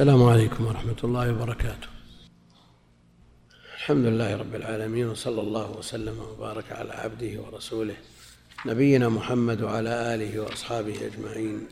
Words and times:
السلام 0.00 0.22
عليكم 0.22 0.66
ورحمة 0.66 0.96
الله 1.04 1.32
وبركاته. 1.32 1.88
الحمد 3.74 4.06
لله 4.06 4.36
رب 4.36 4.54
العالمين 4.54 5.08
وصلى 5.08 5.40
الله 5.40 5.70
وسلم 5.70 6.18
وبارك 6.20 6.72
على 6.72 6.92
عبده 6.92 7.40
ورسوله 7.40 7.94
نبينا 8.66 9.08
محمد 9.08 9.62
وعلى 9.62 10.14
آله 10.14 10.40
وأصحابه 10.40 11.06
أجمعين. 11.06 11.66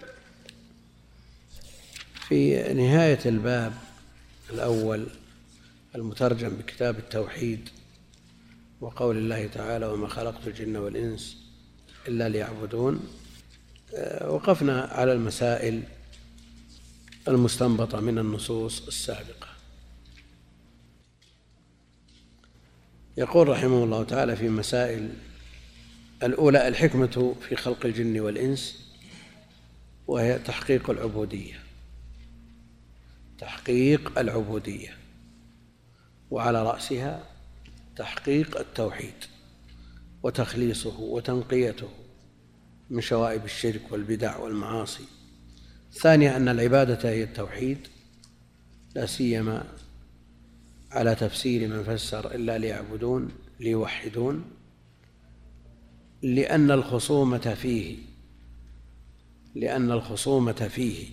في 2.29 2.73
نهاية 2.73 3.19
الباب 3.27 3.73
الأول 4.51 5.07
المترجم 5.95 6.49
بكتاب 6.49 6.99
التوحيد 6.99 7.69
وقول 8.81 9.17
الله 9.17 9.47
تعالى 9.47 9.87
وما 9.87 10.09
خلقت 10.09 10.47
الجن 10.47 10.77
والإنس 10.77 11.37
إلا 12.09 12.29
ليعبدون 12.29 13.01
آه، 13.95 14.31
وقفنا 14.31 14.81
على 14.81 15.13
المسائل 15.13 15.83
المستنبطة 17.29 18.01
من 18.01 18.19
النصوص 18.19 18.87
السابقة. 18.87 19.49
يقول 23.17 23.49
رحمه 23.49 23.85
الله 23.85 24.05
تعالى 24.05 24.37
في 24.37 24.49
مسائل 24.49 25.15
الأولى 26.23 26.69
الحكمة 26.69 27.35
في 27.49 27.57
خلق 27.57 27.87
الجن 27.87 28.21
والإنس 28.21 28.89
وهي 30.07 30.39
تحقيق 30.39 30.91
العبودية. 30.91 31.61
تحقيق 33.39 34.19
العبودية 34.19 34.97
وعلى 36.31 36.63
رأسها 36.63 37.25
تحقيق 37.97 38.59
التوحيد 38.59 39.15
وتخليصه 40.23 41.01
وتنقيته 41.01 41.89
من 42.91 43.01
شوائب 43.01 43.45
الشرك 43.45 43.83
والبدع 43.93 44.37
والمعاصي. 44.37 45.05
الثانية 45.99 46.37
أن 46.37 46.49
العبادة 46.49 47.11
هي 47.11 47.23
التوحيد 47.23 47.79
لا 48.95 49.07
سيما 49.07 49.65
على 50.91 51.15
تفسير 51.15 51.69
من 51.69 51.83
فسر 51.83 52.35
إلا 52.35 52.59
ليعبدون 52.59 53.29
ليوحدون 53.61 54.45
لأن 56.23 56.71
الخصومة 56.71 57.55
فيه 57.55 57.97
لأن 59.55 59.91
الخصومة 59.91 60.53
فيه. 60.53 61.07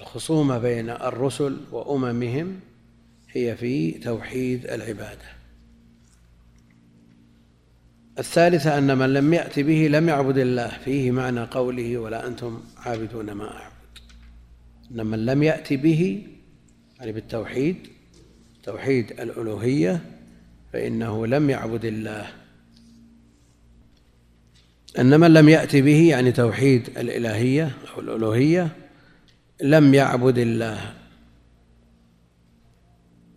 الخصومة 0.00 0.58
بين 0.58 0.90
الرسل 0.90 1.56
وأممهم 1.72 2.60
هي 3.30 3.56
في 3.56 3.92
توحيد 3.92 4.66
العبادة. 4.66 5.37
الثالثة 8.18 8.78
أن 8.78 8.98
من 8.98 9.12
لم 9.12 9.34
يأت 9.34 9.58
به 9.60 9.88
لم 9.90 10.08
يعبد 10.08 10.38
الله 10.38 10.68
فيه 10.84 11.10
معنى 11.10 11.40
قوله 11.40 11.98
ولا 11.98 12.26
أنتم 12.26 12.60
عابدون 12.76 13.32
ما 13.32 13.56
أعبد. 13.56 13.72
أن 14.90 15.06
من 15.06 15.26
لم 15.26 15.42
يأت 15.42 15.72
به 15.72 16.26
يعني 16.98 17.12
بالتوحيد 17.12 17.76
توحيد 18.62 19.20
الألوهية 19.20 20.00
فإنه 20.72 21.26
لم 21.26 21.50
يعبد 21.50 21.84
الله. 21.84 22.26
أن 24.98 25.20
من 25.20 25.32
لم 25.32 25.48
يأت 25.48 25.76
به 25.76 26.08
يعني 26.08 26.32
توحيد 26.32 26.98
الإلهية 26.98 27.70
أو 27.94 28.00
الألوهية 28.00 28.68
لم 29.62 29.94
يعبد 29.94 30.38
الله. 30.38 30.94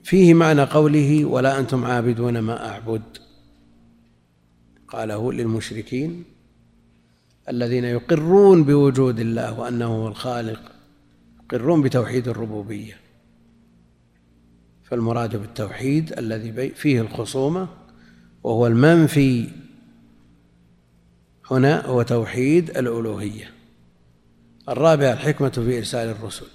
فيه 0.03 0.33
معنى 0.33 0.63
قوله 0.63 1.25
ولا 1.25 1.59
أنتم 1.59 1.85
عابدون 1.85 2.39
ما 2.39 2.69
أعبد. 2.69 3.20
قاله 4.91 5.33
للمشركين 5.33 6.23
الذين 7.49 7.83
يقرون 7.83 8.63
بوجود 8.63 9.19
الله 9.19 9.59
وأنه 9.59 9.85
هو 9.85 10.07
الخالق 10.07 10.71
يقرون 11.43 11.81
بتوحيد 11.81 12.27
الربوبية. 12.27 12.97
فالمراد 14.83 15.35
بالتوحيد 15.35 16.13
الذي 16.13 16.69
فيه 16.69 17.01
الخصومة 17.01 17.67
وهو 18.43 18.67
المنفي. 18.67 19.49
هنا 21.51 21.85
هو 21.85 22.01
توحيد 22.01 22.69
الألوهية. 22.69 23.51
الرابع 24.69 25.13
الحكمة 25.13 25.49
في 25.49 25.77
إرسال 25.77 26.09
الرسل. 26.09 26.47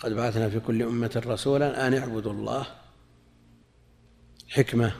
قد 0.00 0.12
بعثنا 0.12 0.48
في 0.48 0.60
كل 0.60 0.82
أمة 0.82 1.22
رسولا 1.26 1.86
أن 1.86 1.94
اعبدوا 1.94 2.32
الله. 2.32 2.66
حكمة 4.48 4.92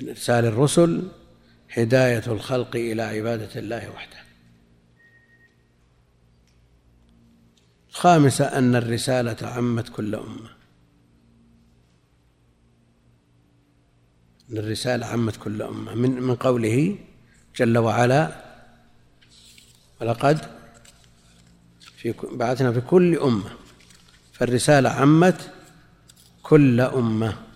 من 0.00 0.08
إرسال 0.08 0.44
الرسل 0.44 1.08
هداية 1.72 2.22
الخلق 2.26 2.76
إلى 2.76 3.02
عبادة 3.02 3.60
الله 3.60 3.90
وحده. 3.90 4.20
الخامسة 7.90 8.44
أن 8.44 8.76
الرسالة 8.76 9.36
عمت 9.42 9.88
كل 9.88 10.14
أمة. 10.14 10.50
أن 14.50 14.58
الرسالة 14.58 15.06
عمت 15.06 15.36
كل 15.36 15.62
أمة. 15.62 15.94
من 15.94 16.10
من 16.10 16.34
قوله 16.34 16.98
جل 17.56 17.78
وعلا 17.78 18.44
ولقد 20.00 20.38
في 21.96 22.14
بعثنا 22.32 22.72
في 22.72 22.80
كل 22.80 23.18
أمة. 23.18 23.50
فالرسالة 24.32 24.90
عمت 24.90 25.50
كل 26.42 26.80
أمة. 26.80 27.49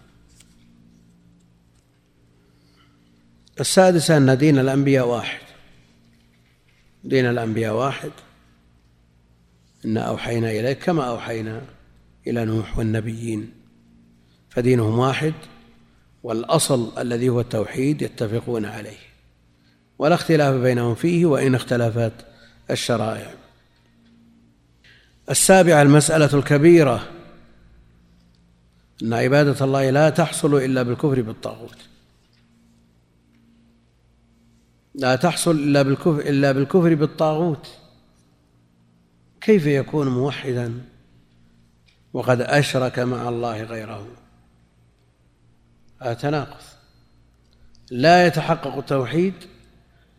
السادسة 3.60 4.16
أن 4.16 4.38
دين 4.38 4.58
الأنبياء 4.58 5.08
واحد. 5.08 5.40
دين 7.04 7.26
الأنبياء 7.26 7.74
واحد. 7.74 8.10
إنا 9.84 10.00
أوحينا 10.00 10.50
إليك 10.50 10.78
كما 10.78 11.04
أوحينا 11.04 11.62
إلى 12.26 12.44
نوح 12.44 12.78
والنبيين. 12.78 13.50
فدينهم 14.50 14.98
واحد 14.98 15.34
والأصل 16.22 16.98
الذي 16.98 17.28
هو 17.28 17.40
التوحيد 17.40 18.02
يتفقون 18.02 18.64
عليه. 18.64 18.98
ولا 19.98 20.14
اختلاف 20.14 20.54
بينهم 20.54 20.94
فيه 20.94 21.26
وإن 21.26 21.54
اختلفت 21.54 22.12
الشرائع. 22.70 23.34
السابعة 25.30 25.82
المسألة 25.82 26.34
الكبيرة. 26.34 27.08
أن 29.02 29.12
عبادة 29.12 29.64
الله 29.64 29.90
لا 29.90 30.10
تحصل 30.10 30.54
إلا 30.54 30.82
بالكفر 30.82 31.22
بالطاغوت. 31.22 31.93
لا 34.94 35.16
تحصل 35.16 35.50
إلا 35.50 35.82
بالكفر 35.82 36.20
إلا 36.20 36.52
بالكفر 36.52 36.94
بالطاغوت. 36.94 37.68
كيف 39.40 39.66
يكون 39.66 40.08
موحدا؟ 40.08 40.80
وقد 42.12 42.40
أشرك 42.40 42.98
مع 42.98 43.28
الله 43.28 43.62
غيره. 43.62 44.06
هذا 46.02 46.14
تناقض 46.14 46.62
لا 47.90 48.26
يتحقق 48.26 48.76
التوحيد 48.76 49.34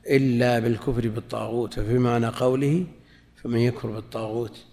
إلا 0.09 0.59
بالكفر 0.59 1.07
بالطاغوت 1.07 1.73
ففي 1.73 1.97
معنى 1.97 2.27
قوله 2.27 2.85
فمن 3.43 3.59
يكفر 3.59 3.91
بالطاغوت. 3.91 4.65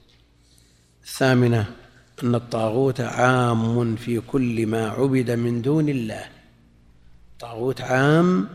الثامنة 1.03 1.75
أن 2.23 2.35
الطاغوت 2.35 3.01
عام 3.01 3.97
في 3.97 4.21
كل 4.21 4.67
ما 4.67 4.89
عبد 4.89 5.31
من 5.31 5.63
دون 5.63 5.89
الله. 5.89 6.29
الطاغوت 7.33 7.81
عام 7.81 8.49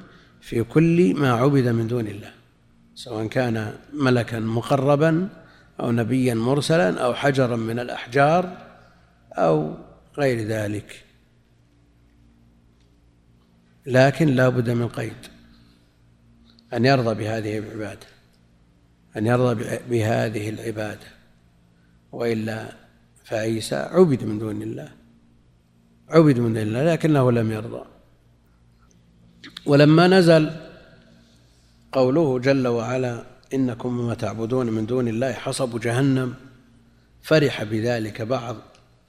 في 0.47 0.63
كل 0.63 1.13
ما 1.16 1.31
عبد 1.31 1.68
من 1.68 1.88
دون 1.88 2.08
الله 2.08 2.31
سواء 2.96 3.28
كان 3.28 3.74
ملكا 3.94 4.40
مقربا 4.40 5.30
أو 5.80 5.91
نبيا 5.91 6.34
مرسلا 6.34 7.00
أو 7.03 7.13
حجرا 7.13 7.56
من 7.56 7.80
الأحجار 7.80 8.57
أو 9.34 9.78
غير 10.18 10.47
ذلك. 10.47 11.03
لكن 13.86 14.28
لا 14.28 14.50
بد 14.50 14.69
من 14.69 14.88
قيد 14.88 15.22
أن 16.74 16.86
يرضى 16.86 17.16
بهذه 17.16 17.57
العبادة 17.57 18.07
أن 19.18 19.25
يرضى 19.25 19.80
بهذه 19.89 20.50
العبادة. 20.50 21.07
وإلا 22.12 22.74
فعيسى 23.24 23.75
عبد 23.75 24.24
من 24.24 24.39
دون 24.39 24.62
الله 24.62 24.92
عبد 26.10 26.39
من 26.39 26.54
دون 26.54 26.57
الله 26.57 26.94
لكنه 26.94 27.31
لم 27.31 27.51
يرضى. 27.51 27.96
ولما 29.68 30.08
نزل 30.08 30.52
قوله 31.92 32.40
جل 32.40 32.68
وعلا 32.68 33.24
إنكم 33.54 34.00
وما 34.00 34.14
تعبدون 34.14 34.68
من 34.68 34.86
دون 34.86 35.08
الله 35.08 35.34
حصب 35.34 35.80
جهنم 35.80 36.34
فرح 37.22 37.64
بذلك 37.64 38.22
بعض 38.22 38.56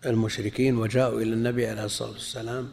المشركين 0.07 0.77
وجاءوا 0.77 1.21
إلى 1.21 1.33
النبي 1.33 1.67
عليه 1.67 1.85
الصلاة 1.85 2.11
والسلام 2.11 2.69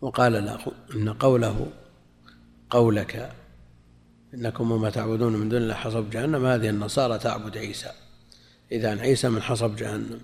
وقال 0.00 0.32
له 0.32 0.60
إن 0.94 1.12
قوله 1.12 1.66
قولك 2.70 3.32
إنكم 4.34 4.70
وما 4.70 4.90
تعبدون 4.90 5.32
من 5.36 5.48
دون 5.48 5.62
الله 5.62 5.74
حصب 5.74 6.10
جهنم 6.10 6.46
هذه 6.46 6.68
النصارى 6.68 7.18
تعبد 7.18 7.58
عيسى. 7.58 7.90
إذا 8.72 9.00
عيسى 9.00 9.28
من 9.28 9.42
حصب 9.42 9.76
جهنم. 9.76 10.20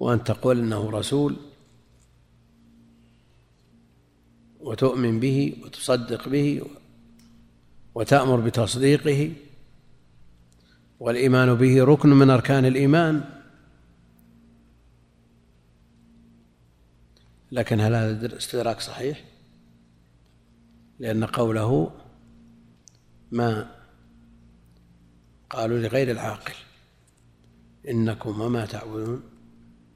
وأن 0.00 0.24
تقول 0.24 0.58
إنه 0.58 0.90
رسول 0.90 1.36
وتؤمن 4.68 5.20
به 5.20 5.56
وتصدق 5.64 6.28
به 6.28 6.62
وتأمر 7.94 8.40
بتصديقه 8.40 9.32
والإيمان 11.00 11.54
به 11.54 11.84
ركن 11.84 12.08
من 12.08 12.30
أركان 12.30 12.64
الإيمان 12.64 13.24
لكن 17.52 17.80
هل 17.80 17.94
هذا 17.94 18.26
الاستدراك 18.26 18.80
صحيح؟ 18.80 19.24
لأن 20.98 21.24
قوله 21.24 21.90
ما 23.32 23.74
قالوا 25.50 25.78
لغير 25.78 26.10
العاقل 26.10 26.54
إنكم 27.88 28.40
وما 28.40 28.66
تعبدون 28.66 29.22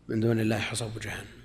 من 0.08 0.20
دون 0.20 0.40
الله 0.40 0.58
حصب 0.58 1.00
جهنم 1.00 1.41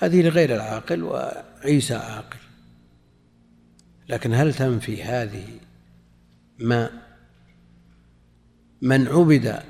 هذه 0.00 0.22
لغير 0.22 0.54
العاقل 0.54 1.02
وعيسى 1.02 1.94
عاقل. 1.94 2.38
لكن 4.08 4.34
هل 4.34 4.54
تنفي 4.54 5.02
هذه 5.02 5.46
ما 6.58 6.90
من 8.82 9.08
عبد 9.08 9.62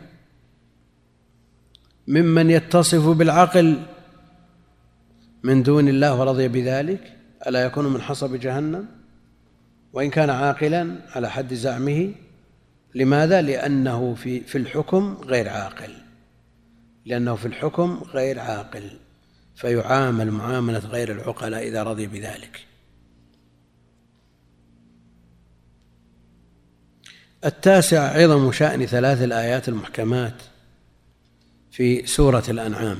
ممن 2.08 2.50
يتصف 2.50 3.08
بالعقل 3.08 3.82
من 5.42 5.62
دون 5.62 5.88
الله 5.88 6.20
ورضي 6.20 6.48
بذلك؟ 6.48 7.16
ألا 7.46 7.64
يكون 7.64 7.92
من 7.92 8.02
حصب 8.02 8.34
جهنم؟ 8.34 8.86
وإن 9.92 10.10
كان 10.10 10.30
عاقلا 10.30 10.96
على 11.08 11.30
حد 11.30 11.54
زعمه؟ 11.54 12.14
لماذا؟ 12.94 13.42
لأنه 13.42 14.14
في 14.14 14.40
في 14.40 14.58
الحكم 14.58 15.16
غير 15.24 15.48
عاقل. 15.48 15.94
لأنه 17.06 17.34
في 17.34 17.46
الحكم 17.46 18.02
غير 18.14 18.38
عاقل. 18.38 18.90
فيعامل 19.60 20.30
معاملة 20.30 20.78
غير 20.78 21.12
العقلاء 21.12 21.68
إذا 21.68 21.82
رضي 21.82 22.06
بذلك. 22.06 22.66
التاسع 27.44 28.00
عظم 28.00 28.52
شأن 28.52 28.86
ثلاث 28.86 29.22
الآيات 29.22 29.68
المحكمات 29.68 30.34
في 31.70 32.06
سورة 32.06 32.44
الأنعام. 32.48 32.98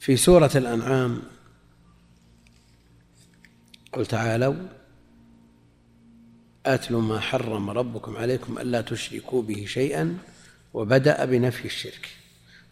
في 0.00 0.16
سورة 0.16 0.50
الأنعام 0.54 1.22
قل 3.92 4.06
تعالوا 4.06 4.54
أتلوا 6.66 7.02
ما 7.02 7.20
حرم 7.20 7.70
ربكم 7.70 8.16
عليكم 8.16 8.58
ألا 8.58 8.80
تشركوا 8.80 9.42
به 9.42 9.64
شيئا 9.66 10.18
وبدأ 10.74 11.24
بنفي 11.24 11.64
الشرك 11.64 12.08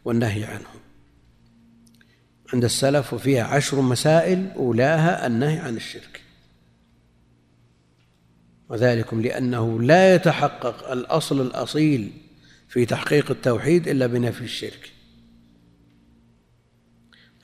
والنهي 0.04 0.44
عنه. 0.44 0.68
عند 2.52 2.64
السلف 2.64 3.12
وفيها 3.12 3.44
عشر 3.44 3.80
مسائل 3.80 4.50
أولاها 4.56 5.26
النهي 5.26 5.58
عن 5.58 5.76
الشرك. 5.76 6.20
وذلكم 8.68 9.20
لأنه 9.20 9.82
لا 9.82 10.14
يتحقق 10.14 10.90
الأصل 10.90 11.40
الأصيل 11.40 12.12
في 12.68 12.86
تحقيق 12.86 13.30
التوحيد 13.30 13.88
إلا 13.88 14.06
بنفي 14.06 14.44
الشرك. 14.44 14.92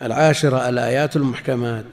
العاشرة 0.03 0.69
الآيات 0.69 1.17
المحكمات 1.17 1.87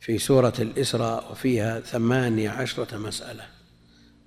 في 0.00 0.18
سورة 0.18 0.54
الإسراء 0.58 1.32
وفيها 1.32 1.80
ثمانية 1.80 2.50
عشرة 2.50 2.98
مسألة. 2.98 3.59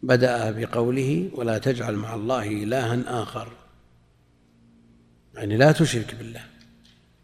بدأ 0.03 0.51
بقوله 0.51 1.31
ولا 1.33 1.57
تجعل 1.57 1.95
مع 1.95 2.15
الله 2.15 2.47
إلها 2.47 3.21
آخر. 3.21 3.51
يعني 5.33 5.57
لا 5.57 5.71
تشرك 5.71 6.15
بالله. 6.15 6.45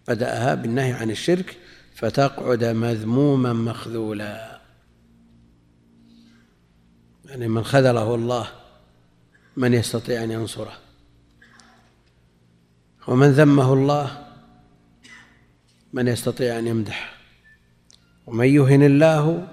بدأها 0.07 0.55
بالنهي 0.55 0.93
عن 0.93 1.11
الشرك 1.11 1.57
فتقعد 1.95 2.63
مذموما 2.63 3.53
مخذولا. 3.53 4.61
يعني 7.25 7.47
من 7.47 7.63
خذله 7.63 8.15
الله 8.15 8.47
من 9.57 9.73
يستطيع 9.73 10.23
أن 10.23 10.31
ينصره. 10.31 10.73
ومن 13.07 13.31
ذمه 13.31 13.73
الله 13.73 14.27
من 15.93 16.07
يستطيع 16.07 16.59
أن 16.59 16.67
يمدحه. 16.67 17.13
ومن 18.27 18.45
يهن 18.45 18.83
الله 18.83 19.47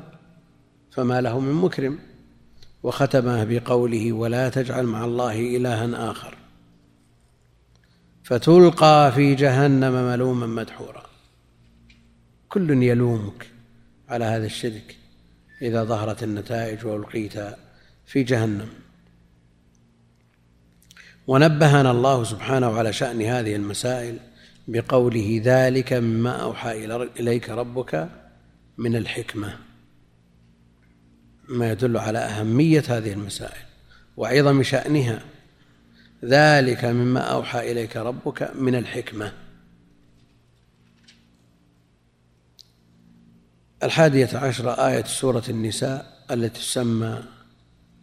فما 0.90 1.20
له 1.20 1.40
من 1.40 1.52
مكرم. 1.52 1.98
وختمه 2.86 3.44
بقوله 3.44 4.12
ولا 4.12 4.48
تجعل 4.48 4.86
مع 4.86 5.04
الله 5.04 5.56
إلها 5.56 6.10
آخر. 6.10 6.34
فتلقى 8.24 9.12
في 9.14 9.34
جهنم 9.34 9.92
ملوما 9.92 10.46
مدحورا. 10.46 11.02
كل 12.48 12.82
يلومك 12.82 13.50
على 14.08 14.24
هذا 14.24 14.46
الشرك 14.46 14.96
إذا 15.62 15.84
ظهرت 15.84 16.22
النتائج 16.22 16.86
وألقيت 16.86 17.34
في 18.06 18.22
جهنم. 18.22 18.68
ونبهنا 21.26 21.90
الله 21.90 22.24
سبحانه 22.24 22.78
على 22.78 22.92
شأن 22.92 23.22
هذه 23.22 23.56
المسائل 23.56 24.18
بقوله 24.68 25.40
ذلك 25.44 25.92
مما 25.92 26.30
أوحى 26.30 26.84
إليك 27.20 27.50
ربك 27.50 28.08
من 28.78 28.96
الحكمة. 28.96 29.58
ما 31.48 31.72
يدل 31.72 31.96
على 31.96 32.18
أهمية 32.18 32.84
هذه 32.88 33.12
المسائل 33.12 33.62
وعظم 34.16 34.62
شأنها. 34.62 35.22
ذلك 36.24 36.84
مما 36.84 37.20
أوحى 37.20 37.72
إليك 37.72 37.96
ربك 37.96 38.50
من 38.54 38.74
الحكمة. 38.74 39.32
الحادية 43.82 44.28
عشرة 44.34 44.88
آية 44.88 45.04
سورة 45.04 45.44
النساء 45.48 46.24
التي 46.30 46.60
تسمى 46.60 47.22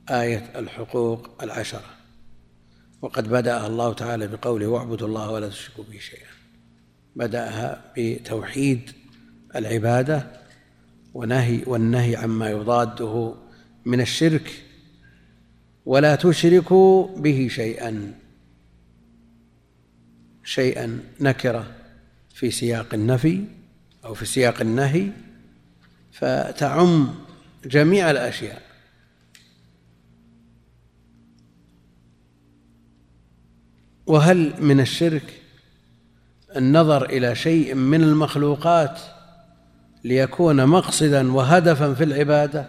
آية 0.10 0.52
الحقوق 0.56 1.44
العشرة. 1.44 1.90
وقد 3.02 3.30
بدأها 3.30 3.68
الله 3.68 3.94
تعالى 3.94 4.28
بقوله 4.28 4.68
واعبدوا 4.68 5.08
الله 5.08 5.32
ولا 5.32 5.50
تشركوا 5.50 5.84
به 5.84 6.00
شيئا. 6.00 6.34
بدأها 7.16 7.92
بتوحيد 7.98 8.92
العبادة 9.56 10.43
ونهي 11.14 11.64
والنهي 11.68 12.16
عما 12.16 12.50
يضاده 12.50 13.36
من 13.86 14.02
الشرك 14.02 14.64
ولا 15.86 16.16
تشركوا 16.16 17.18
به 17.18 17.48
شيئا 17.52 18.14
شيئا 20.44 21.00
نكرة 21.20 21.72
في 22.34 22.52
سياق 22.52 22.94
النفي 22.94 23.44
أو 24.06 24.14
في 24.14 24.26
سياق 24.26 24.62
النهي 24.62 25.10
فتعم 26.12 27.16
جميع 27.66 28.12
الأشياء. 28.12 28.62
وهل 34.06 34.64
من 34.64 34.80
الشرك 34.80 35.42
النظر 36.56 37.06
إلى 37.06 37.36
شيء 37.36 37.76
من 37.76 38.04
المخلوقات 38.04 39.00
ليكون 40.04 40.66
مقصدا 40.66 41.32
وهدفا 41.32 41.94
في 41.94 42.04
العبادة. 42.04 42.66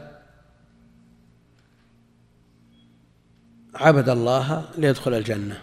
عبد 3.75 4.09
الله 4.09 4.69
ليدخل 4.79 5.15
الجنة. 5.15 5.63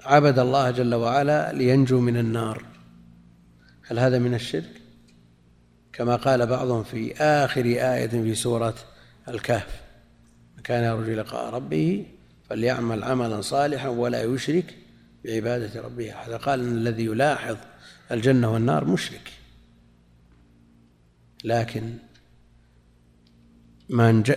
عبد 0.00 0.38
الله 0.38 0.70
جل 0.70 0.94
وعلا 0.94 1.52
لينجو 1.52 2.00
من 2.00 2.16
النار. 2.16 2.64
هل 3.86 3.98
هذا 3.98 4.18
من 4.18 4.34
الشرك؟ 4.34 4.78
كما 5.98 6.16
قال 6.16 6.46
بعضهم 6.46 6.84
في 6.84 7.14
آخر 7.16 7.64
آية 7.64 8.06
في 8.06 8.34
سورة 8.34 8.74
الكهف 9.28 9.80
كان 10.64 10.84
يرجو 10.84 11.12
لقاء 11.12 11.54
ربه 11.54 12.06
فليعمل 12.50 13.04
عملا 13.04 13.40
صالحا 13.40 13.88
ولا 13.88 14.22
يشرك 14.22 14.74
بعبادة 15.24 15.82
ربه 15.82 16.12
أحدا 16.12 16.36
قال 16.36 16.60
أن 16.60 16.76
الذي 16.76 17.04
يلاحظ 17.04 17.56
الجنة 18.10 18.52
والنار 18.52 18.84
مشرك 18.84 19.32
لكن 21.44 21.94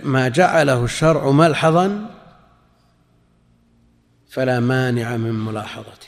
ما 0.04 0.28
جعله 0.28 0.84
الشرع 0.84 1.32
ملحظا 1.32 2.10
فلا 4.30 4.60
مانع 4.60 5.18
من 5.18 5.46
ملاحظته. 5.46 6.08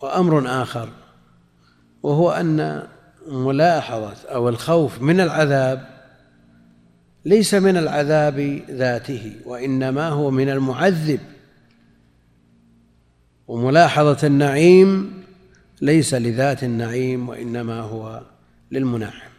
وأمر 0.00 0.62
آخر 0.62 0.88
وهو 2.02 2.30
أن 2.30 2.88
ملاحظة 3.26 4.28
أو 4.28 4.48
الخوف 4.48 5.02
من 5.02 5.20
العذاب 5.20 5.96
ليس 7.24 7.54
من 7.54 7.76
العذاب 7.76 8.40
ذاته 8.70 9.36
وإنما 9.44 10.08
هو 10.08 10.30
من 10.30 10.48
المعذب. 10.48 11.20
وملاحظة 13.48 14.26
النعيم 14.26 15.22
ليس 15.80 16.14
لذات 16.14 16.64
النعيم 16.64 17.28
وإنما 17.28 17.80
هو 17.80 18.22
للمنعم 18.70 19.30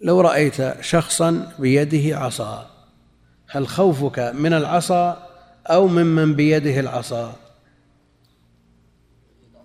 لو 0.00 0.20
رأيت 0.20 0.82
شخصا 0.82 1.52
بيده 1.58 2.18
عصا 2.18 2.70
هل 3.48 3.68
خوفك 3.68 4.18
من 4.18 4.52
العصا 4.52 5.28
أو 5.66 5.88
ممن 5.88 6.34
بيده 6.34 6.80
العصا؟ 6.80 7.36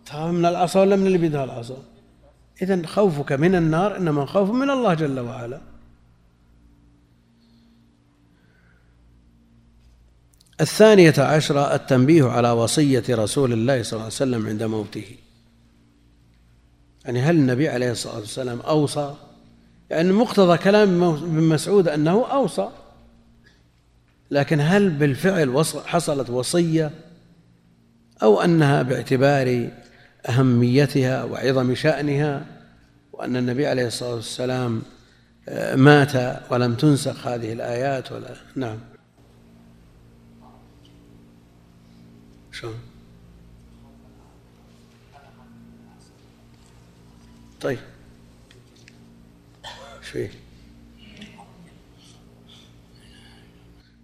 تخاف 0.05 0.31
من 0.31 0.46
العصا 0.46 0.81
ولا 0.81 0.96
من 0.96 1.07
اللي 1.07 1.17
بيدها 1.17 1.43
العصا؟ 1.43 1.77
إذا 2.62 2.88
خوفك 2.88 3.31
من 3.31 3.55
النار 3.55 3.98
إنما 3.98 4.25
خوف 4.25 4.50
من 4.50 4.69
الله 4.69 4.93
جل 4.93 5.19
وعلا. 5.19 5.62
الثانية 10.62 11.13
عشرة 11.17 11.75
التنبيه 11.75 12.24
على 12.24 12.51
وصية 12.51 13.03
رسول 13.10 13.53
الله 13.53 13.84
صلى 13.84 13.93
الله 13.93 14.03
عليه 14.03 14.13
وسلم 14.13 14.48
عند 14.48 14.63
موته. 14.63 15.05
يعني 17.08 17.22
هل 17.22 17.36
النبي 17.36 17.70
عليه 17.70 17.92
الصلاة 17.92 18.20
والسلام 18.20 18.60
أوصى؟ 18.60 19.16
يعني 19.90 20.12
مقتضى 20.12 20.58
كلام 20.58 21.04
ابن 21.04 21.44
مسعود 21.44 21.88
أنه 21.88 22.32
أوصى. 22.32 22.70
لكن 24.32 24.60
هل 24.60 24.90
بالفعل 24.90 25.66
حصلت 25.86 26.30
وصية؟ 26.30 26.92
أو 28.24 28.42
أنها 28.42 28.82
باعتبار 28.82 29.70
أهميتها 30.30 31.24
وعظم 31.24 31.76
شأنها؟ 31.76 32.46
وأن 33.14 33.38
النبي 33.38 33.68
عليه 33.68 33.88
الصلاة 33.88 34.16
والسلام 34.16 34.82
آه، 35.50 35.76
مات 35.76 36.42
ولم 36.52 36.76
تنسخ 36.76 37.28
هذه 37.28 37.54
الآيات 37.54 38.12
ولا؟ 38.12 38.36
نعم. 38.56 38.78
شلون؟ 42.52 42.87
طيب. 47.62 47.80
شيء 50.12 50.32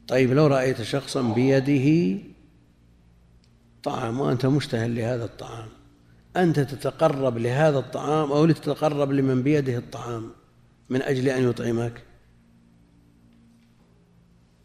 طيب 0.07 0.33
لو 0.33 0.47
رأيت 0.47 0.81
شخصا 0.81 1.21
بيده 1.21 2.19
طعام 3.83 4.19
وأنت 4.19 4.45
مشتهى 4.45 4.87
لهذا 4.87 5.25
الطعام 5.25 5.67
أنت 6.37 6.59
تتقرب 6.59 7.37
لهذا 7.37 7.79
الطعام 7.79 8.31
أو 8.31 8.45
لتتقرب 8.45 9.11
لمن 9.11 9.43
بيده 9.43 9.77
الطعام 9.77 10.31
من 10.89 11.01
أجل 11.01 11.29
أن 11.29 11.49
يطعمك؟ 11.49 12.03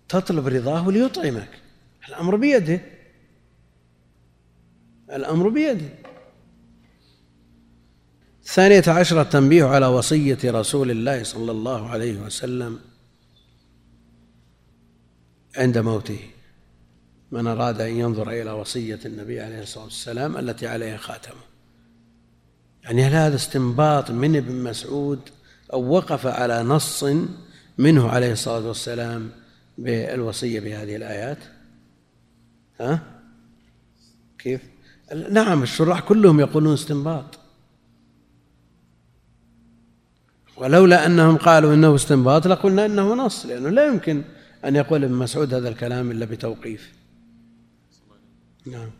تطلب 0.08 0.46
رضاه 0.46 0.90
ليطعمك. 0.90 1.48
الأمر 2.08 2.36
بيده. 2.36 2.80
الأمر 5.12 5.48
بيده. 5.48 5.88
الثانية 8.48 8.82
عشرة 8.88 9.22
التنبيه 9.22 9.64
على 9.64 9.86
وصية 9.86 10.38
رسول 10.44 10.90
الله 10.90 11.22
صلى 11.22 11.52
الله 11.52 11.88
عليه 11.88 12.20
وسلم 12.20 12.78
عند 15.56 15.78
موته. 15.78 16.20
من 17.32 17.46
أراد 17.46 17.80
أن 17.80 17.90
ينظر 17.90 18.30
إلى 18.30 18.50
وصية 18.50 18.98
النبي 19.06 19.40
عليه 19.40 19.62
الصلاة 19.62 19.84
والسلام 19.84 20.36
التي 20.36 20.66
عليها 20.66 20.96
خاتمه. 20.96 21.40
يعني 22.84 23.04
هل 23.04 23.12
هذا 23.12 23.36
استنباط 23.36 24.10
من 24.10 24.36
ابن 24.36 24.62
مسعود 24.62 25.20
أو 25.72 25.88
وقف 25.88 26.26
على 26.26 26.62
نص 26.62 27.04
منه 27.78 28.08
عليه 28.08 28.32
الصلاة 28.32 28.68
والسلام 28.68 29.30
بالوصية 29.78 30.60
بهذه 30.60 30.96
الآيات؟ 30.96 31.38
ها؟ 32.80 33.02
كيف؟ 34.38 34.60
نعم 35.30 35.62
الشراح 35.62 36.00
كلهم 36.00 36.40
يقولون 36.40 36.72
استنباط. 36.72 37.37
ولولا 40.58 41.06
أنهم 41.06 41.36
قالوا 41.36 41.74
إنه 41.74 41.94
استنباط 41.94 42.46
لقلنا 42.46 42.86
إنه 42.86 43.14
نص 43.14 43.46
لأنه 43.46 43.68
لا 43.68 43.86
يمكن 43.86 44.22
أن 44.64 44.76
يقول 44.76 45.04
ابن 45.04 45.14
مسعود 45.14 45.54
هذا 45.54 45.68
الكلام 45.68 46.10
إلا 46.10 46.24
بتوقيف. 46.24 46.92
نعم. 48.66 48.90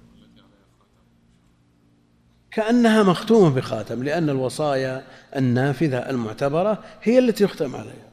كأنها 2.51 3.03
مختومة 3.03 3.55
بخاتم 3.55 4.03
لأن 4.03 4.31
الوصايا 4.31 5.05
النافذة 5.37 5.99
المعتبرة 5.99 6.85
هي 7.03 7.19
التي 7.19 7.45
يختم 7.45 7.77
عليها. 7.77 8.09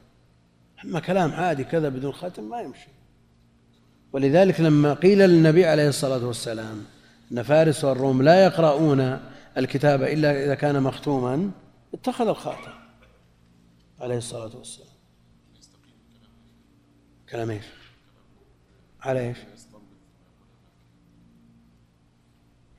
أما 0.84 1.00
كلام 1.00 1.30
عادي 1.30 1.64
كذا 1.64 1.88
بدون 1.88 2.12
خاتم 2.12 2.50
ما 2.50 2.60
يمشي. 2.60 2.88
ولذلك 4.12 4.60
لما 4.60 4.94
قيل 4.94 5.18
للنبي 5.18 5.66
عليه 5.66 5.88
الصلاة 5.88 6.26
والسلام 6.26 6.84
أن 7.32 7.42
فارس 7.42 7.84
والروم 7.84 8.22
لا 8.22 8.44
يقرؤون 8.44 9.18
الكتاب 9.58 10.02
إلا 10.02 10.44
إذا 10.44 10.54
كان 10.54 10.82
مختوما 10.82 11.50
اتخذ 11.94 12.28
الخاتم. 12.28 12.75
عليه 14.00 14.16
الصلاة 14.16 14.56
والسلام 14.56 14.88
كلام 17.28 17.50
إيش؟ 17.50 17.64
على 19.00 19.28
إيش؟ 19.28 19.38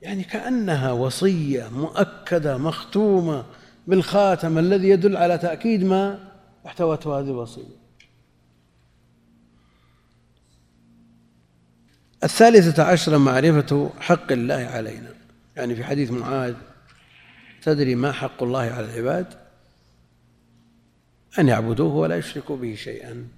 يعني 0.02 0.24
كأنها 0.24 0.92
وصية 0.92 1.68
مؤكدة 1.68 2.58
مختومة 2.58 3.44
بالخاتم 3.86 4.58
الذي 4.58 4.88
يدل 4.88 5.16
على 5.16 5.38
تأكيد 5.38 5.84
ما 5.84 6.32
احتوته 6.66 7.18
هذه 7.18 7.30
الوصية 7.30 7.78
الثالثة 12.24 12.82
عشرة 12.82 13.16
معرفة 13.16 13.90
حق 14.00 14.32
الله 14.32 14.54
علينا 14.54 15.14
يعني 15.56 15.74
في 15.74 15.84
حديث 15.84 16.10
معاذ 16.10 16.54
تدري 17.62 17.94
ما 17.94 18.12
حق 18.12 18.42
الله 18.42 18.60
على 18.60 18.86
العباد 18.86 19.34
أن 21.38 21.48
يعبدوه 21.48 21.94
ولا 21.94 22.16
يشركوا 22.16 22.56
به 22.56 22.74
شيئا. 22.74 23.28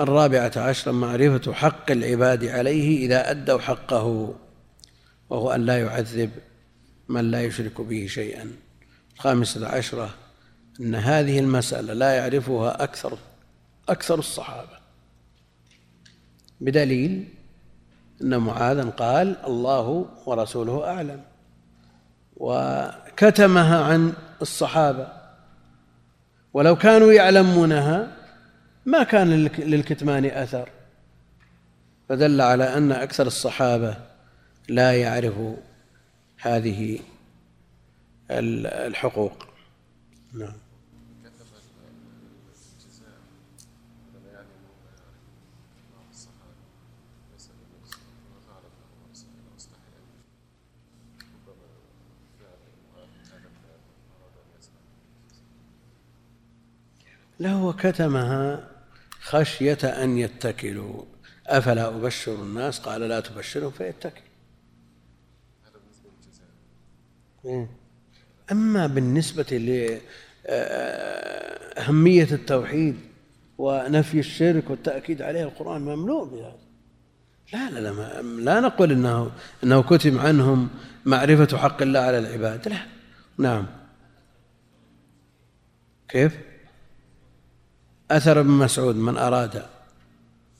الرابعة 0.00 0.52
عشرا 0.56 0.92
معرفة 0.92 1.52
حق 1.52 1.90
العباد 1.90 2.44
عليه 2.44 3.06
إذا 3.06 3.30
أدوا 3.30 3.58
حقه 3.58 4.34
وهو 5.30 5.50
أن 5.50 5.66
لا 5.66 5.78
يعذب 5.78 6.30
من 7.08 7.30
لا 7.30 7.42
يشرك 7.42 7.80
به 7.80 8.06
شيئا. 8.06 8.50
الخامسة 9.14 9.68
عشرة 9.68 10.14
أن 10.80 10.94
هذه 10.94 11.38
المسألة 11.38 11.92
لا 11.92 12.12
يعرفها 12.12 12.82
أكثر 12.84 13.18
أكثر 13.88 14.18
الصحابة. 14.18 14.82
بدليل 16.60 17.28
أن 18.22 18.38
معاذا 18.38 18.84
قال 18.84 19.36
الله 19.46 20.06
ورسوله 20.26 20.84
أعلم 20.84 21.22
وكتمها 22.36 23.84
عن 23.84 24.12
الصحابة. 24.42 25.08
ولو 26.52 26.76
كانوا 26.76 27.12
يعلمونها 27.12 28.16
ما 28.86 29.02
كان 29.02 29.44
للكتمان 29.58 30.24
أثر. 30.24 30.68
فدل 32.08 32.40
على 32.40 32.76
أن 32.76 32.92
أكثر 32.92 33.26
الصحابة 33.26 33.96
لا 34.68 35.00
يعرف 35.00 35.34
هذه 36.40 36.98
الحقوق. 38.30 39.46
نعم. 40.34 40.61
له 57.42 57.72
كتمها 57.72 58.68
خشية 59.20 59.78
أن 59.84 60.18
يتكلوا. 60.18 61.04
أفلا 61.46 61.88
أبشر 61.88 62.34
الناس؟ 62.34 62.80
قال 62.80 63.00
لا 63.00 63.20
تبشرهم 63.20 63.70
فيتكل. 63.70 64.20
إيه. 67.44 67.68
أما 68.52 68.86
بالنسبة 68.86 69.42
لأهمية 71.76 72.28
التوحيد 72.32 72.96
ونفي 73.58 74.18
الشرك 74.18 74.70
والتأكيد 74.70 75.22
عليه 75.22 75.42
القرآن 75.42 75.80
مملوء 75.80 76.24
بهذا. 76.24 76.58
لا 77.52 77.70
لا 77.70 77.80
لا 77.80 78.22
لا 78.22 78.60
نقول 78.60 78.92
إنه 78.92 79.32
إنه 79.64 79.82
كتب 79.82 80.18
عنهم 80.18 80.68
معرفة 81.04 81.58
حق 81.58 81.82
الله 81.82 82.00
على 82.00 82.18
العباد. 82.18 82.68
لا. 82.68 82.78
نعم. 83.38 83.66
كيف؟ 86.08 86.51
أثر 88.16 88.40
ابن 88.40 88.50
مسعود 88.50 88.96
من 88.96 89.16
أراد 89.16 89.66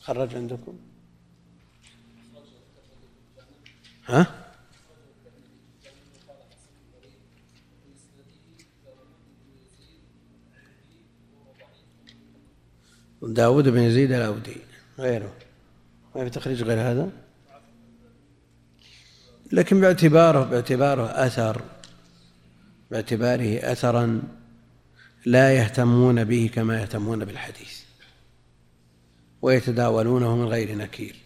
خرج 0.00 0.34
عندكم؟ 0.34 0.78
ها؟ 4.06 4.26
داود 13.22 13.68
بن 13.68 13.78
يزيد 13.78 14.12
الأودي 14.12 14.56
غيره. 14.98 15.32
ما 16.14 16.24
في 16.24 16.30
تخريج 16.30 16.62
غير 16.62 16.80
هذا؟ 16.80 17.10
لكن 19.52 19.80
باعتباره 19.80 20.44
باعتباره 20.44 21.06
أثر. 21.26 21.62
باعتباره 22.90 23.72
أثرا 23.72 24.22
لا 25.26 25.54
يهتمون 25.54 26.24
به 26.24 26.50
كما 26.54 26.80
يهتمون 26.80 27.24
بالحديث 27.24 27.80
ويتداولونه 29.42 30.36
من 30.36 30.44
غير 30.44 30.76
نكير. 30.76 31.16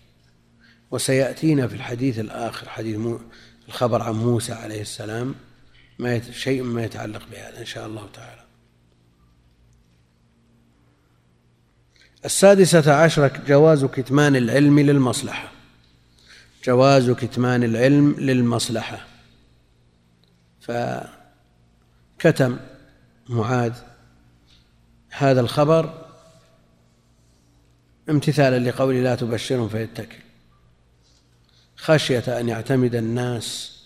وسيأتينا 0.90 1.68
في 1.68 1.74
الحديث 1.74 2.18
الآخر 2.18 2.68
حديث 2.68 2.98
الخبر 3.68 4.02
عن 4.02 4.12
موسى 4.14 4.52
عليه 4.52 4.80
السلام 4.80 5.34
ما 5.98 6.20
شيء 6.32 6.62
ما 6.62 6.84
يتعلق 6.84 7.22
بهذا 7.32 7.60
إن 7.60 7.66
شاء 7.66 7.86
الله 7.86 8.08
تعالى. 8.14 8.44
السادسة 12.24 12.94
عشرة 12.94 13.42
جواز 13.46 13.84
كتمان 13.84 14.36
العلم 14.36 14.80
للمصلحة. 14.80 15.52
جواز 16.64 17.10
كتمان 17.10 17.64
العلم 17.64 18.14
للمصلحة. 18.18 19.06
فكتم 20.60 22.58
معاذ. 23.28 23.74
هذا 25.10 25.40
الخبر 25.40 26.06
امتثالا 28.10 28.70
لقول 28.70 28.94
لا 28.94 29.14
تبشرهم 29.14 29.68
فيتكل. 29.68 30.18
خشية 31.76 32.40
أن 32.40 32.48
يعتمد 32.48 32.94
الناس 32.94 33.76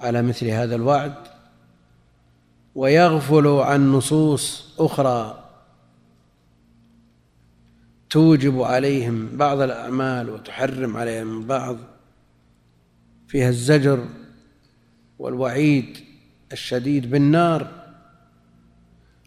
على 0.00 0.22
مثل 0.22 0.46
هذا 0.46 0.74
الوعد 0.74 1.14
ويغفلوا 2.74 3.64
عن 3.64 3.92
نصوص 3.92 4.74
أخرى 4.78 5.48
توجب 8.10 8.62
عليهم 8.62 9.36
بعض 9.36 9.60
الأعمال 9.60 10.30
وتحرم 10.30 10.96
عليهم 10.96 11.46
بعض 11.46 11.76
فيها 13.28 13.48
الزجر 13.48 14.06
والوعيد 15.18 15.98
الشديد 16.52 17.10
بالنار. 17.10 17.81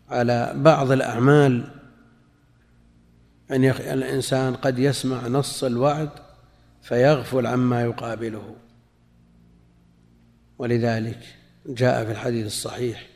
على 0.09 0.53
بعض 0.55 0.91
الأعمال 0.91 1.71
أن 3.51 3.63
الإنسان 3.65 4.55
قد 4.55 4.79
يسمع 4.79 5.27
نص 5.27 5.63
الوعد 5.63 6.09
فيغفل 6.81 7.47
عما 7.47 7.81
يقابله. 7.81 8.55
ولذلك 10.57 11.19
جاء 11.65 12.05
في 12.05 12.11
الحديث 12.11 12.45
الصحيح 12.45 13.07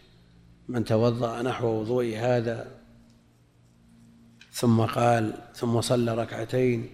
من 0.68 0.84
توضأ 0.84 1.42
نحو 1.42 1.68
وضوء 1.68 2.16
هذا 2.18 2.68
ثم 4.52 4.82
قال 4.82 5.34
ثم 5.56 5.82
صلى 5.82 6.16
ركعتين 6.16 6.90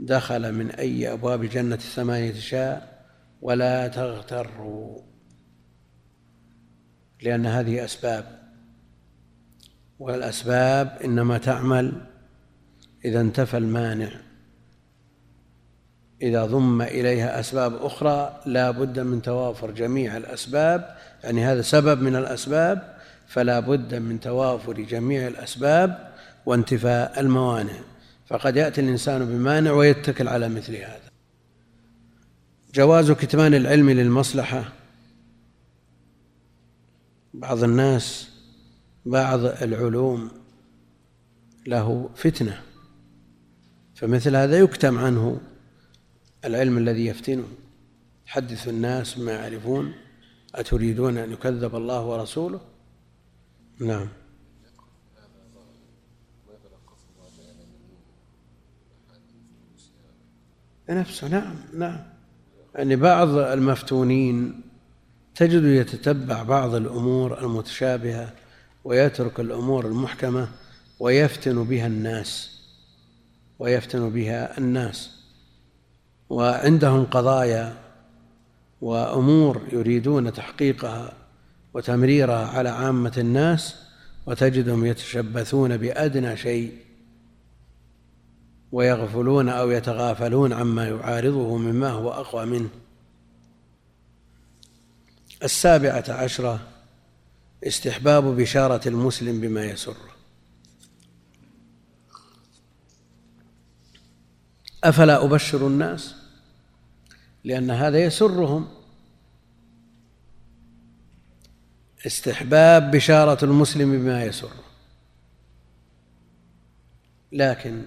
دخل 0.00 0.52
من 0.52 0.70
أي 0.70 1.12
أبواب 1.12 1.44
جنة 1.44 1.74
الثمانية 1.74 2.32
شاء 2.32 3.04
ولا 3.42 3.88
تغتروا. 3.88 5.02
لأن 7.22 7.46
هذه 7.46 7.84
أسباب 7.84 8.39
والأسباب 10.00 10.98
إنما 11.04 11.38
تعمل 11.38 11.92
إذا 13.04 13.20
انتفى 13.20 13.56
المانع. 13.56 14.10
إذا 16.22 16.46
ضم 16.46 16.82
إليها 16.82 17.40
أسباب 17.40 17.76
أخرى 17.76 18.40
لا 18.46 18.70
بد 18.70 18.98
من 18.98 19.22
توافر 19.22 19.70
جميع 19.70 20.16
الأسباب 20.16 20.96
يعني 21.24 21.44
هذا 21.44 21.62
سبب 21.62 22.02
من 22.02 22.16
الأسباب 22.16 22.96
فلا 23.26 23.60
بد 23.60 23.94
من 23.94 24.20
توافر 24.20 24.72
جميع 24.72 25.26
الأسباب 25.26 26.12
وانتفاء 26.46 27.20
الموانع. 27.20 27.80
فقد 28.26 28.56
يأتي 28.56 28.80
الإنسان 28.80 29.26
بمانع 29.26 29.72
ويتكل 29.72 30.28
على 30.28 30.48
مثل 30.48 30.76
هذا. 30.76 31.10
جواز 32.74 33.12
كتمان 33.12 33.54
العلم 33.54 33.90
للمصلحة. 33.90 34.64
بعض 37.34 37.64
الناس 37.64 38.30
بعض 39.06 39.44
العلوم 39.44 40.30
له 41.66 42.10
فتنة 42.16 42.62
فمثل 43.94 44.36
هذا 44.36 44.58
يكتم 44.58 44.98
عنه 44.98 45.40
العلم 46.44 46.78
الذي 46.78 47.06
يفتنه. 47.06 47.48
حدث 48.26 48.68
الناس 48.68 49.18
ما 49.18 49.32
يعرفون 49.32 49.92
أتريدون 50.54 51.18
أن 51.18 51.32
يكذب 51.32 51.76
الله 51.76 52.06
ورسوله؟ 52.06 52.60
نعم. 53.78 54.08
نفسه 60.90 61.28
نعم 61.28 61.54
نعم. 61.74 61.98
يعني 62.74 62.96
بعض 62.96 63.28
المفتونين 63.28 64.60
تجد 65.34 65.64
يتتبع 65.64 66.42
بعض 66.42 66.74
الأمور 66.74 67.40
المتشابهة 67.44 68.32
ويترك 68.84 69.40
الأمور 69.40 69.86
المحكمة 69.86 70.48
ويفتن 71.00 71.64
بها 71.64 71.86
الناس 71.86 72.60
ويفتن 73.58 74.10
بها 74.10 74.58
الناس. 74.58 75.20
وعندهم 76.30 77.04
قضايا 77.04 77.76
وأمور 78.80 79.62
يريدون 79.72 80.32
تحقيقها 80.32 81.12
وتمريرها 81.74 82.46
على 82.46 82.68
عامة 82.68 83.12
الناس 83.18 83.76
وتجدهم 84.26 84.86
يتشبثون 84.86 85.76
بأدنى 85.76 86.36
شيء 86.36 86.72
ويغفلون 88.72 89.48
أو 89.48 89.70
يتغافلون 89.70 90.52
عما 90.52 90.88
يعارضه 90.88 91.56
مما 91.56 91.90
هو 91.90 92.12
أقوى 92.12 92.46
منه. 92.46 92.68
السابعة 95.42 96.04
عشرة 96.08 96.60
استحباب 97.64 98.24
بشارة 98.24 98.88
المسلم 98.88 99.40
بما 99.40 99.64
يسره 99.64 100.10
أفلا 104.84 105.24
أبشر 105.24 105.66
الناس؟ 105.66 106.14
لأن 107.44 107.70
هذا 107.70 107.98
يسرهم. 107.98 108.68
استحباب 112.06 112.90
بشارة 112.90 113.44
المسلم 113.44 113.92
بما 113.92 114.24
يسره 114.24 114.64
لكن 117.32 117.82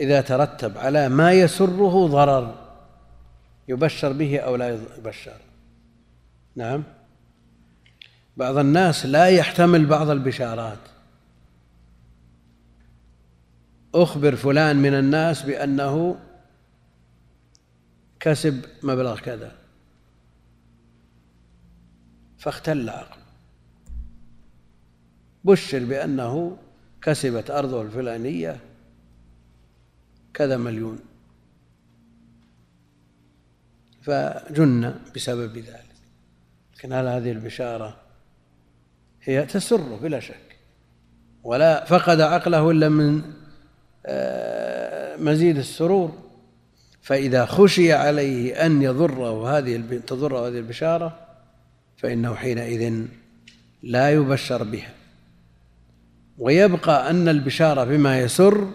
إذا 0.00 0.20
ترتب 0.20 0.78
على 0.78 1.08
ما 1.08 1.32
يسره 1.32 2.06
ضرر 2.06 2.74
يبشر 3.68 4.12
به 4.12 4.38
أو 4.38 4.56
لا 4.56 4.80
يبشر. 4.98 5.40
نعم؟ 6.56 6.84
بعض 8.36 8.56
الناس 8.56 9.06
لا 9.06 9.26
يحتمل 9.26 9.86
بعض 9.86 10.10
البشارات. 10.10 10.78
أخبر 13.94 14.36
فلان 14.36 14.76
من 14.76 14.94
الناس 14.94 15.42
بأنه 15.42 16.20
كسب 18.20 18.64
مبلغ 18.82 19.20
كذا. 19.20 19.56
فاختل 22.38 22.90
عقله 22.90 23.22
بشر 25.44 25.84
بأنه 25.84 26.58
كسبت 27.02 27.50
أرضه 27.50 27.82
الفلانية 27.82 28.60
كذا 30.34 30.56
مليون. 30.56 30.98
فجن 34.02 34.94
بسبب 35.16 35.58
ذلك. 35.58 35.92
لكن 36.76 36.92
هل 36.92 37.06
هذه 37.06 37.32
البشارة 37.32 38.01
هي 39.22 39.46
تسره 39.46 39.98
بلا 40.02 40.20
شك. 40.20 40.56
ولا 41.44 41.84
فقد 41.84 42.20
عقله 42.20 42.70
إلا 42.70 42.88
من 42.88 43.22
آه، 44.06 45.16
مزيد 45.16 45.58
السرور. 45.58 46.18
فإذا 47.02 47.44
خشي 47.44 47.92
عليه 47.92 48.66
أن 48.66 48.82
يضره 48.82 49.58
هذه 49.58 50.00
تضره 50.06 50.48
هذه 50.48 50.58
البشارة 50.58 51.18
فإنه 51.96 52.34
حينئذ 52.34 53.04
لا 53.82 54.10
يبشر 54.10 54.62
بها. 54.62 54.94
ويبقى 56.38 57.10
أن 57.10 57.28
البشارة 57.28 57.84
بما 57.84 58.20
يسر 58.20 58.70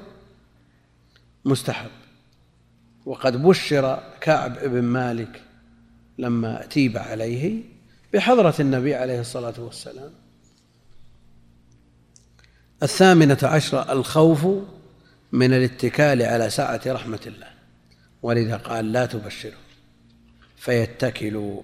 مستحب. 1.45 1.89
وقد 3.05 3.43
بشر 3.43 4.03
كعب 4.21 4.59
بن 4.63 4.81
مالك 4.81 5.41
لما 6.17 6.65
تيب 6.65 6.97
عليه 6.97 7.61
بحضرة 8.13 8.55
النبي 8.59 8.95
عليه 8.95 9.19
الصلاة 9.19 9.53
والسلام. 9.57 10.26
الثامنة 12.83 13.37
عشرة 13.43 13.91
الخوف 13.91 14.47
من 15.31 15.53
الاتكال 15.53 16.21
على 16.21 16.49
سعة 16.49 16.81
رحمة 16.87 17.19
الله. 17.27 17.47
ولذا 18.23 18.57
قال 18.57 18.91
لا 18.91 19.05
تبشروا 19.05 19.53
فيتكلوا. 20.55 21.61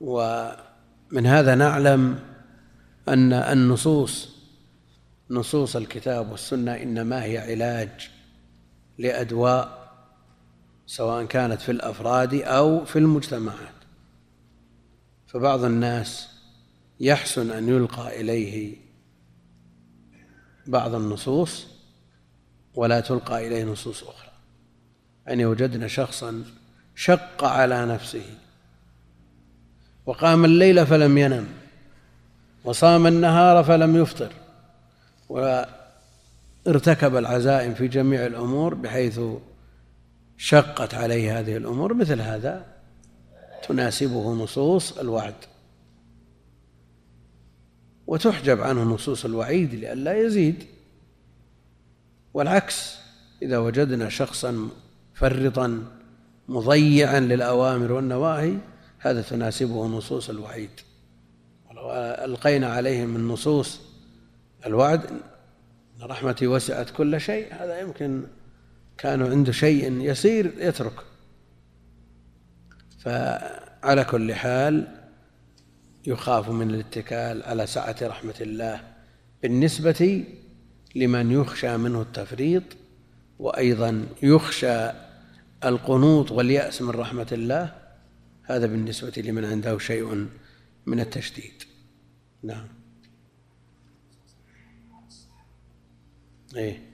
ومن 0.00 1.26
هذا 1.26 1.54
نعلم 1.54 2.18
أن 3.08 3.32
النصوص 3.32 4.28
نصوص 5.30 5.76
الكتاب 5.76 6.30
والسنة 6.30 6.74
إنما 6.74 7.24
هي 7.24 7.38
علاج 7.38 8.10
لأدواء 8.98 9.92
سواء 10.86 11.24
كانت 11.24 11.60
في 11.60 11.72
الأفراد 11.72 12.34
أو 12.34 12.84
في 12.84 12.98
المجتمعات. 12.98 13.74
فبعض 15.26 15.64
الناس 15.64 16.31
يحسن 17.00 17.50
أن 17.50 17.68
يلقى 17.68 18.20
إليه 18.20 18.76
بعض 20.66 20.94
النصوص 20.94 21.66
ولا 22.74 23.00
تلقى 23.00 23.46
إليه 23.46 23.64
نصوص 23.64 24.02
أخرى. 24.02 24.30
أن 25.28 25.44
وجدنا 25.44 25.88
شخصا 25.88 26.44
شق 26.94 27.44
على 27.44 27.86
نفسه 27.86 28.24
وقام 30.06 30.44
الليل 30.44 30.86
فلم 30.86 31.18
ينم 31.18 31.48
وصام 32.64 33.06
النهار 33.06 33.64
فلم 33.64 33.96
يفطر 33.96 34.32
وارتكب 35.28 37.16
العزائم 37.16 37.74
في 37.74 37.88
جميع 37.88 38.26
الأمور 38.26 38.74
بحيث 38.74 39.20
شقت 40.36 40.94
عليه 40.94 41.38
هذه 41.38 41.56
الأمور. 41.56 41.94
مثل 41.94 42.20
هذا 42.20 42.66
تناسبه 43.68 44.32
نصوص 44.32 44.98
الوعد. 44.98 45.34
وتحجب 48.12 48.60
عنه 48.60 48.82
نصوص 48.82 49.24
الوعيد 49.24 49.74
لئلا 49.74 50.18
يزيد. 50.18 50.64
والعكس 52.34 52.98
إذا 53.42 53.58
وجدنا 53.58 54.08
شخصا 54.08 54.68
فرطا 55.14 55.84
مضيعا 56.48 57.20
للأوامر 57.20 57.92
والنواهي 57.92 58.56
هذا 58.98 59.22
تناسبه 59.22 59.86
نصوص 59.86 60.30
الوعيد. 60.30 60.70
ولو 61.70 61.90
ألقينا 62.24 62.66
عليهم 62.66 63.08
من 63.08 63.28
نصوص 63.28 63.80
الوعد 64.66 65.04
إن 65.06 65.20
رحمتي 66.02 66.46
وسعت 66.46 66.90
كل 66.90 67.20
شيء 67.20 67.54
هذا 67.54 67.80
يمكن 67.80 68.22
كانوا 68.98 69.30
عنده 69.30 69.52
شيء 69.52 70.00
يسير 70.00 70.52
يترك. 70.58 71.00
فعلى 72.98 74.04
كل 74.04 74.34
حال 74.34 75.01
يخاف 76.06 76.48
من 76.50 76.70
الاتكال 76.70 77.42
على 77.42 77.66
سعة 77.66 77.96
رحمة 78.02 78.34
الله 78.40 78.80
بالنسبة 79.42 80.24
لمن 80.94 81.30
يخشى 81.30 81.76
منه 81.76 82.02
التفريط 82.02 82.62
وأيضا 83.38 84.06
يخشى 84.22 84.90
القنوط 85.64 86.32
واليأس 86.32 86.82
من 86.82 86.90
رحمة 86.90 87.28
الله 87.32 87.74
هذا 88.42 88.66
بالنسبة 88.66 89.22
لمن 89.22 89.44
عنده 89.44 89.78
شيء 89.78 90.28
من 90.86 91.00
التشديد. 91.00 91.62
نعم. 92.42 92.68
إيه. 96.56 96.91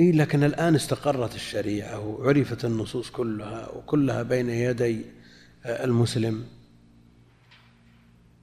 إيه 0.00 0.12
لكن 0.12 0.44
الآن 0.44 0.74
استقرت 0.74 1.34
الشريعة 1.34 2.06
وعرفت 2.06 2.64
النصوص 2.64 3.10
كلها 3.10 3.68
وكلها 3.68 4.22
بين 4.22 4.50
يدي 4.50 5.00
المسلم. 5.66 6.44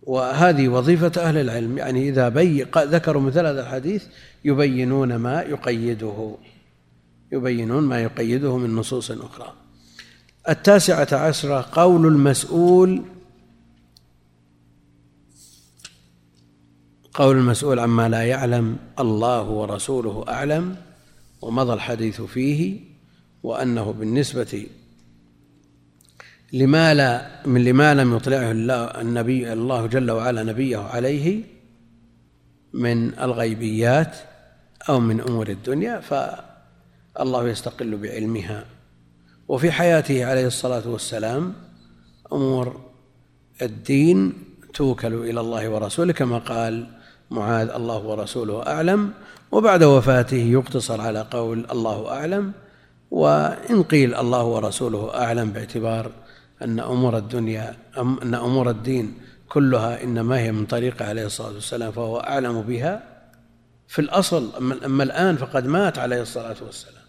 وهذه 0.04 0.68
وظيفة 0.68 1.12
أهل 1.18 1.38
العلم. 1.38 1.78
يعني 1.78 2.10
إذا 2.10 2.30
بي 2.30 2.64
ذكروا 2.78 3.22
مثل 3.22 3.46
هذا 3.46 3.62
الحديث 3.62 4.06
يبينون 4.46 5.16
ما 5.16 5.42
يقيده. 5.42 6.38
يبينون 7.32 7.84
ما 7.84 8.02
يقيده 8.02 8.58
من 8.58 8.76
نصوص 8.76 9.12
أخرى. 9.12 9.54
التاسعة 10.50 11.08
عشرة 11.12 11.70
قول 11.72 12.06
المسؤول. 12.06 13.04
قول 17.14 17.38
المسؤول 17.38 17.80
عما 17.80 18.10
لا 18.10 18.24
يعلم 18.24 18.78
الله 19.00 19.50
ورسوله 19.50 20.26
أعلم. 20.30 20.87
ومضى 21.42 21.74
الحديث 21.74 22.22
فيه 22.22 22.80
وأنه 23.44 23.92
بالنسبة 23.92 24.68
لما 26.54 26.94
لا 26.94 27.42
من 27.46 27.64
لما 27.64 27.94
لم 27.94 28.16
يطلعه 28.16 28.52
الله 28.52 29.02
النبي 29.02 29.54
الله 29.54 29.86
جل 29.86 30.12
وعلا 30.12 30.44
نبيه 30.44 30.78
عليه 30.78 31.44
من 32.74 33.20
الغيبيات 33.20 34.18
أو 34.90 35.00
من 35.00 35.22
أمور 35.22 35.50
الدنيا 35.50 36.00
فالله 36.00 37.48
يستقل 37.50 37.98
بعلمها. 37.98 38.66
وفي 39.48 39.72
حياته 39.72 40.26
عليه 40.26 40.48
الصلاة 40.48 40.88
والسلام 40.90 41.54
أمور 42.34 42.82
الدين 43.62 44.34
توكل 44.74 45.14
إلى 45.14 45.40
الله 45.40 45.70
ورسوله 45.70 46.14
كما 46.14 46.38
قال 46.38 46.88
معاذ 47.32 47.70
الله 47.70 47.98
ورسوله 47.98 48.68
أعلم. 48.68 49.14
وبعد 49.52 49.84
وفاته 49.84 50.38
يقتصر 50.38 51.02
على 51.02 51.22
قول 51.22 51.66
الله 51.72 52.12
أعلم 52.12 52.52
وإن 53.12 53.84
قيل 53.84 54.16
الله 54.16 54.44
ورسوله 54.44 55.16
أعلم 55.16 55.52
باعتبار 55.52 56.12
أن 56.62 56.80
أمور 56.80 57.18
الدنيا 57.18 57.78
أن 57.98 58.36
أمور 58.36 58.70
الدين 58.70 59.18
كلها 59.50 60.04
إنما 60.04 60.40
هي 60.40 60.52
من 60.52 60.66
طريقه 60.66 61.06
عليه 61.06 61.26
الصلاة 61.26 61.54
والسلام 61.54 61.92
فهو 61.92 62.20
أعلم 62.20 62.62
بها 62.62 63.04
في 63.88 64.00
الأصل. 64.00 64.72
أما 64.86 65.04
الآن 65.04 65.38
فقد 65.38 65.66
مات 65.68 66.00
عليه 66.00 66.22
الصلاة 66.22 66.56
والسلام. 66.62 67.04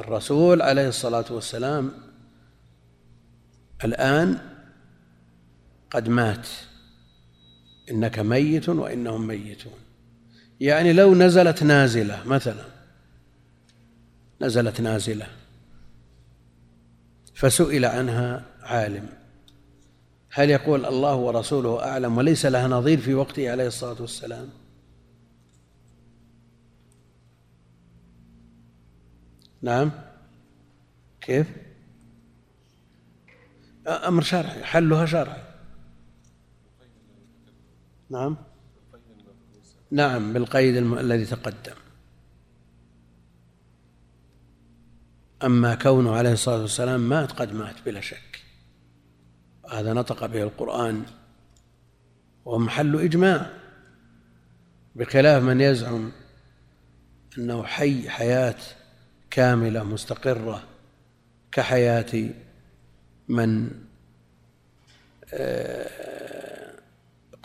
الرسول 0.00 0.62
عليه 0.62 0.88
الصلاة 0.88 1.24
والسلام 1.30 1.92
الآن 3.84 4.38
قد 5.90 6.08
مات. 6.08 6.48
إنك 7.90 8.18
ميت 8.18 8.68
وإنهم 8.68 9.26
ميتون. 9.26 9.72
يعني 10.60 10.92
لو 10.92 11.14
نزلت 11.14 11.62
نازلة 11.62 12.26
مثلا 12.26 12.64
نزلت 14.40 14.80
نازلة 14.80 15.26
فسئل 17.34 17.84
عنها 17.84 18.44
عالم. 18.62 19.08
هل 20.30 20.50
يقول 20.50 20.86
الله 20.86 21.14
ورسوله 21.14 21.84
أعلم 21.84 22.18
وليس 22.18 22.46
لها 22.46 22.68
نظير 22.68 23.00
في 23.00 23.14
وقته 23.14 23.50
عليه 23.50 23.66
الصلاة 23.66 23.96
والسلام؟ 24.00 24.48
نعم. 29.62 29.90
كيف؟ 31.20 31.46
أمر 33.86 34.22
شرعي 34.22 34.64
حلها 34.64 35.06
شرعي. 35.06 35.45
نعم. 38.10 38.36
نعم 39.90 40.32
بالقيد 40.32 40.76
الذي 40.76 41.24
تقدم. 41.24 41.76
أما 45.44 45.74
كونه 45.74 46.14
عليه 46.14 46.32
الصلاة 46.32 46.60
والسلام 46.60 47.08
مات 47.08 47.32
قد 47.32 47.52
مات 47.52 47.74
بلا 47.86 48.00
شك. 48.00 48.42
هذا 49.70 49.92
نطق 49.92 50.26
به 50.26 50.42
القرآن. 50.42 51.04
وهو 52.44 52.58
محل 52.58 53.00
إجماع. 53.00 53.50
بخلاف 54.96 55.42
من 55.42 55.60
يزعم 55.60 56.12
أنه 57.38 57.64
حي 57.64 58.10
حياة 58.10 58.56
كاملة 59.30 59.84
مستقرة 59.84 60.62
كحياة 61.52 62.30
من 63.28 63.70
آه، 65.34 65.90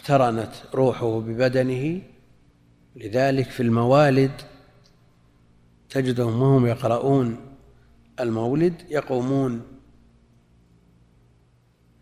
اقترنت 0.02 0.52
روحه 0.74 1.20
ببدنه 1.20 2.02
لذلك 2.96 3.50
في 3.50 3.64
الموالد 3.64 4.32
تجدهم 5.90 6.42
وهم 6.42 6.66
يقرؤون 6.66 7.58
المولد 8.20 8.82
يقومون 8.90 9.62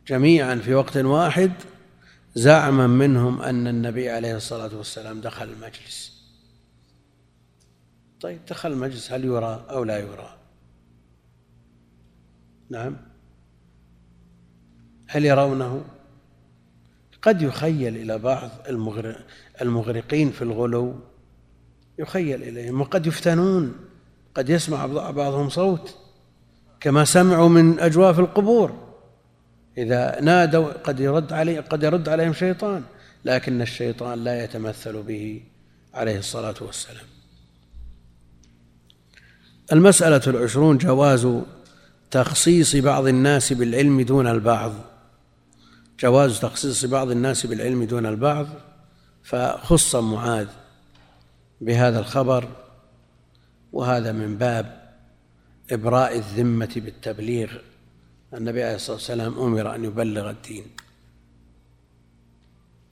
جميعا 0.08 0.56
في 0.56 0.74
وقت 0.74 0.98
واحد 0.98 1.52
زعما 2.36 2.88
منهم 2.88 3.42
أن 3.42 3.68
النبي 3.68 4.10
عليه 4.10 4.36
الصلاة 4.36 4.78
والسلام 4.78 5.22
دخل 5.22 5.50
المجلس. 5.50 6.24
طيب 8.22 8.46
دخل 8.46 8.72
المجلس 8.72 9.12
هل 9.12 9.26
يرى 9.26 9.66
أو 9.70 9.84
لا 9.84 9.98
يرى؟ 10.00 10.38
نعم. 12.70 12.98
هل 15.08 15.26
يرونه؟ 15.26 15.99
قد 17.22 17.42
يخيل 17.42 17.98
إلى 17.98 18.18
بعض 18.18 18.50
المغرقين 19.62 20.32
في 20.32 20.42
الغلو. 20.42 20.96
يخيل 22.00 22.44
إليهم 22.44 22.82
وقد 22.82 23.08
يفتنون. 23.08 23.76
قد 24.36 24.50
يسمع 24.50 24.86
بعضهم 25.12 25.50
صوت 25.50 25.96
كما 26.80 27.06
سمعوا 27.06 27.50
من 27.50 27.80
أجواف 27.80 28.20
القبور. 28.20 28.90
إذا 29.78 30.22
نادوا 30.22 30.74
قد 30.74 31.00
يرد 31.00 31.34
عليه 31.34 31.60
قد 31.60 31.84
يرد 31.84 32.10
عليهم 32.10 32.34
شيطان 32.34 32.84
لكن 33.26 33.62
الشيطان 33.62 34.24
لا 34.24 34.44
يتمثل 34.44 35.04
به 35.04 35.42
عليه 35.94 36.18
الصلاة 36.18 36.56
والسلام. 36.62 37.06
المسألة 39.72 40.22
العشرون 40.28 40.78
جواز 40.78 41.28
تخصيص 42.12 42.76
بعض 42.76 43.08
الناس 43.08 43.54
بالعلم 43.54 44.02
دون 44.02 44.28
البعض. 44.28 44.74
جواز 46.00 46.40
تخصيص 46.40 46.86
بعض 46.86 47.12
الناس 47.12 47.46
بالعلم 47.46 47.84
دون 47.84 48.06
البعض 48.06 48.48
فخص 49.24 49.96
معاذ 49.96 50.48
بهذا 51.62 52.00
الخبر 52.00 52.50
وهذا 53.74 54.12
من 54.12 54.38
باب 54.38 54.90
إبراء 55.72 56.18
الذمة 56.18 56.70
بالتبليغ. 56.76 57.50
النبي 58.34 58.64
عليه 58.64 58.76
الصلاة 58.76 58.96
والسلام 58.96 59.40
أمر 59.40 59.76
أن 59.76 59.86
يبلغ 59.86 60.30
الدين 60.30 60.66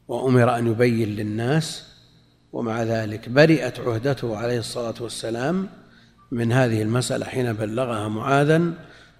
وأمر 0.08 0.58
أن 0.58 0.68
يبين 0.68 1.10
للناس 1.10 1.88
ومع 2.54 2.84
ذلك 2.84 3.30
برئت 3.30 3.80
عهدته 3.80 4.38
عليه 4.38 4.60
الصلاة 4.60 4.96
والسلام 5.00 5.70
من 6.32 6.52
هذه 6.52 6.82
المسألة 6.82 7.26
حين 7.26 7.54
بلغها 7.54 8.08
معاذا 8.08 8.74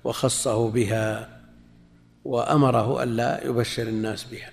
وخصه 0.04 0.70
بها. 0.70 1.37
وأمره 2.28 3.04
ألا 3.04 3.46
يبشر 3.46 3.88
الناس 3.88 4.24
بها. 4.24 4.52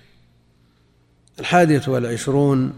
الحادية 1.39 1.81
والعشرون 1.87 2.73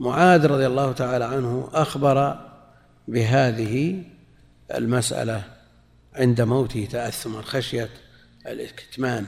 معاذ 0.00 0.46
رضي 0.46 0.66
الله 0.66 0.92
تعالى 0.92 1.24
عنه 1.24 1.68
أخبر 1.72 2.38
بهذه 3.08 4.02
المسألة 4.74 5.44
عند 6.14 6.40
موته 6.40 6.88
تأثما 6.90 7.42
خشية 7.42 7.88
الكتمان 8.46 9.26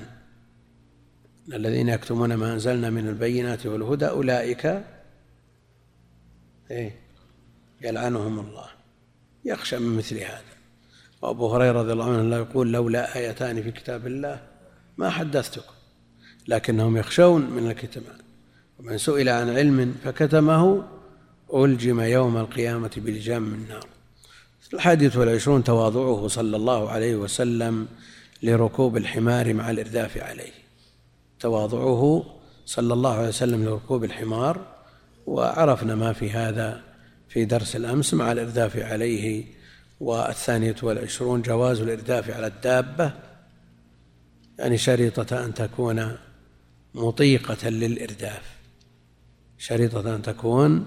الذين 1.53 1.89
يكتمون 1.89 2.35
ما 2.35 2.53
أنزلنا 2.53 2.91
من 2.91 3.09
البينات 3.09 3.67
والهدى 3.67 4.09
أولئك 4.09 4.83
إيه 6.71 7.01
يلعنهم 7.81 8.39
الله. 8.39 8.67
يخشى 9.45 9.79
من 9.79 9.97
مثل 9.97 10.19
هذا. 10.19 10.43
وأبو 11.23 11.55
هريرة 11.55 11.81
رضي 11.81 11.93
الله 11.93 12.19
عنه 12.19 12.37
يقول 12.37 12.73
لولا 12.73 13.17
آيتان 13.17 13.63
في 13.63 13.71
كتاب 13.71 14.07
الله 14.07 14.52
ما 14.97 15.11
حدثتكم 15.11 15.73
لكنهم 16.49 16.97
يخشون 16.97 17.51
من 17.51 17.71
الكتمان. 17.71 18.19
ومن 18.79 18.99
سئل 18.99 19.29
عن 19.29 19.51
علم 19.51 19.95
فكتمه 20.05 20.85
ألجم 21.55 22.01
يوم 22.01 22.37
القيامة 22.37 22.91
بلجام 22.97 23.43
من 23.43 23.69
نار. 23.69 23.87
الحادث 24.75 25.17
والعشرون 25.17 25.65
تواضعه 25.65 26.29
صلى 26.29 26.57
الله 26.57 26.91
عليه 26.91 27.17
وسلم 27.17 27.89
لركوب 28.43 28.97
الحمار 28.97 29.55
مع 29.55 29.71
الإرداف 29.71 30.19
عليه. 30.19 30.53
تواضعه 31.41 32.25
صلى 32.67 32.95
الله 32.95 33.15
عليه 33.15 33.29
وسلم 33.29 33.65
لركوب 33.65 34.05
الحمار 34.05 34.61
وعرفنا 35.27 35.95
ما 35.95 36.13
في 36.13 36.31
هذا 36.31 36.83
في 37.29 37.45
درس 37.45 37.77
الأمس 37.77 38.15
مع 38.15 38.33
الإرداف 38.33 38.77
عليه. 38.77 39.45
والثانية 40.01 40.77
والعشرون 40.83 41.43
جواز 41.43 41.81
الإرداف 41.81 42.31
على 42.31 42.47
الدابة 42.47 43.13
يعني 44.59 44.79
شريطة 44.79 45.45
أن 45.45 45.55
تكون 45.55 46.17
مطيقة 46.95 47.69
للإرداف 47.69 48.57
شريطة 49.59 50.15
أن 50.15 50.23
تكون 50.23 50.87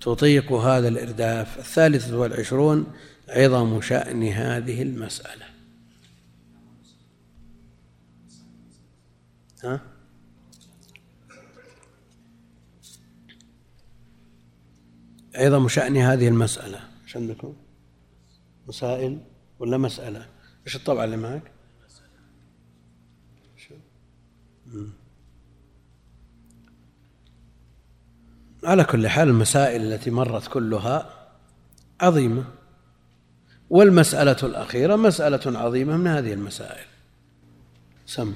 تطيق 0.00 0.52
هذا 0.52 0.88
الإرداف 0.88 1.58
الثالثة 1.58 2.18
والعشرون 2.18 2.86
عظم 3.28 3.80
شأن 3.80 4.22
هذه 4.22 4.82
المسألة 4.82 5.44
ها؟ 9.64 9.80
عظم 15.34 15.68
شأن 15.68 15.96
هذه 15.96 16.28
المسألة 16.28 16.80
إيش 17.04 17.16
عندكم؟ 17.16 17.54
مسائل 18.68 19.18
ولا 19.58 19.78
مسألة؟ 19.78 20.26
إيش 20.66 20.76
الطبعة 20.76 21.04
اللي 21.04 21.16
معك؟ 21.16 21.55
على 28.66 28.84
كل 28.84 29.08
حال 29.08 29.28
المسائل 29.28 29.92
التي 29.92 30.10
مرت 30.10 30.46
كلها 30.48 31.06
عظيمة. 32.00 32.44
والمسألة 33.70 34.36
الأخيرة 34.42 34.96
مسألة 34.96 35.58
عظيمة 35.58 35.96
من 35.96 36.06
هذه 36.06 36.32
المسائل. 36.32 36.86
سم. 38.06 38.32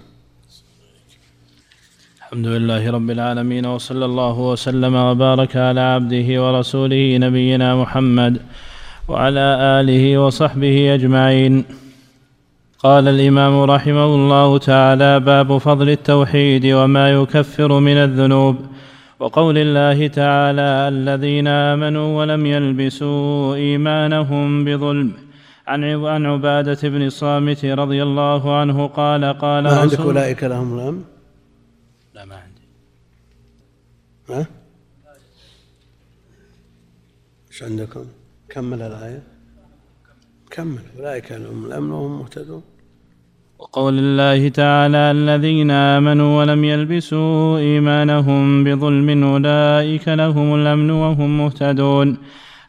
الحمد 2.18 2.46
لله 2.46 2.90
رب 2.90 3.10
العالمين 3.10 3.66
وصلى 3.66 4.04
الله 4.04 4.38
وسلم 4.38 4.94
وبارك 4.94 5.56
على 5.56 5.80
عبده 5.80 6.46
ورسوله 6.46 7.16
نبينا 7.16 7.76
محمد 7.76 8.40
وعلى 9.08 9.40
آله 9.80 10.18
وصحبه 10.18 10.94
أجمعين. 10.94 11.64
قال 12.78 13.08
الإمام 13.08 13.60
رحمه 13.62 14.04
الله 14.04 14.58
تعالى 14.58 15.20
باب 15.20 15.58
فضل 15.58 15.88
التوحيد 15.90 16.66
وما 16.66 17.10
يكفر 17.10 17.80
من 17.80 17.96
الذنوب. 17.96 18.69
وقول 19.20 19.58
الله 19.58 20.06
تعالى 20.06 20.88
الذين 20.88 21.46
آمنوا 21.46 22.18
ولم 22.18 22.46
يلبسوا 22.46 23.54
إيمانهم 23.54 24.64
بظلم. 24.64 25.12
عن 25.66 25.84
عن 25.84 26.26
عبادة 26.26 26.88
بن 26.88 27.02
الصامت 27.06 27.64
رضي 27.64 28.02
الله 28.02 28.56
عنه 28.60 28.86
قال 28.86 29.24
قال 29.24 29.64
ما 29.64 29.80
عندك 29.80 30.00
أولئك 30.00 30.44
لهم 30.44 30.78
الأمن 30.78 31.04
لا 32.14 32.24
ما 32.24 32.36
عندي. 32.36 32.66
ها؟ 34.30 34.46
إيش 37.50 37.62
عندكم؟ 37.62 38.04
كمل 38.48 38.82
الآية. 38.82 39.22
كمل. 40.50 40.82
أولئك 40.98 41.32
لهم 41.32 41.66
الأمن 41.66 41.90
وهم 41.90 42.18
مهتدون. 42.18 42.62
وقول 43.60 43.98
الله 43.98 44.48
تعالى 44.48 45.10
الذين 45.10 45.70
آمنوا 45.70 46.38
ولم 46.38 46.64
يلبسوا 46.64 47.58
إيمانهم 47.58 48.64
بظلم 48.64 49.24
أولئك 49.24 50.08
لهم 50.08 50.54
الأمن 50.54 50.90
وهم 50.90 51.38
مهتدون 51.38 52.16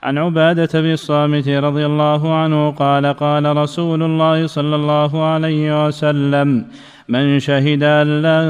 عن 0.04 0.18
عبادة 0.18 0.82
بن 0.82 0.92
الصامت 0.92 1.48
رضي 1.50 1.86
الله 1.86 2.34
عنه 2.34 2.72
قال 2.72 3.06
قال 3.06 3.58
رسول 3.58 4.04
الله 4.04 4.48
صلى 4.48 4.76
الله 4.76 5.24
عليه 5.24 5.88
وسلم 5.88 6.66
من 7.10 7.40
شهد 7.40 7.84
أن 7.84 8.22
لا 8.22 8.42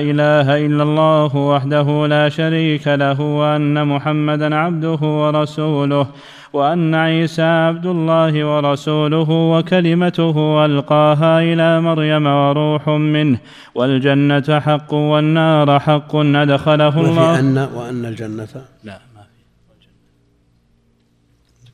إله 0.00 0.66
إلا 0.66 0.82
الله 0.82 1.36
وحده 1.36 2.06
لا 2.06 2.28
شريك 2.28 2.88
له 2.88 3.20
وأن 3.20 3.86
محمدا 3.86 4.54
عبده 4.56 4.98
ورسوله 5.02 6.06
وأن 6.52 6.94
عيسى 6.94 7.42
عبد 7.42 7.86
الله 7.86 8.44
ورسوله 8.44 9.30
وكلمته 9.30 10.64
ألقاها 10.64 11.40
إلى 11.40 11.80
مريم 11.80 12.26
وروح 12.26 12.88
منه 12.88 13.38
والجنة 13.74 14.60
حق 14.60 14.94
والنار 14.94 15.80
حق 15.80 16.16
أدخله 16.16 17.00
الله. 17.00 17.32
وفي 17.32 17.40
أن 17.40 17.68
وأن 17.74 18.04
الجنة؟ 18.04 18.48
لا. 18.84 19.07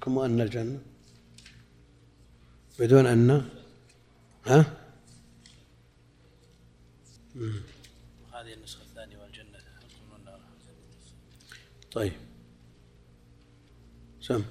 عندكم 0.05 0.17
وأن 0.17 0.41
الجنة؟ 0.41 0.79
بدون 2.79 3.07
أن 3.07 3.31
ها؟ 4.47 4.65
هذه 8.35 8.53
النسخة 8.53 8.83
الثانية 8.83 9.17
والجنة 9.17 9.59
والنار 10.13 10.39
طيب. 11.93 12.13
سم. 14.21 14.45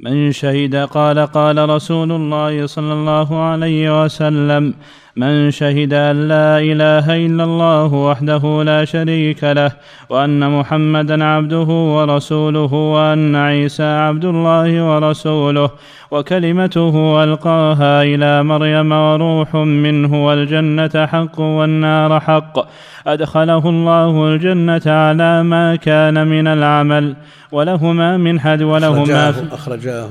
من 0.00 0.32
شهد 0.32 0.74
قال 0.76 1.18
قال 1.26 1.68
رسول 1.68 2.12
الله 2.12 2.66
صلى 2.66 2.92
الله 2.92 3.42
عليه 3.42 4.04
وسلم 4.04 4.74
من 5.16 5.50
شهد 5.50 5.92
أن 5.92 6.28
لا 6.28 6.58
إله 6.58 7.26
إلا 7.26 7.44
الله 7.44 7.94
وحده 7.94 8.62
لا 8.62 8.84
شريك 8.84 9.44
له 9.44 9.72
وأن 10.08 10.58
محمدا 10.58 11.24
عبده 11.24 11.68
ورسوله 11.96 12.72
وأن 12.72 13.36
عيسى 13.36 13.82
عبد 13.82 14.24
الله 14.24 14.84
ورسوله 14.90 15.70
وكلمته 16.10 17.24
ألقاها 17.24 18.02
إلى 18.02 18.42
مريم 18.42 18.92
وروح 18.92 19.54
منه 19.54 20.26
والجنة 20.26 21.06
حق 21.06 21.40
والنار 21.40 22.20
حق. 22.20 22.66
أدخله 23.06 23.68
الله 23.68 24.26
الجنة 24.28 24.82
على 24.86 25.42
ما 25.42 25.76
كان 25.76 26.26
من 26.26 26.46
العمل 26.46 27.16
ولهما 27.52 28.16
من 28.16 28.40
حد 28.40 28.62
ولهما 28.62 29.02
أخرجاه, 29.30 29.54
أخرجاه. 29.54 30.10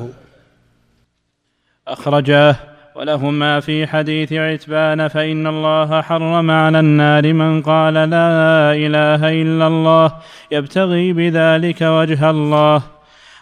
أخرجاه. 1.88 2.56
ولهما 2.96 3.60
في 3.60 3.88
حديث 3.88 4.34
عتبان 4.34 5.08
فإن 5.08 5.48
الله 5.48 6.02
حرم 6.02 6.52
على 6.52 6.80
النار 6.80 7.34
من 7.34 7.62
قال 7.62 7.94
لا 7.94 8.74
إله 8.74 9.42
إلا 9.42 9.68
الله 9.68 10.12
يبتغي 10.52 11.14
بذلك 11.14 11.82
وجه 11.82 12.30
الله. 12.30 12.82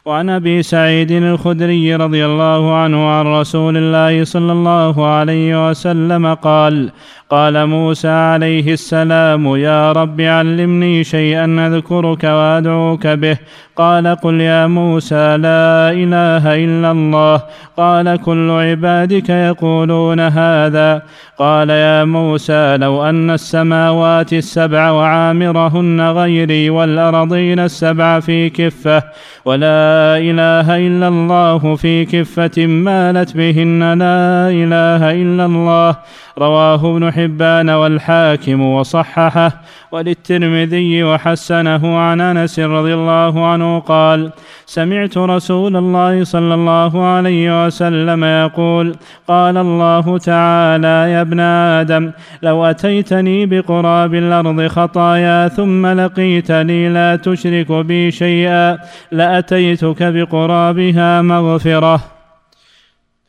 وعن 0.05 0.29
أبي 0.29 0.63
سعيد 0.63 1.11
الخدري 1.11 1.95
رضي 1.95 2.25
الله 2.25 2.75
عنه 2.75 3.09
عن 3.09 3.27
رسول 3.27 3.77
الله 3.77 4.23
صلى 4.23 4.51
الله 4.51 5.07
عليه 5.07 5.69
وسلم 5.69 6.33
قال 6.33 6.91
قال 7.29 7.65
موسى 7.65 8.07
عليه 8.07 8.73
السلام 8.73 9.55
يا 9.55 9.91
رب 9.91 10.21
علمني 10.21 11.03
شيئا 11.03 11.67
أذكرك 11.67 12.23
وأدعوك 12.23 13.07
به. 13.07 13.37
قال 13.77 14.07
قل 14.07 14.41
يا 14.41 14.67
موسى 14.67 15.37
لا 15.37 15.91
إله 15.91 16.55
إلا 16.65 16.91
الله. 16.91 17.41
قال 17.77 18.21
كل 18.21 18.51
عبادك 18.51 19.29
يقولون 19.29 20.19
هذا. 20.19 21.01
قال 21.37 21.69
يا 21.69 22.03
موسى 22.03 22.77
لو 22.77 23.09
أن 23.09 23.29
السماوات 23.29 24.33
السبع 24.33 24.91
وعامرهن 24.91 26.01
غيري 26.01 26.69
والأرضين 26.69 27.59
السبع 27.59 28.19
في 28.19 28.49
كفة 28.49 29.03
ولا 29.45 30.17
إله 30.17 30.87
إلا 30.87 31.07
الله 31.07 31.75
في 31.75 32.05
كفة 32.05 32.65
مالت 32.65 33.37
بهن 33.37 33.79
لا 33.79 34.49
إله 34.49 35.11
إلا 35.11 35.45
الله. 35.45 35.95
رواه 36.37 36.95
ابن 36.95 37.11
حبان 37.11 37.69
والحاكم 37.69 38.61
وصححه 38.61 39.61
وللترمذي 39.91 41.03
وحسنه 41.03 41.97
عن 41.97 42.21
أنس 42.21 42.59
رضي 42.59 42.93
الله 42.93 43.45
عنه 43.45 43.79
قال 43.79 44.31
سمعت 44.65 45.17
رسول 45.17 45.77
الله 45.77 46.23
صلى 46.23 46.53
الله 46.53 47.05
عليه 47.05 47.65
وسلم 47.65 48.23
يقول 48.23 48.95
قال 49.27 49.57
الله 49.57 50.17
تعالى 50.17 51.11
يا 51.11 51.21
ابن 51.21 51.39
آدم 51.39 52.11
لو 52.41 52.65
أتيتني 52.65 53.45
بقراب 53.45 54.13
الأرض 54.15 54.67
خطايا 54.67 55.47
ثم 55.47 55.87
لقيتني 55.87 56.89
لا 56.89 57.15
تشرك 57.15 57.71
بي 57.71 58.11
شيئا 58.11 58.77
لأتيتك 59.11 60.03
بقرابها 60.03 61.21
مغفرة. 61.21 61.99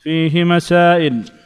فيه 0.02 0.44
مسائل 0.44 1.37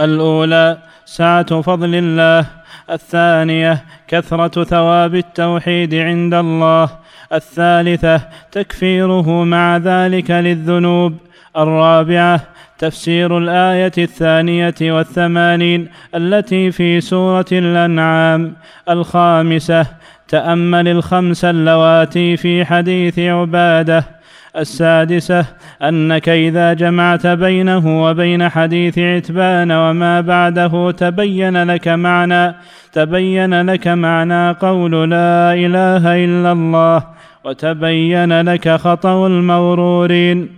الأولى 0.00 0.78
سعة 1.04 1.60
فضل 1.60 1.94
الله 1.94 2.46
الثانية 2.90 3.84
كثرة 4.08 4.64
ثواب 4.64 5.14
التوحيد 5.14 5.94
عند 5.94 6.34
الله 6.34 6.88
الثالثة 7.32 8.20
تكفيره 8.52 9.44
مع 9.44 9.76
ذلك 9.76 10.30
للذنوب 10.30 11.16
الرابعة 11.56 12.40
تفسير 12.78 13.38
الآية 13.38 13.92
الثانية 13.98 14.74
والثمانين 14.80 15.88
التي 16.14 16.70
في 16.70 17.00
سورة 17.00 17.46
الأنعام 17.52 18.54
الخامسة 18.88 19.86
تأمل 20.28 20.88
الخمس 20.88 21.44
اللواتي 21.44 22.36
في 22.36 22.64
حديث 22.64 23.18
عبادة. 23.18 24.19
السادسة 24.56 25.46
أنك 25.82 26.28
إذا 26.28 26.72
جمعت 26.72 27.26
بينه 27.26 28.04
وبين 28.04 28.48
حديث 28.48 28.98
عتبان 28.98 29.72
وما 29.72 30.20
بعده 30.20 30.90
تبين 30.90 31.62
لك 31.62 31.88
معنى 31.88 32.54
تبين 32.92 33.70
لك 33.70 33.88
معنى 33.88 34.50
قول 34.50 35.10
لا 35.10 35.54
إله 35.54 36.24
إلا 36.24 36.52
الله 36.52 37.06
وتبين 37.44 38.40
لك 38.40 38.68
خطأ 38.68 39.26
المغرورين 39.26 40.48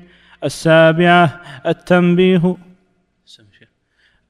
السابعة 0.44 1.40
التنبيه 1.66 2.56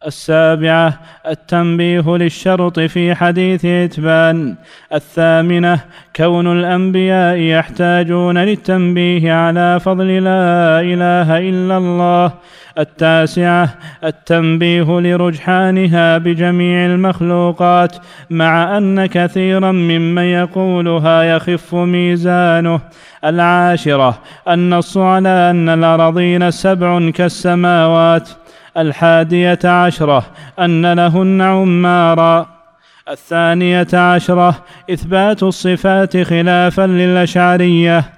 السابعة 0.06 0.98
التنبيه 1.28 2.16
للشرط 2.16 2.80
في 2.80 3.14
حديث 3.14 3.64
إتبان. 3.64 4.54
الثامنة 4.94 5.80
كون 6.16 6.58
الأنبياء 6.58 7.36
يحتاجون 7.36 8.38
للتنبيه 8.38 9.32
على 9.32 9.80
فضل 9.80 10.06
لا 10.06 10.80
إله 10.80 11.38
إلا 11.38 11.76
الله. 11.76 12.32
التاسعة 12.78 13.68
التنبيه 14.04 15.00
لرجحانها 15.00 16.18
بجميع 16.18 16.86
المخلوقات 16.86 17.96
مع 18.30 18.78
أن 18.78 19.06
كثيرا 19.06 19.72
ممن 19.72 20.22
يقولها 20.22 21.22
يخف 21.22 21.74
ميزانه. 21.74 22.80
العاشرة 23.24 24.18
النص 24.48 24.96
على 24.96 25.28
أن 25.28 25.68
الأراضين 25.68 26.50
سبع 26.50 27.10
كالسماوات. 27.10 28.28
الحادية 28.76 29.58
عشرة 29.64 30.34
أن 30.58 30.92
لهن 30.92 31.40
عمارا. 31.40 32.62
الثانية 33.08 33.88
عشرة 33.94 34.64
إثبات 34.90 35.42
الصفات 35.42 36.16
خلافا 36.16 36.86
للأشعرية. 36.86 38.12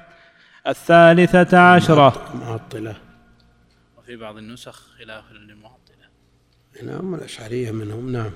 الثالثة 0.69 1.59
عشرة 1.59 2.23
معطلة. 2.35 2.95
وفي 3.99 4.17
بعض 4.17 4.37
النسخ 4.37 4.83
خلافا 4.99 5.35
للمعطلة. 5.35 5.75
نعم 6.83 7.14
الأشعرية 7.14 7.71
منهم 7.71 8.12
نعم. 8.12 8.31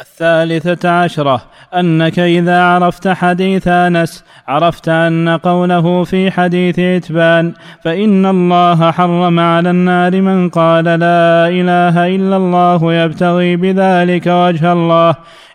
الثالثة 0.00 0.90
عشرة 0.90 1.42
أنك 1.74 2.18
إذا 2.18 2.62
عرفت 2.62 3.08
حديث 3.08 3.68
أنس 3.68 4.24
عرفت 4.48 4.88
أن 4.88 5.28
قوله 5.28 6.04
في 6.04 6.30
حديث 6.30 6.78
إتبان 6.78 7.52
فإن 7.84 8.26
الله 8.26 8.90
حرم 8.90 9.40
على 9.40 9.70
النار 9.70 10.20
من 10.20 10.48
قال 10.48 10.84
لا 10.84 11.48
إله 11.48 12.06
إلا 12.16 12.36
الله 12.36 12.94
يبتغي 12.94 13.56
بذلك 13.56 14.26
وجه 14.26 14.72
الله. 14.72 15.14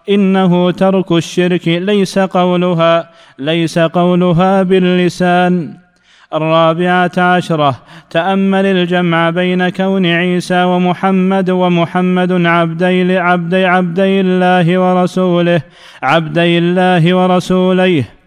إنه 0.10 0.71
ترك 0.71 1.12
الشرك 1.12 1.67
ليس 1.67 2.19
قولها 2.19 3.10
ليس 3.39 3.80
قولها 3.80 4.63
باللسان. 4.63 5.80
الرابعة 6.33 7.11
عشرة. 7.17 7.75
تأمل 8.09 8.65
الجمع 8.65 9.29
بين 9.29 9.69
كون 9.69 10.05
عيسى 10.05 10.63
ومحمد 10.63 11.49
ومحمد 11.49 12.31
عبدي 12.45 13.17
عبدي 13.17 13.65
عبدي 13.65 14.21
الله 14.21 14.77
ورسوله 14.77 15.61
عبدي 16.03 16.57
الله 16.57 17.13
ورسوليه 17.13 18.20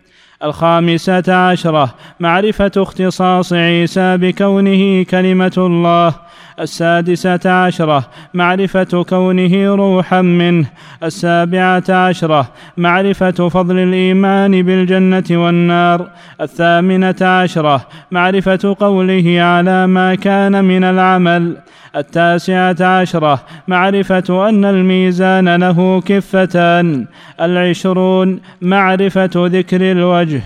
الخامسة 0.45 1.35
عشرة 1.35 1.95
معرفة 2.21 2.71
اختصاص 2.77 3.53
عيسى 3.53 4.17
بكونه 4.17 5.03
كلمة 5.03 5.53
الله. 5.59 6.15
السادسة 6.61 7.51
عشرة 7.51 8.05
معرفة 8.35 9.03
كونه 9.03 9.75
روحا 9.75 10.23
منه. 10.23 10.67
السابعة 11.03 11.85
عشرة 11.91 12.49
معرفة 12.77 13.49
فضل 13.49 13.79
الإيمان 13.79 14.63
بالجنة 14.63 15.25
والنار. 15.31 16.09
الثامنة 16.41 17.17
عشرة 17.23 17.87
معرفة 18.11 18.77
قوله 18.81 19.43
على 19.43 19.87
ما 19.87 20.15
كان 20.15 20.65
من 20.65 20.85
العمل. 20.85 21.57
التاسعة 21.97 23.01
عشرة 23.01 23.47
معرفة 23.69 24.49
أن 24.49 24.65
الميزان 24.65 25.57
له 25.57 26.01
كفتان. 26.01 27.07
العشرون 27.41 28.43
معرفة 28.63 29.31
ذكر 29.37 29.93
الوجه. 29.93 30.43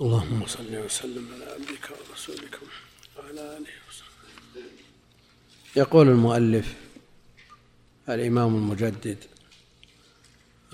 اللهم 0.00 0.42
صل 0.46 0.76
وسلم 0.84 1.24
على 1.34 1.44
عبدك 1.52 1.84
ورسولك 1.90 2.58
وعلى 3.16 3.40
آله 3.40 3.74
وصحبه. 3.88 4.62
يقول 5.76 6.08
المؤلف 6.08 6.74
الإمام 8.08 8.54
المجدد 8.56 9.18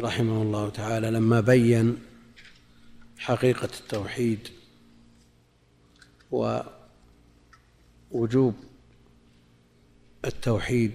رحمه 0.01 0.43
الله 0.43 0.69
تعالى 0.71 1.11
لما 1.11 1.41
بين 1.41 1.99
حقيقة 3.19 3.69
التوحيد 3.81 4.49
ووجوب 8.11 8.55
التوحيد 10.25 10.93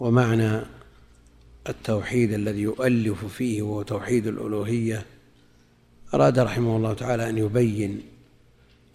ومعنى 0.00 0.60
التوحيد 1.68 2.32
الذي 2.32 2.60
يؤلف 2.60 3.24
فيه 3.24 3.62
وهو 3.62 3.82
توحيد 3.82 4.26
الألوهية 4.26 5.06
أراد 6.14 6.38
رحمه 6.38 6.76
الله 6.76 6.94
تعالى 6.94 7.28
أن 7.28 7.38
يبين 7.38 8.02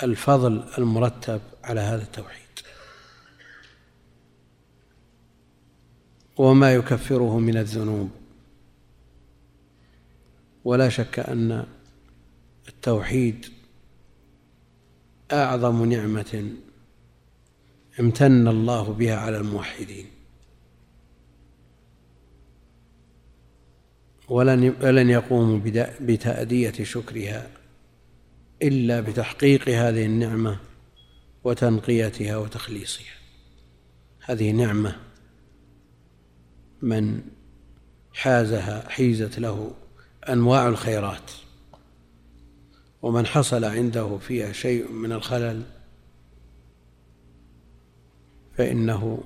الفضل 0.04 0.64
المرتب 0.78 1.42
على 1.64 1.80
هذا 1.80 2.04
التوحيد. 2.04 2.42
وما 6.38 6.74
يكفره 6.74 7.40
من 7.40 7.58
الذنوب. 7.58 8.10
ولا 10.64 10.90
شك 10.90 11.20
أن 11.20 11.66
التوحيد 12.68 13.46
أعظم 15.34 15.86
نعمة 15.86 16.52
امتن 18.00 18.48
الله 18.48 18.94
بها 18.94 19.16
على 19.16 19.38
الموحدين. 19.38 20.06
ولن 24.30 24.76
ولن 24.82 25.10
يقوموا 25.10 25.60
بتأدية 26.02 26.84
شكرها 26.84 27.48
إلا 28.62 29.02
بتحقيق 29.02 29.70
هذه 29.70 30.06
النعمة 30.06 30.60
وتنقيتها 31.44 32.38
وتخليصها. 32.38 33.14
هذه 34.22 34.52
نعمة 34.52 34.96
من 36.82 37.22
حازها 38.14 38.90
حيزت 38.90 39.40
له 39.40 39.74
أنواع 40.30 40.68
الخيرات. 40.68 41.32
ومن 43.02 43.26
حصل 43.26 43.66
عنده 43.66 44.18
فيها 44.18 44.52
شيء 44.52 44.92
من 44.92 45.12
الخلل 45.12 45.64
فإنه 48.58 49.24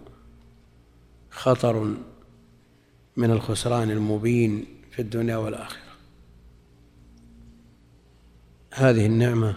خطر 1.29 1.95
من 3.17 3.31
الخسران 3.31 3.91
المبين 3.91 4.65
في 4.91 5.01
الدنيا 5.01 5.37
والآخرة. 5.37 5.79
هذه 8.73 9.05
النعمة 9.05 9.55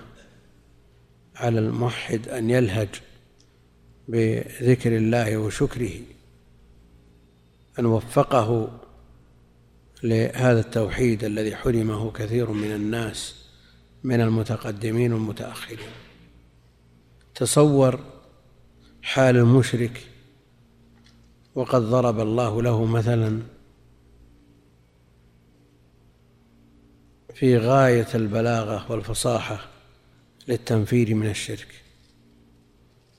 على 1.37 1.59
الموحد 1.59 2.29
أن 2.29 2.51
يلهج 2.51 2.89
بذكر 4.09 4.97
الله 4.97 5.37
وشكره 5.37 6.01
أن 7.79 7.87
وفقه 7.87 8.79
لهذا 10.03 10.61
التوحيد 10.61 11.25
الذي 11.25 11.57
حرمه 11.57 12.11
كثير 12.11 12.51
من 12.51 12.75
الناس. 12.75 13.38
من 14.05 14.21
المتقدمين 14.21 15.13
والمتأخرين. 15.13 15.91
تصور 17.35 18.01
حال 19.03 19.37
المشرك 19.37 20.07
وقد 21.55 21.83
ضرب 21.83 22.21
الله 22.21 22.63
له 22.63 22.85
مثلا 22.85 23.43
في 27.35 27.59
غاية 27.59 28.09
البلاغة 28.15 28.93
والفصاحة 28.93 29.69
للتنفير 30.49 31.15
من 31.15 31.31
الشرك. 31.31 31.83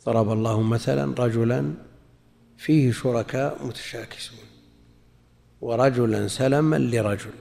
ضرب 0.05 0.31
الله 0.31 0.61
مثلا 0.61 1.23
رجلا 1.23 1.73
فيه 2.57 2.91
شركاء 2.91 3.65
متشاكسون 3.65 4.39
ورجلا 5.61 6.27
سلما 6.27 6.75
لرجل. 6.75 7.33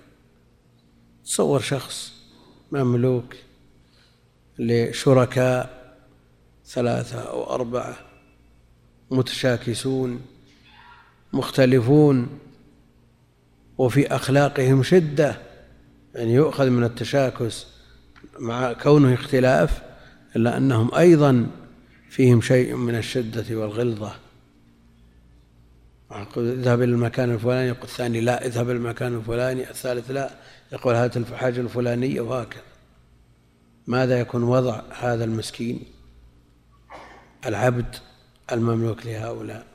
تصور 1.24 1.60
شخص 1.60 2.17
مملوك 2.72 3.34
لشركاء 4.58 5.94
ثلاثة 6.66 7.20
أو 7.20 7.54
أربعة 7.54 7.96
متشاكسون 9.10 10.20
مختلفون 11.32 12.38
وفي 13.78 14.06
أخلاقهم 14.06 14.82
شدة 14.82 15.38
يعني 16.14 16.34
يؤخذ 16.34 16.70
من 16.70 16.84
التشاكس 16.84 17.66
مع 18.38 18.72
كونه 18.72 19.14
اختلاف 19.14 19.82
إلا 20.36 20.56
أنهم 20.56 20.94
أيضا 20.94 21.46
فيهم 22.10 22.40
شيء 22.40 22.74
من 22.74 22.94
الشدة 22.94 23.56
والغلظة. 23.56 24.14
اذهب 26.36 26.82
إلى 26.82 26.92
المكان 26.92 27.34
الفلاني 27.34 27.68
يقول 27.68 27.82
الثاني 27.82 28.20
لا 28.20 28.46
اذهب 28.46 28.70
إلى 28.70 28.76
المكان 28.78 29.14
الفلاني 29.14 29.70
الثالث 29.70 30.10
لا. 30.10 30.30
يقول 30.72 30.94
هات 30.94 31.16
الحاجة 31.16 31.60
الفلانية 31.60 32.20
وهكذا. 32.20 32.62
ماذا 33.86 34.20
يكون 34.20 34.42
وضع 34.42 34.82
هذا 34.90 35.24
المسكين؟ 35.24 35.84
العبد 37.46 37.96
المملوك 38.52 39.06
لهؤلاء. 39.06 39.66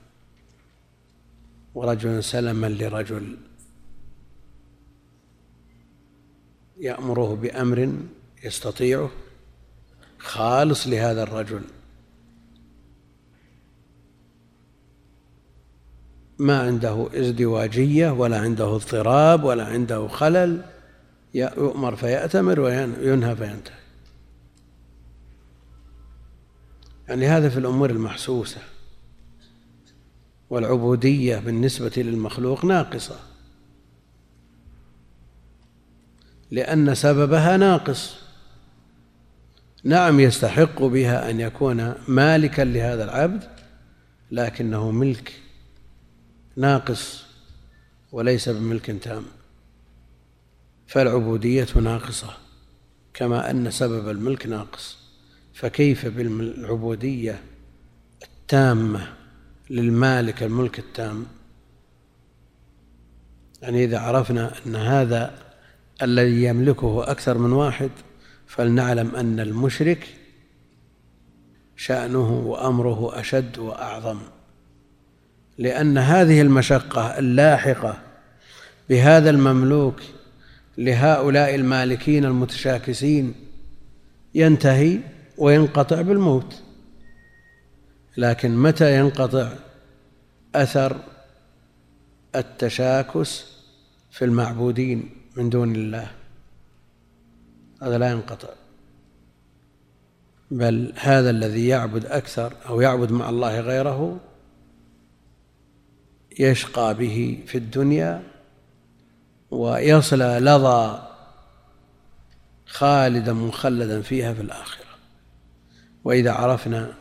ورجل 1.76 2.24
سلما 2.24 2.68
لرجل. 2.68 3.38
يأمره 6.80 7.36
بأمر 7.36 7.94
يستطيعه. 8.44 9.12
خالص 10.20 10.88
لهذا 10.88 11.24
الرجل. 11.24 11.62
ما 16.40 16.62
عنده 16.62 17.10
إزدواجية 17.14 18.10
ولا 18.12 18.40
عنده 18.40 18.76
اضطراب 18.76 19.44
ولا 19.44 19.66
عنده 19.66 20.08
خلل. 20.08 20.66
يؤمر 21.34 21.96
فيأتمر 21.96 22.60
وينهى 22.60 23.36
فينتهي. 23.36 23.76
يعني 27.08 27.28
هذا 27.28 27.50
في 27.50 27.60
الأمور 27.60 27.90
المحسوسة. 27.90 28.62
والعبودية 30.50 31.38
بالنسبة 31.38 31.92
للمخلوق 31.98 32.66
ناقصة. 32.66 33.20
لأن 36.52 36.96
سببها 36.96 37.58
ناقص. 37.58 38.16
نعم 39.84 40.20
يستحق 40.20 40.84
بها 40.84 41.30
أن 41.30 41.40
يكون 41.40 41.94
مالكا 42.08 42.62
لهذا 42.62 43.04
العبد 43.04 43.44
لكنه 44.32 44.92
ملك 44.92 45.34
ناقص 46.56 47.26
وليس 48.12 48.50
بملك 48.50 48.92
تام. 49.04 49.24
فالعبودية 50.88 51.68
ناقصة 51.76 52.34
كما 53.14 53.52
أن 53.52 53.72
سبب 53.72 54.10
الملك 54.10 54.48
ناقص. 54.48 55.04
فكيف 55.54 56.06
بالعبودية 56.06 57.44
التامة 58.24 59.14
للمالك 59.70 60.44
الملك 60.44 60.80
التام؟ 60.80 61.26
يعني 63.62 63.84
إذا 63.84 64.00
عرفنا 64.00 64.52
أن 64.66 64.76
هذا 64.76 65.40
الذي 66.02 66.44
يملكه 66.44 67.12
أكثر 67.12 67.38
من 67.38 67.52
واحد 67.52 67.90
فلنعلم 68.48 69.16
أن 69.16 69.40
المشرك 69.40 70.08
شأنه 71.76 72.32
وأمره 72.32 73.20
أشد 73.20 73.58
وأعظم. 73.58 74.20
لأن 75.58 75.98
هذه 75.98 76.42
المشقة 76.42 77.20
اللاحقة 77.20 77.98
بهذا 78.90 79.30
المملوك 79.30 80.02
لهؤلاء 80.78 81.56
المالكين 81.56 82.26
المتشاكسين 82.26 83.34
ينتهي 84.36 85.00
وينقطع 85.38 86.02
بالموت. 86.02 86.62
لكن 88.18 88.58
متى 88.58 89.00
ينقطع 89.00 89.54
أثر 90.56 91.00
التشاكس 92.36 93.46
في 94.12 94.26
المعبودين 94.26 95.10
من 95.38 95.50
دون 95.50 95.76
الله؟ 95.76 96.12
هذا 97.82 97.98
لا 97.98 98.12
ينقطع. 98.12 98.50
بل 100.52 100.94
هذا 100.98 101.30
الذي 101.30 101.68
يعبد 101.68 102.06
أكثر 102.06 102.54
أو 102.70 102.82
يعبد 102.82 103.12
مع 103.12 103.30
الله 103.30 103.60
غيره 103.60 104.20
يشقى 106.40 106.96
به 106.96 107.44
في 107.48 107.58
الدنيا 107.58 108.24
ويصلى 109.54 110.40
لظى 110.42 111.02
خالدا 112.66 113.34
مخلدا 113.34 114.02
فيها 114.02 114.34
في 114.34 114.42
الآخرة. 114.42 114.86
وإذا 116.04 116.32
عرفنا 116.32 116.94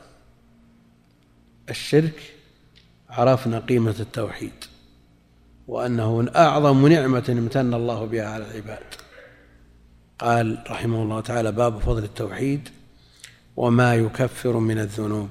الشرك 1.71 2.35
عرفنا 3.11 3.59
قيمة 3.59 3.95
التوحيد 4.01 4.65
وأنه 5.69 6.31
أعظم 6.37 6.87
نعمة 6.87 7.25
امتن 7.29 7.75
الله 7.75 8.05
بها 8.05 8.27
على 8.27 8.45
العباد. 8.45 8.85
قال 10.19 10.65
رحمه 10.71 11.03
الله 11.03 11.21
تعالى 11.21 11.53
باب 11.53 11.79
فضل 11.79 12.05
التوحيد 12.05 12.69
وما 13.57 13.95
يكفر 13.95 14.57
من 14.57 14.79
الذنوب. 14.79 15.29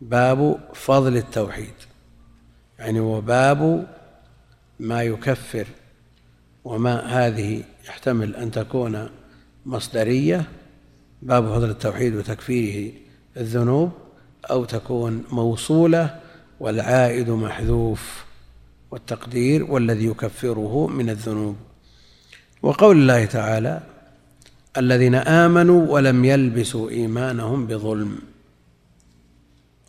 باب 0.00 0.60
فضل 0.74 1.16
التوحيد 1.16 1.74
يعني 2.78 3.00
وباب 3.00 3.86
ما 4.80 5.02
يكفر 5.02 5.66
وما 6.64 7.00
هذه 7.00 7.62
يحتمل 7.88 8.36
أن 8.36 8.50
تكون 8.50 9.08
مصدرية. 9.66 10.44
باب 11.22 11.54
فضل 11.54 11.70
التوحيد 11.70 12.14
وتكفيره 12.14 12.92
الذنوب 13.36 13.92
أو 14.50 14.64
تكون 14.64 15.24
موصولة 15.32 16.20
والعائد 16.60 17.30
محذوف 17.30 18.24
والتقدير 18.90 19.64
والذي 19.64 20.06
يكفره 20.06 20.86
من 20.86 21.10
الذنوب. 21.10 21.56
وقول 22.62 22.96
الله 22.96 23.24
تعالى 23.24 23.80
الذين 24.76 25.14
آمنوا 25.14 25.92
ولم 25.92 26.24
يلبسوا 26.24 26.90
إيمانهم 26.90 27.66
بظلم 27.66 28.18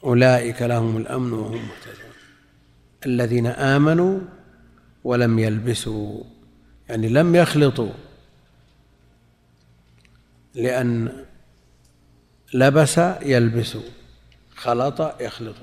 أولئك 0.04 0.62
لهم 0.62 0.98
الأمن 0.98 1.34
وهم 1.34 1.52
مهتدون. 1.52 2.12
الذين 3.06 3.48
آمنوا 3.48 4.20
ولم 5.04 5.40
يلبسوا 5.40 6.24
يعني 6.90 7.10
لم 7.10 7.36
يخلطوا 7.36 7.92
لأن 10.56 11.26
لبس 12.54 12.98
يلبس 13.22 13.78
خلط 14.56 15.22
يخلط 15.22 15.56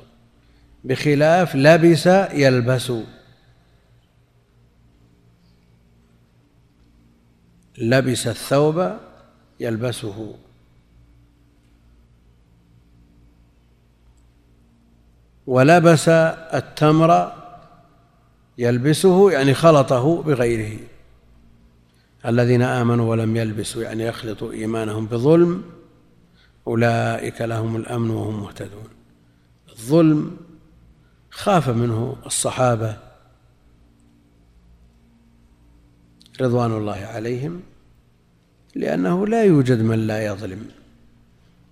بخلاف 0.85 1.57
لبس 1.57 2.07
يلبس. 2.33 2.93
لبس 7.79 8.27
الثوب 8.27 8.97
يلبسه. 9.61 10.35
ولبس 15.47 16.09
التمر 16.09 17.38
يلبسه 18.59 19.31
يعني 19.31 19.55
خلطه 19.55 20.23
بغيره. 20.23 20.79
الذين 22.27 22.63
آمنوا 22.63 23.11
ولم 23.11 23.37
يلبسوا 23.37 23.83
يعني 23.83 24.05
يخلطوا 24.05 24.53
إيمانهم 24.53 25.07
بظلم 25.07 25.63
أولئك 26.67 27.41
لهم 27.41 27.77
الأمن 27.77 28.11
وهم 28.11 28.41
مهتدون. 28.41 28.89
الظلم 29.69 30.37
خاف 31.31 31.69
منه 31.69 32.17
الصحابة 32.27 32.97
رضوان 36.41 36.73
الله 36.73 36.97
عليهم 36.97 37.61
لأنه 38.75 39.27
لا 39.27 39.45
يوجد 39.45 39.83
من 39.83 40.07
لا 40.07 40.27
يظلم. 40.27 40.67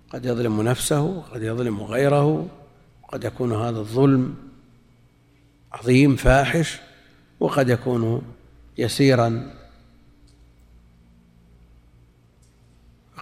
قد 0.09 0.25
يظلم 0.25 0.61
نفسه 0.61 1.21
قد 1.21 1.43
يظلم 1.43 1.83
غيره 1.83 2.47
قد 3.07 3.23
يكون 3.23 3.53
هذا 3.53 3.79
الظلم 3.79 4.46
عظيم 5.73 6.15
فاحش 6.15 6.79
وقد 7.39 7.69
يكون 7.69 8.21
يسيرا. 8.77 9.53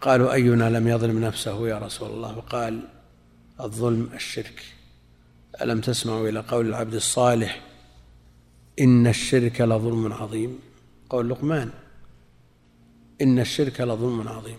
قالوا 0.01 0.33
أينا 0.33 0.69
لم 0.69 0.87
يظلم 0.87 1.19
نفسه 1.19 1.67
يا 1.67 1.79
رسول 1.79 2.09
الله؟ 2.09 2.37
وقال 2.37 2.87
الظلم 3.61 4.09
الشرك. 4.13 4.63
ألم 5.61 5.81
تسمعوا 5.81 6.29
إلى 6.29 6.39
قول 6.39 6.67
العبد 6.67 6.93
الصالح 6.93 7.61
إن 8.79 9.07
الشرك 9.07 9.61
لظلم 9.61 10.13
عظيم؟ 10.13 10.59
قول 11.09 11.29
لقمان 11.29 11.71
إن 13.21 13.39
الشرك 13.39 13.81
لظلم 13.81 14.27
عظيم. 14.27 14.57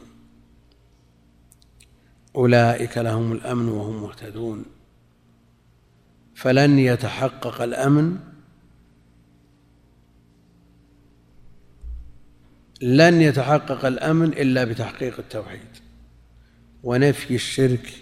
أولئك 2.36 2.98
لهم 2.98 3.32
الأمن 3.32 3.68
وهم 3.68 4.02
مهتدون. 4.02 4.64
فلن 6.36 6.78
يتحقق 6.78 7.62
الأمن 7.62 8.16
لن 12.82 13.22
يتحقق 13.22 13.84
الأمن 13.84 14.26
إلا 14.32 14.64
بتحقيق 14.64 15.18
التوحيد 15.18 15.68
ونفي 16.82 17.34
الشرك 17.34 17.92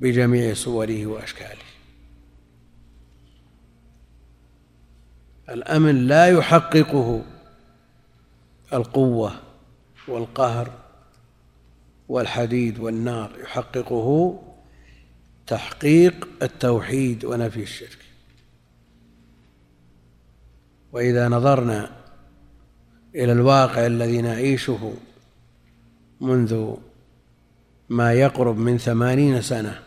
بجميع 0.00 0.54
صوره 0.54 1.06
وأشكاله. 1.06 1.62
الأمن 5.48 6.06
لا 6.06 6.26
يحققه 6.28 7.22
القوة 8.72 9.32
والقهر 10.08 10.70
والحديد 12.08 12.78
والنار 12.78 13.30
يحققه 13.42 14.38
تحقيق 15.50 16.28
التوحيد 16.42 17.24
ونفي 17.24 17.62
الشرك. 17.62 17.98
وإذا 20.92 21.28
نظرنا 21.28 21.90
إلى 23.14 23.32
الواقع 23.32 23.86
الذي 23.86 24.22
نعيشه 24.22 24.94
منذ 26.20 26.74
ما 27.88 28.12
يقرب 28.12 28.58
من 28.58 28.78
ثمانين 28.78 29.42
سنة 29.42 29.82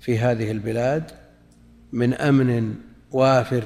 في 0.00 0.18
هذه 0.18 0.50
البلاد 0.50 1.10
من 1.92 2.14
أمن 2.14 2.74
وافر 3.10 3.64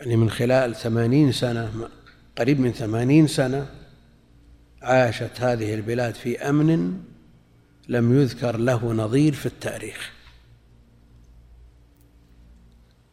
يعني 0.00 0.16
من 0.16 0.30
خلال 0.30 0.74
ثمانين 0.74 1.32
سنة 1.32 1.88
قريب 2.38 2.60
من 2.60 2.72
ثمانين 2.72 3.26
سنة 3.26 3.66
عاشت 4.82 5.40
هذه 5.40 5.74
البلاد 5.74 6.14
في 6.14 6.48
أمن 6.48 7.00
لم 7.88 8.20
يذكر 8.20 8.56
له 8.56 8.92
نظير 8.92 9.32
في 9.32 9.46
التاريخ. 9.46 10.12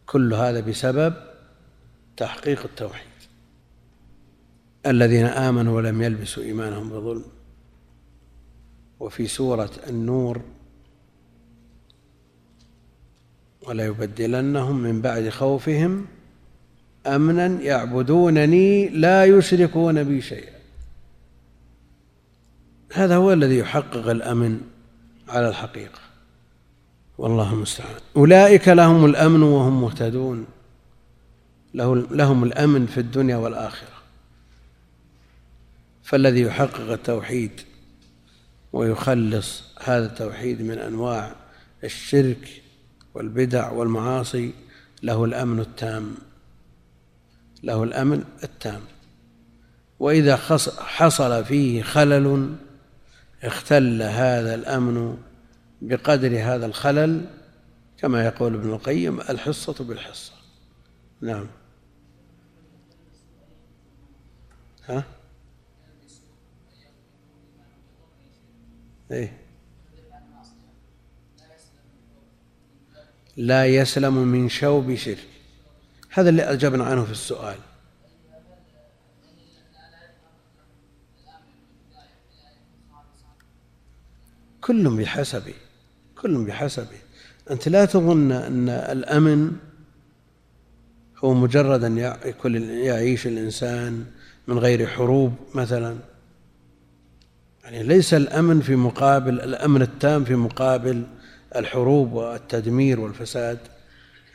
كل 0.06 0.34
هذا 0.34 0.60
بسبب 0.60 1.14
تحقيق 2.18 2.64
التوحيد. 2.64 3.08
الذين 4.86 5.26
آمنوا 5.26 5.76
ولم 5.76 6.02
يلبسوا 6.02 6.44
إيمانهم 6.44 6.90
بظلم. 6.90 7.26
وفي 9.00 9.28
سورة 9.28 9.72
النور 9.90 10.42
ولا 13.68 13.86
يبدلنهم 13.86 14.78
من 14.84 15.02
بعد 15.02 15.30
خوفهم 15.30 16.06
أمنا 17.08 17.46
يعبدونني 17.46 18.90
لا 18.90 19.26
يشركون 19.26 20.04
بي 20.04 20.22
شيئا. 20.22 20.61
هذا 22.94 23.16
هو 23.16 23.34
الذي 23.34 23.58
يحقق 23.58 24.10
الأمن 24.10 24.62
على 25.30 25.50
الحقيقة. 25.50 26.00
والله 27.18 27.54
المستعان. 27.54 27.96
أولئك 28.16 28.68
لهم 28.68 29.06
الأمن 29.06 29.44
وهم 29.44 29.82
مهتدون. 29.82 30.46
لهم 32.12 32.44
الأمن 32.44 32.86
في 32.86 33.00
الدنيا 33.00 33.38
والآخرة. 33.38 33.88
فالذي 36.04 36.42
يحقق 36.42 36.92
التوحيد 36.92 37.52
ويخلص 38.74 39.64
هذا 39.84 40.06
التوحيد 40.06 40.62
من 40.62 40.78
أنواع 40.78 41.36
الشرك 41.84 42.62
والبدع 43.14 43.72
والمعاصي 43.72 44.54
له 45.04 45.26
الأمن 45.26 45.60
التام. 45.60 46.16
له 47.64 47.84
الأمن 47.84 48.24
التام. 48.44 48.82
وإذا 50.00 50.36
حصل 50.80 51.46
فيه 51.46 51.82
خلل 51.82 52.56
اختل 53.44 54.02
هذا 54.02 54.56
الأمن 54.56 55.18
بقدر 55.82 56.44
هذا 56.44 56.66
الخلل 56.66 57.26
كما 57.98 58.26
يقول 58.26 58.56
ابن 58.56 58.70
القيم 58.74 59.20
الحصة 59.20 59.84
بالحصة. 59.84 60.32
نعم. 61.22 61.48
ها؟ 64.86 65.04
إيه. 69.12 69.38
لا 73.38 73.66
يسلم 73.66 74.14
من 74.14 74.50
شوب 74.50 74.96
شرك. 74.96 75.28
هذا 76.10 76.30
اللي 76.30 76.42
أجبنا 76.44 76.84
عنه 76.84 77.06
في 77.06 77.12
السؤال. 77.12 77.58
كل 84.62 84.90
بحسبه 84.90 85.54
كل 86.22 86.46
بحسبه 86.46 86.98
أنت 87.52 87.68
لا 87.68 87.86
تظن 87.86 88.32
أن 88.32 88.70
الأمن 88.70 89.52
هو 91.18 91.34
مجرد 91.34 91.84
أن 91.84 91.98
يعيش 92.70 93.28
الإنسان 93.28 94.06
من 94.48 94.60
غير 94.60 94.88
حروب 94.88 95.34
مثلا. 95.56 95.96
يعني 97.64 97.84
ليس 97.84 98.14
الأمن 98.14 98.62
في 98.62 98.76
مقابل 98.76 99.42
الأمن 99.42 99.82
التام 99.82 100.24
في 100.24 100.36
مقابل 100.36 101.04
الحروب 101.56 102.14
والتدمير 102.14 103.00
والفساد. 103.00 103.58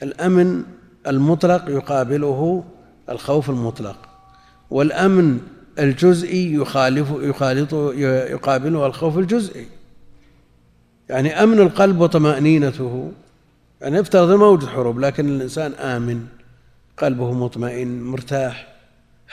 الأمن 0.02 0.62
المطلق 1.06 1.68
يقابله 1.68 2.64
الخوف 3.08 3.50
المطلق 3.50 4.08
والأمن 4.70 5.40
الجزئي 5.78 6.54
يخالف 6.54 7.08
يخالط 7.10 7.74
يقابله 8.32 8.86
الخوف 8.86 9.18
الجزئي. 9.18 9.75
يعني 11.08 11.42
أمن 11.42 11.60
القلب 11.60 12.00
وطمأنينته. 12.00 13.12
يعني 13.80 14.00
أفترض 14.00 14.30
ما 14.30 14.46
وجد 14.46 14.66
حروب 14.66 14.98
لكن 14.98 15.28
الإنسان 15.28 15.72
آمن 15.72 16.26
قلبه 16.96 17.32
مطمئن 17.32 18.02
مرتاح. 18.02 18.76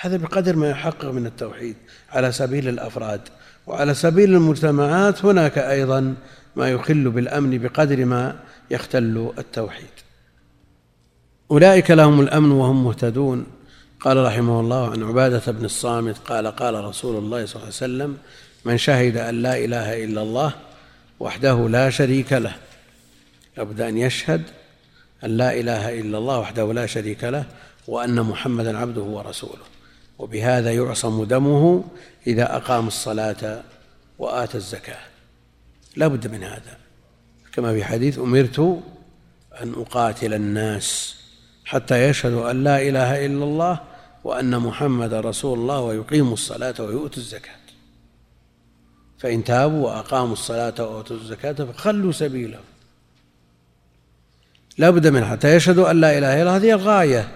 هذا 0.01 0.17
بقدر 0.17 0.55
ما 0.55 0.69
يحقق 0.69 1.05
من 1.05 1.25
التوحيد 1.25 1.75
على 2.11 2.31
سبيل 2.31 2.67
الأفراد. 2.67 3.21
وعلى 3.67 3.93
سبيل 3.93 4.33
المجتمعات 4.33 5.25
هناك 5.25 5.57
أيضا 5.57 6.15
ما 6.55 6.69
يخل 6.69 7.09
بالأمن 7.09 7.57
بقدر 7.57 8.05
ما 8.05 8.35
يختل 8.71 9.31
التوحيد. 9.37 9.93
أولئك 11.51 11.91
لهم 11.91 12.21
الأمن 12.21 12.51
وهم 12.51 12.83
مهتدون. 12.83 13.45
قال 13.99 14.25
رحمه 14.25 14.59
الله 14.59 14.91
عن 14.91 15.03
عبادة 15.03 15.51
بن 15.51 15.65
الصامت 15.65 16.17
قال 16.17 16.47
قال 16.47 16.83
رسول 16.83 17.15
الله 17.15 17.45
صلى 17.45 17.55
الله 17.55 17.65
عليه 17.65 17.75
وسلم 17.75 18.17
من 18.65 18.77
شهد 18.77 19.17
أن 19.17 19.35
لا 19.35 19.57
إله 19.57 20.03
إلا 20.03 20.21
الله 20.21 20.53
وحده 21.23 21.69
لا 21.69 21.89
شريك 21.89 22.33
له. 22.33 22.55
لابد 23.57 23.81
أن 23.81 23.97
يشهد 23.97 24.41
أن 25.23 25.37
لا 25.37 25.59
إله 25.59 25.99
إلا 25.99 26.17
الله 26.17 26.39
وحده 26.39 26.73
لا 26.73 26.85
شريك 26.85 27.23
له 27.23 27.45
وأن 27.87 28.21
محمدا 28.21 28.77
عبده 28.77 29.01
ورسوله. 29.01 29.65
وبهذا 30.19 30.71
يعصم 30.71 31.23
دمه 31.23 31.83
إذا 32.27 32.55
أقام 32.55 32.87
الصلاة 32.87 33.63
وآتى 34.19 34.57
الزكاة. 34.57 34.99
لا 35.95 36.07
بد 36.07 36.27
من 36.27 36.43
هذا. 36.43 36.77
كما 37.53 37.73
في 37.73 37.83
حديث 37.83 38.19
أمرت 38.19 38.59
أن 39.61 39.73
أقاتل 39.77 40.33
الناس 40.33 41.15
حتى 41.65 42.09
يشهدوا 42.09 42.51
أن 42.51 42.63
لا 42.63 42.81
إله 42.81 43.25
إلا 43.25 43.43
الله 43.43 43.79
وأن 44.23 44.59
محمد 44.59 45.13
رسول 45.13 45.59
الله 45.59 45.79
ويقيموا 45.79 46.33
الصلاة 46.33 46.75
ويؤتوا 46.79 47.17
الزكاة. 47.17 47.62
فإن 49.23 49.43
تابوا 49.43 49.87
وأقاموا 49.87 50.33
الصلاة 50.33 50.73
وأوتوا 50.79 51.15
الزكاة 51.15 51.51
فخلوا 51.53 52.11
سبيلهم. 52.11 52.63
لا 54.77 54.89
بد 54.89 55.07
من 55.07 55.25
حتى 55.25 55.55
يشهدوا 55.55 55.91
أن 55.91 56.01
لا 56.01 56.17
إله 56.17 56.41
إلا 56.41 56.41
الله. 56.41 56.55
هذه 56.57 56.71
الغاية 56.71 57.31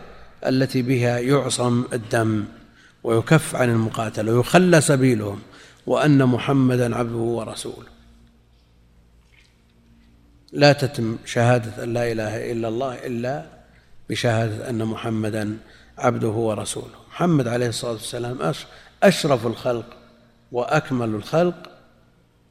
التي 0.45 0.81
بها 0.81 1.19
يعصم 1.19 1.85
الدم 1.93 2.45
ويكف 3.03 3.55
عن 3.55 3.69
المقاتلة 3.69 4.33
ويخلى 4.33 4.81
سبيلهم 4.81 5.41
وأن 5.87 6.25
محمدا 6.25 6.95
عبده 6.95 7.15
ورسوله. 7.15 7.87
لا 10.53 10.73
تتم 10.73 11.17
شهادة 11.25 11.83
أن 11.83 11.93
لا 11.93 12.11
إله 12.11 12.51
إلا 12.51 12.67
الله 12.67 12.93
إلا 12.93 13.45
بشهادة 14.09 14.69
أن 14.69 14.85
محمدا 14.85 15.57
عبده 15.97 16.27
ورسوله. 16.27 16.95
محمد 17.09 17.47
عليه 17.47 17.67
الصلاة 17.67 17.91
والسلام 17.91 18.53
أشرف 19.03 19.47
الخلق 19.47 19.85
وأكمل 20.51 21.09
الخلق 21.09 21.76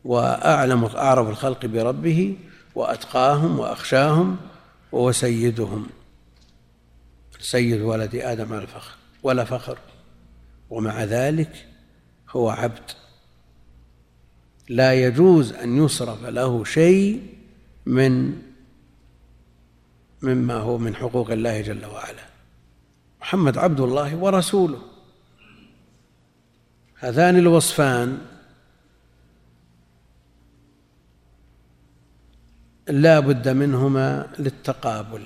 وأعلم 0.07 0.85
أعرف 0.85 1.29
الخلق 1.29 1.67
بربه 1.67 2.37
وأتقاهم 2.75 3.59
وأخشاهم 3.59 4.37
وهو 4.93 5.13
سيدهم 5.13 5.87
سيد 7.41 7.81
ولد 7.81 8.15
آدم 8.15 8.53
على 8.53 8.63
الفخر 8.63 8.95
ولا 9.23 9.45
فخر. 9.45 9.79
ومع 10.71 11.05
ذلك 11.05 11.67
هو 12.31 12.51
عبد. 12.51 12.91
لا 14.69 14.95
يجوز 14.95 15.53
أن 15.53 15.85
يصرف 15.85 16.25
له 16.25 16.65
شيء 16.65 17.23
من 17.87 18.43
مما 20.23 20.55
هو 20.55 20.79
من 20.79 20.97
حقوق 20.97 21.31
الله 21.31 21.61
جل 21.61 21.87
وعلا. 21.87 22.27
محمد 23.21 23.59
عبد 23.59 23.81
الله 23.81 24.17
ورسوله. 24.17 24.79
هذان 26.99 27.39
الوصفان 27.39 28.19
لا 32.89 33.21
بد 33.21 33.49
منهما 33.49 34.29
للتقابل. 34.39 35.23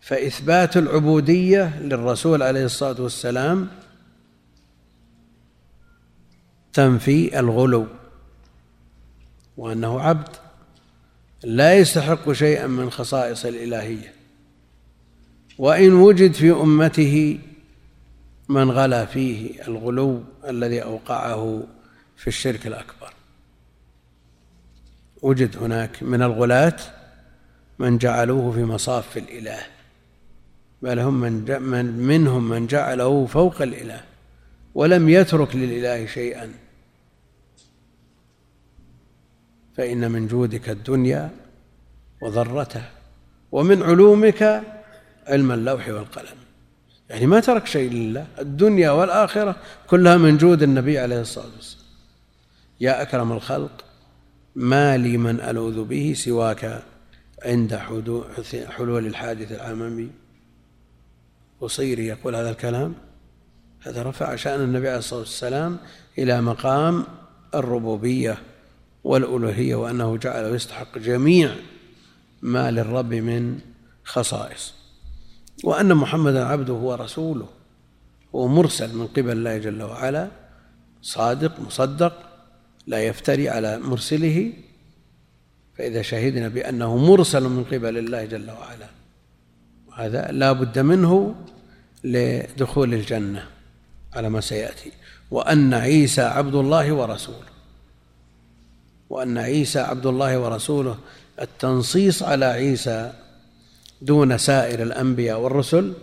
فإثبات 0.00 0.76
العبودية 0.76 1.80
للرسول 1.80 2.42
عليه 2.42 2.64
الصلاة 2.64 3.00
والسلام 3.00 3.68
تنفي 6.72 7.38
الغلو 7.38 7.86
وأنه 9.56 10.00
عبد 10.00 10.36
لا 11.44 11.74
يستحق 11.74 12.32
شيئا 12.32 12.66
من 12.66 12.90
خصائص 12.90 13.44
الإلهية. 13.44 14.14
وإن 15.58 15.92
وجد 15.92 16.32
في 16.32 16.50
أمته 16.50 17.38
من 18.48 18.70
غلا 18.70 19.04
فيه 19.04 19.62
الغلو 19.68 20.22
الذي 20.48 20.82
أوقعه 20.82 21.62
في 22.16 22.26
الشرك 22.26 22.66
الأكبر. 22.66 23.19
وجد 25.22 25.56
هناك 25.56 26.02
من 26.02 26.22
الغلاة 26.22 26.76
من 27.78 27.98
جعلوه 27.98 28.52
في 28.52 28.64
مصاف 28.64 29.16
الإله 29.16 29.62
بل 30.82 30.98
هم 30.98 31.20
من, 31.20 31.62
من 31.62 31.84
منهم 31.84 32.48
من 32.48 32.66
جعله 32.66 33.26
فوق 33.26 33.62
الإله 33.62 34.00
ولم 34.74 35.08
يترك 35.08 35.56
للإله 35.56 36.06
شيئا. 36.06 36.52
فإن 39.76 40.10
من 40.10 40.26
جودك 40.26 40.68
الدنيا 40.68 41.30
وضرته 42.22 42.82
ومن 43.52 43.82
علومك 43.82 44.62
علم 45.26 45.52
اللوح 45.52 45.88
والقلم. 45.88 46.36
يعني 47.10 47.26
ما 47.26 47.40
ترك 47.40 47.66
شيء 47.66 47.90
لله 47.90 48.26
الدنيا 48.38 48.90
والآخرة 48.90 49.56
كلها 49.86 50.16
من 50.16 50.36
جود 50.36 50.62
النبي 50.62 50.98
عليه 50.98 51.20
الصلاة 51.20 51.46
والسلام. 51.56 51.84
يا 52.80 53.02
أكرم 53.02 53.32
الخلق 53.32 53.84
ما 54.56 54.96
لي 54.96 55.16
من 55.16 55.40
ألوذ 55.40 55.84
به 55.84 56.14
سواك 56.16 56.82
عند 57.44 57.74
حلول 58.68 59.06
الحادث 59.06 59.52
العممي 59.52 60.10
وصيري 61.60 62.06
يقول 62.06 62.36
هذا 62.36 62.50
الكلام. 62.50 62.94
هذا 63.80 64.02
رفع 64.02 64.36
شأن 64.36 64.60
النبي 64.60 64.88
عليه 64.88 64.98
الصلاة 64.98 65.20
والسلام 65.20 65.78
إلى 66.18 66.40
مقام 66.40 67.04
الربوبية 67.54 68.38
والألوهية 69.04 69.74
وأنه 69.74 70.16
جعله 70.16 70.48
يستحق 70.48 70.98
جميع 70.98 71.54
ما 72.42 72.70
للرب 72.70 73.14
من 73.14 73.58
خصائص. 74.04 74.74
وأن 75.64 75.94
محمدا 75.94 76.44
عبده 76.44 76.72
ورسوله 76.72 77.48
هو 78.34 78.48
مرسل 78.48 78.96
من 78.96 79.06
قبل 79.06 79.30
الله 79.30 79.58
جل 79.58 79.82
وعلا 79.82 80.28
صادق 81.02 81.60
مصدق 81.60 82.29
لا 82.86 83.02
يفتري 83.02 83.48
على 83.48 83.78
مرسله 83.78 84.52
فإذا 85.78 86.02
شهدنا 86.02 86.48
بأنه 86.48 86.96
مرسل 86.96 87.42
من 87.42 87.64
قبل 87.64 87.98
الله 87.98 88.24
جل 88.24 88.50
وعلا 88.50 88.88
هذا 89.96 90.32
لا 90.32 90.52
بد 90.52 90.78
منه 90.78 91.34
لدخول 92.04 92.94
الجنة 92.94 93.46
على 94.12 94.30
ما 94.30 94.40
سيأتي. 94.40 94.92
وأن 95.30 95.74
عيسى 95.74 96.22
عبد 96.22 96.54
الله 96.54 96.92
ورسوله 96.92 97.50
وأن 99.10 99.38
عيسى 99.38 99.78
عبد 99.78 100.06
الله 100.06 100.38
ورسوله 100.38 100.98
التنصيص 101.40 102.22
على 102.22 102.44
عيسى 102.44 103.12
دون 104.02 104.38
سائر 104.38 104.82
الأنبياء 104.82 105.40
والرسل 105.40 105.94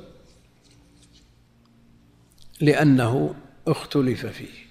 لأنه 2.62 3.36
اختلف 3.68 4.26
فيه. 4.26 4.67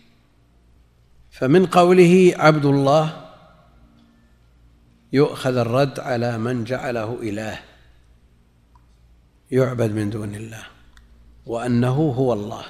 فمن 1.38 1.66
قوله 1.66 2.34
عبد 2.36 2.64
الله 2.64 3.26
يؤخذ 5.12 5.56
الرد 5.56 6.00
على 6.00 6.38
من 6.38 6.64
جعله 6.64 7.18
إله 7.22 7.58
يعبد 9.50 9.90
من 9.92 10.10
دون 10.10 10.34
الله 10.34 10.62
وأنه 11.46 11.94
هو 11.94 12.32
الله 12.32 12.64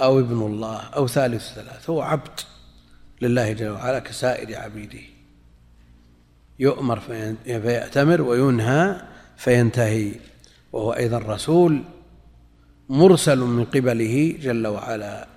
أو 0.00 0.20
ابن 0.20 0.42
الله 0.42 0.80
أو 0.80 1.06
ثالث 1.06 1.52
ثلاث 1.54 1.90
هو 1.90 2.00
عبد 2.02 2.40
لله 3.22 3.52
جل 3.52 3.68
وعلا 3.68 3.98
كسائر 3.98 4.56
عبيده. 4.58 5.04
يؤمر 6.58 7.00
فيأتمر 7.44 8.22
وينهى 8.22 9.02
فينتهي 9.36 10.12
وهو 10.72 10.92
أيضا 10.92 11.18
رسول 11.18 11.82
مرسل 12.88 13.38
من 13.38 13.64
قبله 13.64 14.38
جل 14.40 14.66
وعلا. 14.66 15.35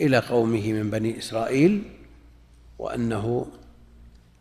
إلى 0.00 0.18
قومه 0.18 0.72
من 0.72 0.90
بني 0.90 1.18
إسرائيل 1.18 1.82
وأنه 2.78 3.46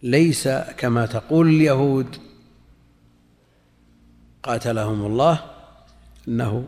ليس 0.04 0.48
كما 0.78 1.06
تقول 1.06 1.48
اليهود 1.48 2.16
قاتلهم 4.44 5.06
الله 5.06 5.44
أنه 6.28 6.68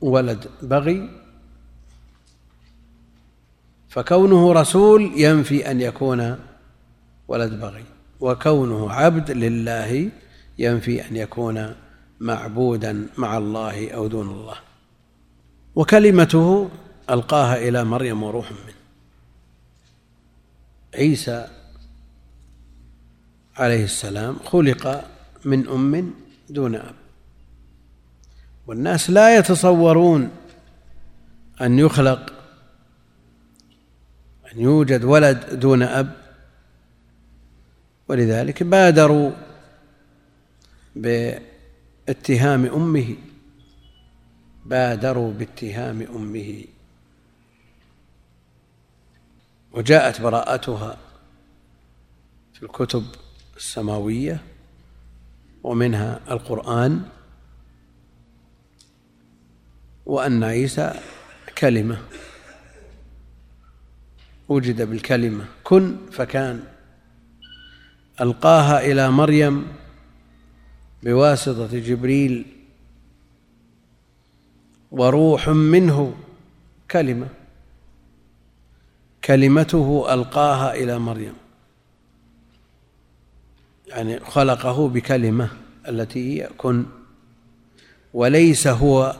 ولد 0.00 0.46
بغي. 0.62 1.08
فكونه 3.88 4.52
رسول 4.52 5.12
ينفي 5.16 5.70
أن 5.70 5.80
يكون 5.80 6.38
ولد 7.28 7.60
بغي 7.60 7.84
وكونه 8.20 8.90
عبد 8.90 9.30
لله 9.30 10.10
ينفي 10.58 11.08
أن 11.08 11.16
يكون 11.16 11.74
معبودا 12.20 13.06
مع 13.18 13.38
الله 13.38 13.90
أو 13.90 14.06
دون 14.06 14.28
الله. 14.30 14.56
وكلمته 15.74 16.70
ألقاها 17.10 17.56
إلى 17.56 17.84
مريم 17.84 18.22
وروح 18.22 18.52
منه. 18.52 18.74
عيسى 20.94 21.48
عليه 23.56 23.84
السلام 23.84 24.38
خلق 24.38 25.08
من 25.44 25.68
أم 25.68 26.14
دون 26.50 26.74
أب. 26.74 26.94
والناس 28.66 29.10
لا 29.10 29.36
يتصورون 29.36 30.30
أن 31.60 31.78
يخلق 31.78 32.32
أن 34.52 34.60
يوجد 34.60 35.04
ولد 35.04 35.60
دون 35.60 35.82
أب. 35.82 36.16
ولذلك 38.08 38.62
بادروا 38.62 39.30
باتهام 40.96 42.66
أمه. 42.66 43.16
بادروا 44.66 45.32
باتهام 45.32 46.02
أمه. 46.02 46.64
وجاءت 49.72 50.20
براءتها 50.20 50.96
في 52.54 52.62
الكتب 52.62 53.04
السماوية 53.56 54.42
ومنها 55.64 56.20
القرآن 56.30 57.02
وأن 60.06 60.44
عيسى 60.44 61.00
كلمة 61.58 62.02
وجد 64.48 64.82
بالكلمة 64.82 65.44
كن 65.64 65.96
فكان. 66.12 66.64
ألقاها 68.20 68.80
إلى 68.80 69.10
مريم 69.10 69.66
بواسطة 71.02 71.78
جبريل 71.78 72.46
وروح 74.90 75.48
منه 75.48 76.14
كلمة. 76.90 77.28
كلمته 79.24 80.14
ألقاها 80.14 80.74
إلى 80.74 80.98
مريم. 80.98 81.34
يعني 83.86 84.20
خلقه 84.20 84.88
بكلمة 84.88 85.50
التي 85.88 86.42
هي 86.42 86.48
كن 86.58 86.86
وليس 88.14 88.66
هو 88.66 89.16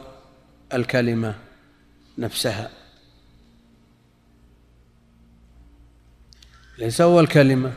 الكلمة 0.74 1.34
نفسها. 2.18 2.70
ليس 6.78 7.00
هو 7.00 7.20
الكلمة 7.20 7.72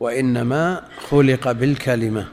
وإنما 0.00 0.88
خلق 1.08 1.52
بالكلمة. 1.52 2.28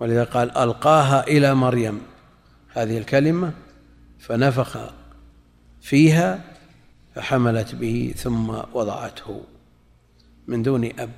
ولذا 0.00 0.24
قال 0.24 0.58
ألقاها 0.58 1.26
إلى 1.26 1.54
مريم. 1.54 2.00
هذه 2.68 2.98
الكلمة 2.98 3.52
فنفخ 4.18 4.78
فيها 5.80 6.57
فحملت 7.18 7.74
به 7.74 8.14
ثم 8.16 8.50
وضعته 8.50 9.40
من 10.46 10.62
دون 10.62 10.84
أب. 10.84 11.10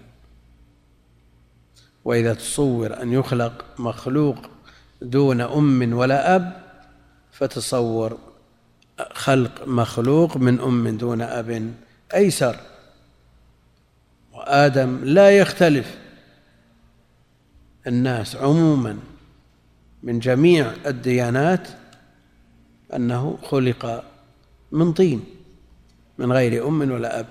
وإذا 2.05 2.35
تصور 2.35 3.03
أن 3.03 3.13
يخلق 3.13 3.65
مخلوق 3.79 4.37
دون 5.03 5.41
أم 5.41 5.93
ولا 5.93 6.37
أب 6.37 6.63
فتصور 7.33 8.19
خلق 9.13 9.69
مخلوق 9.69 10.37
من 10.37 10.61
أم 10.61 10.89
دون 10.89 11.23
أب 11.23 11.75
أيسر. 12.15 12.57
وآدم 14.33 15.05
لا 15.05 15.31
يختلف. 15.31 15.99
الناس 17.87 18.37
عموما 18.37 18.99
من 20.03 20.19
جميع 20.19 20.73
الديانات 20.87 21.69
أنه 22.95 23.39
خلق 23.43 24.05
من 24.73 24.93
طين. 24.93 25.40
من 26.21 26.33
غير 26.33 26.69
أم 26.69 26.91
ولا 26.91 27.21
أب. 27.21 27.27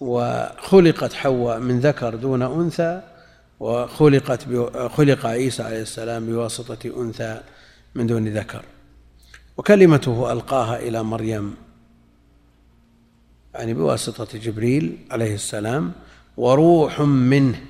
وخلقت 0.00 1.12
حواء 1.12 1.58
من 1.58 1.80
ذكر 1.80 2.14
دون 2.14 2.42
أنثى 2.42 3.02
وخلقت 3.60 4.42
خلق 4.92 5.26
عيسى 5.26 5.62
عليه 5.62 5.82
السلام 5.82 6.26
بواسطة 6.26 7.02
أنثى 7.02 7.40
من 7.94 8.06
دون 8.06 8.28
ذكر. 8.28 8.64
وكلمته 9.56 10.32
ألقاها 10.32 10.78
إلى 10.78 11.02
مريم 11.02 11.56
يعني 13.54 13.74
بواسطة 13.74 14.38
جبريل 14.38 14.98
عليه 15.10 15.34
السلام 15.34 15.92
وروح 16.36 17.00
منه. 17.00 17.60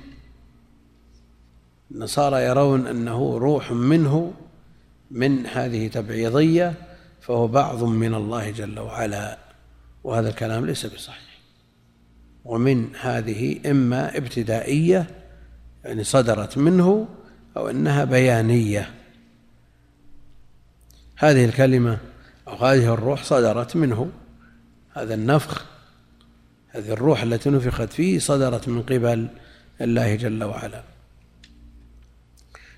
النصارى 1.91 2.43
يرون 2.43 2.87
أنه 2.87 3.37
روح 3.37 3.71
منه 3.71 4.33
من 5.11 5.45
هذه 5.45 5.87
تبعيضية 5.87 6.88
فهو 7.21 7.47
بعض 7.47 7.83
من 7.83 8.13
الله 8.13 8.51
جل 8.51 8.79
وعلا 8.79 9.37
وهذا 10.03 10.29
الكلام 10.29 10.65
ليس 10.65 10.85
بصحيح. 10.85 11.29
ومن 12.45 12.95
هذه 13.01 13.71
إما 13.71 14.17
ابتدائية 14.17 15.07
يعني 15.85 16.03
صدرت 16.03 16.57
منه 16.57 17.07
أو 17.57 17.69
أنها 17.69 18.03
بيانية. 18.03 18.91
هذه 21.15 21.45
الكلمة 21.45 21.97
أو 22.47 22.55
هذه 22.55 22.93
الروح 22.93 23.23
صدرت 23.23 23.75
منه. 23.75 24.11
هذا 24.93 25.13
النفخ 25.13 25.65
هذه 26.69 26.89
الروح 26.89 27.21
التي 27.21 27.49
نفخت 27.49 27.93
فيه 27.93 28.19
صدرت 28.19 28.67
من 28.67 28.81
قبل 28.81 29.27
الله 29.81 30.15
جل 30.15 30.43
وعلا. 30.43 30.83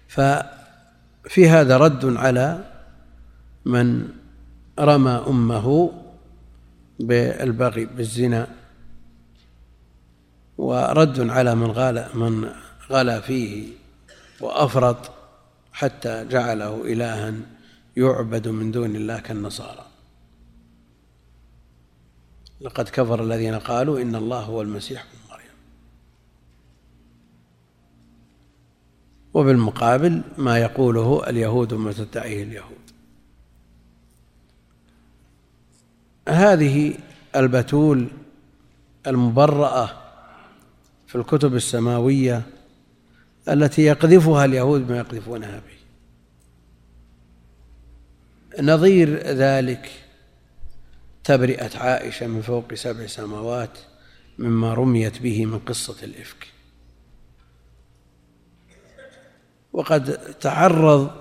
ففي 0.08 1.50
هذا 1.50 1.78
رد 1.78 2.18
على 2.18 2.64
من 3.66 4.21
رمى 4.80 5.24
أمه 5.28 5.92
بالبغي 7.00 7.86
بالزنا 7.86 8.48
ورد 10.58 11.30
على 11.30 11.56
من 11.56 11.72
غال 11.72 12.08
من 12.14 12.50
غلا 12.90 13.20
فيه 13.20 13.68
وأفرط 14.42 15.12
حتى 15.74 16.26
جعله 16.26 16.82
إلها 16.86 17.34
يعبد 17.98 18.48
من 18.48 18.72
دون 18.72 18.96
الله 18.96 19.20
كالنصارى. 19.20 19.86
لقد 22.62 22.90
كفر 22.90 23.24
الذين 23.24 23.56
قالوا 23.56 24.02
إن 24.02 24.16
الله 24.16 24.40
هو 24.40 24.62
المسيح 24.62 25.02
ابن 25.02 25.34
مريم. 25.34 25.56
وبالمقابل 29.34 30.24
ما 30.38 30.58
يقوله 30.58 31.30
اليهود 31.30 31.74
وما 31.74 31.92
تدعيه 31.92 32.44
اليهود. 32.44 32.81
هذه 36.30 36.94
البتول 37.36 38.08
المبرأة 39.08 39.90
في 41.08 41.16
الكتب 41.16 41.56
السماوية 41.56 42.42
التي 43.50 43.82
يقذفها 43.82 44.46
اليهود 44.46 44.88
بما 44.88 44.98
يقذفونها 44.98 45.60
به. 45.60 45.82
نظير 48.64 49.10
ذلك 49.18 49.92
تبرئة 51.24 51.78
عائشة 51.78 52.28
من 52.28 52.42
فوق 52.42 52.74
سبع 52.74 53.06
سماوات 53.08 53.78
مما 54.38 54.74
رميت 54.74 55.22
به 55.22 55.46
من 55.46 55.60
قصة 55.60 55.96
الإفك. 56.04 56.48
وقد 59.74 60.36
تعرض 60.40 61.12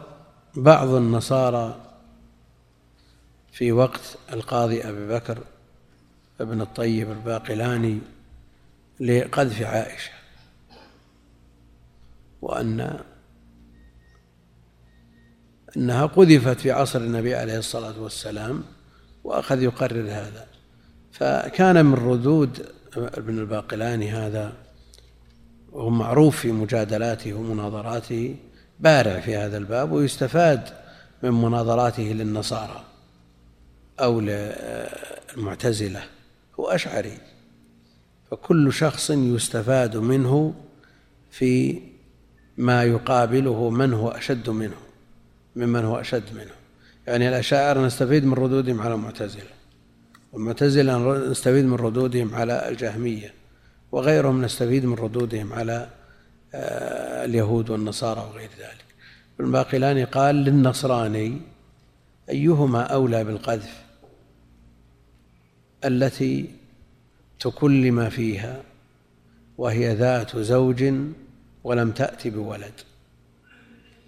بعض 0.55 0.89
النصارى 0.89 1.90
في 3.53 3.73
وقت 3.73 4.01
القاضي 4.33 4.81
أبي 4.89 5.09
بكر 5.09 5.39
ابن 6.41 6.61
الطيب 6.61 7.11
الباقلاني 7.11 7.99
لقذف 9.01 9.63
عائشة 9.63 10.11
وأن 12.43 13.01
أنها 15.77 16.07
قذفت 16.07 16.61
في 16.61 16.71
عصر 16.71 16.99
النبي 16.99 17.35
عليه 17.35 17.59
الصلاة 17.59 18.01
والسلام 18.01 18.65
وأخذ 19.25 19.63
يقرر 19.63 20.03
هذا. 20.03 20.47
فكان 21.13 21.87
من 21.87 21.95
ردود 21.95 22.67
ابن 22.97 23.39
الباقلاني 23.39 24.11
هذا 24.11 24.53
وهو 25.73 25.91
معروف 25.91 26.37
في 26.37 26.53
مجادلاته 26.53 27.35
ومناظراته 27.35 28.37
بارع 28.81 29.21
في 29.21 29.37
هذا 29.37 29.57
الباب 29.57 29.93
ويستفاد 29.93 30.69
من 31.23 31.31
مناظراته 31.31 32.03
للنصارى. 32.03 32.85
أو 34.03 34.21
للمعتزلة 34.21 36.03
هو 36.61 36.69
أشعري. 36.69 37.19
فكل 38.31 38.73
شخص 38.73 39.11
يستفاد 39.11 39.97
منه 39.97 40.55
في 41.31 41.81
ما 42.57 42.85
يقابله 42.85 43.71
من 43.71 43.93
هو 43.93 44.09
أشد 44.09 44.51
منه 44.51 44.77
ممن 45.57 45.85
هو 45.85 46.01
أشد 46.01 46.35
منه. 46.35 46.55
يعني 47.07 47.29
الأشاعرة 47.29 47.87
نستفيد 47.87 48.25
من 48.25 48.33
ردودهم 48.33 48.81
على 48.81 48.95
المعتزلة 48.95 49.51
والمعتزلة 50.33 51.19
نستفيد 51.31 51.65
من 51.65 51.75
ردودهم 51.75 52.35
على 52.35 52.69
الجهمية 52.69 53.35
وغيرهم 53.93 54.43
نستفيد 54.43 54.85
من 54.85 54.95
ردودهم 54.95 55.53
على 55.53 55.89
آه، 56.55 57.25
اليهود 57.25 57.71
والنصارى 57.71 58.21
وغير 58.21 58.51
ذلك. 58.59 58.85
الباقلاني 59.41 60.05
قال 60.05 60.35
للنصراني 60.35 61.41
أيهما 62.29 62.83
أولى 62.83 63.25
بالقذف؟ 63.25 63.90
التي 65.85 66.51
تكلم 67.41 68.11
فيها 68.11 68.63
وهي 69.59 69.95
ذات 69.95 70.37
زوج 70.37 70.85
ولم 71.65 71.91
تأت 71.91 72.29
بولد. 72.29 72.73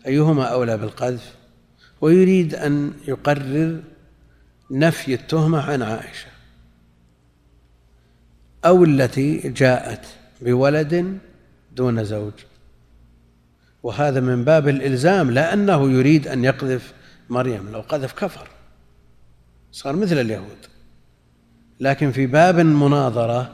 أيهما 0.06 0.44
أولى 0.44 0.76
بالقذف؟ 0.76 1.34
ويريد 2.00 2.54
أن 2.54 2.92
يقرر 3.08 3.82
نفي 4.70 5.14
التهمة 5.14 5.60
عن 5.60 5.82
عائشة. 5.82 6.28
أو 8.64 8.84
التي 8.84 9.48
جاءت 9.48 10.06
بولد 10.40 11.18
دون 11.72 12.04
زوج. 12.04 12.32
وهذا 13.82 14.20
من 14.20 14.44
باب 14.44 14.68
الإلزام 14.68 15.30
لا 15.30 15.52
أنه 15.52 15.90
يريد 15.90 16.28
أن 16.28 16.44
يقذف 16.44 16.92
مريم. 17.30 17.68
لو 17.72 17.80
قذف 17.80 18.12
كفر. 18.12 18.48
صار 19.72 19.96
مثل 19.96 20.18
اليهود. 20.18 20.71
لكن 21.82 22.12
في 22.12 22.26
باب 22.26 22.58
المناظرة 22.58 23.50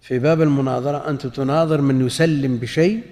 في 0.00 0.18
باب 0.18 0.42
المناظرة 0.42 1.10
أنت 1.10 1.26
تناظر 1.26 1.80
من 1.80 2.06
يسلم 2.06 2.56
بشيء 2.56 3.02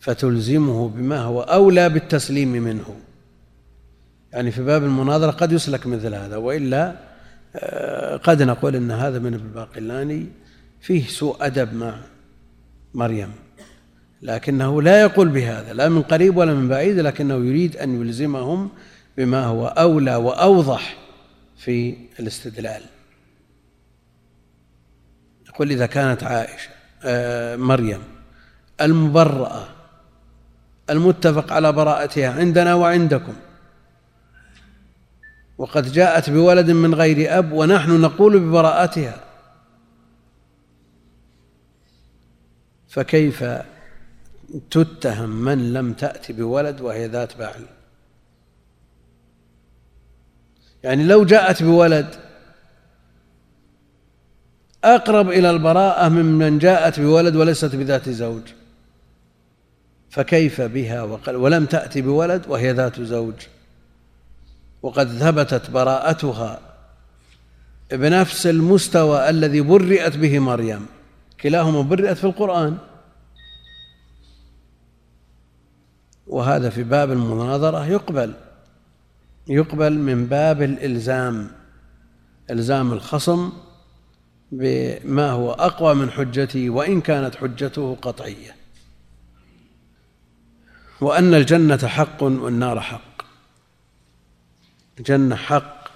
فتلزمه 0.00 0.88
بما 0.88 1.20
هو 1.20 1.40
أولى 1.40 1.88
بالتسليم 1.88 2.48
منه. 2.52 2.96
يعني 4.32 4.50
في 4.50 4.62
باب 4.62 4.84
المناظرة 4.84 5.30
قد 5.30 5.52
يسلك 5.52 5.86
مثل 5.86 6.14
هذا 6.14 6.36
وإلا 6.36 6.94
آه، 7.56 8.16
قد 8.16 8.42
نقول 8.42 8.76
أن 8.76 8.90
هذا 8.90 9.18
من 9.18 9.34
الباقلاني 9.34 10.26
فيه 10.80 11.06
سوء 11.06 11.36
أدب 11.40 11.74
مع 11.74 11.94
مريم. 12.94 13.30
لكنه 14.22 14.82
لا 14.82 15.00
يقول 15.00 15.28
بهذا 15.28 15.72
لا 15.72 15.88
من 15.88 16.02
قريب 16.02 16.36
ولا 16.36 16.54
من 16.54 16.68
بعيد 16.68 16.98
لكنه 16.98 17.34
يريد 17.34 17.76
أن 17.76 18.00
يلزمهم 18.00 18.70
بما 19.16 19.44
هو 19.44 19.66
أولى 19.66 20.16
وأوضح 20.16 21.07
في 21.58 21.96
الاستدلال. 22.20 22.82
يقول 25.48 25.70
إذا 25.70 25.86
كانت 25.86 26.22
عائشة 26.22 26.70
آه، 27.04 27.56
مريم 27.56 28.00
المبرأة 28.80 29.68
المتفق 30.90 31.52
على 31.52 31.72
براءتها 31.72 32.40
عندنا 32.40 32.74
وعندكم 32.74 33.34
وقد 35.58 35.92
جاءت 35.92 36.30
بولد 36.30 36.70
من 36.70 36.94
غير 36.94 37.38
أب 37.38 37.52
ونحن 37.52 38.00
نقول 38.00 38.38
ببراءتها 38.38 39.24
فكيف 42.88 43.44
تتهم 44.70 45.30
من 45.30 45.72
لم 45.72 45.92
تأت 45.92 46.32
بولد 46.32 46.80
وهي 46.80 47.06
ذات 47.06 47.36
بعل 47.36 47.66
يعني 50.82 51.04
لو 51.04 51.24
جاءت 51.24 51.62
بولد 51.62 52.14
أقرب 54.84 55.30
إلى 55.30 55.50
البراءة 55.50 56.08
ممن 56.08 56.58
جاءت 56.58 57.00
بولد 57.00 57.36
وليست 57.36 57.76
بذات 57.76 58.08
زوج. 58.08 58.42
فكيف 60.10 60.60
بها 60.60 61.02
ولم 61.28 61.66
تأتي 61.66 62.02
بولد 62.02 62.42
وهي 62.48 62.72
ذات 62.72 63.00
زوج. 63.00 63.34
وقد 64.82 65.08
ثبتت 65.08 65.70
براءتها 65.70 66.60
بنفس 67.92 68.46
المستوى 68.46 69.30
الذي 69.30 69.60
برئت 69.60 70.16
به 70.16 70.38
مريم. 70.38 70.86
كلاهما 71.40 71.82
برئت 71.82 72.16
في 72.16 72.24
القرآن. 72.24 72.76
وهذا 76.26 76.70
في 76.70 76.82
باب 76.82 77.12
المناظرة 77.12 77.86
يقبل. 77.86 78.34
يقبل 79.48 79.98
من 79.98 80.26
باب 80.26 80.62
الإلزام 80.62 81.50
إلزام 82.50 82.92
الخصم 82.92 83.52
بما 84.52 85.30
هو 85.30 85.52
أقوى 85.52 85.94
من 85.94 86.10
حجته 86.10 86.70
وإن 86.70 87.00
كانت 87.00 87.34
حجته 87.34 87.96
قطعية. 88.02 88.56
وأن 91.00 91.34
الجنة 91.34 91.86
حق 91.86 92.22
والنار 92.22 92.80
حق. 92.80 93.22
الجنة 94.98 95.36
حق 95.36 95.88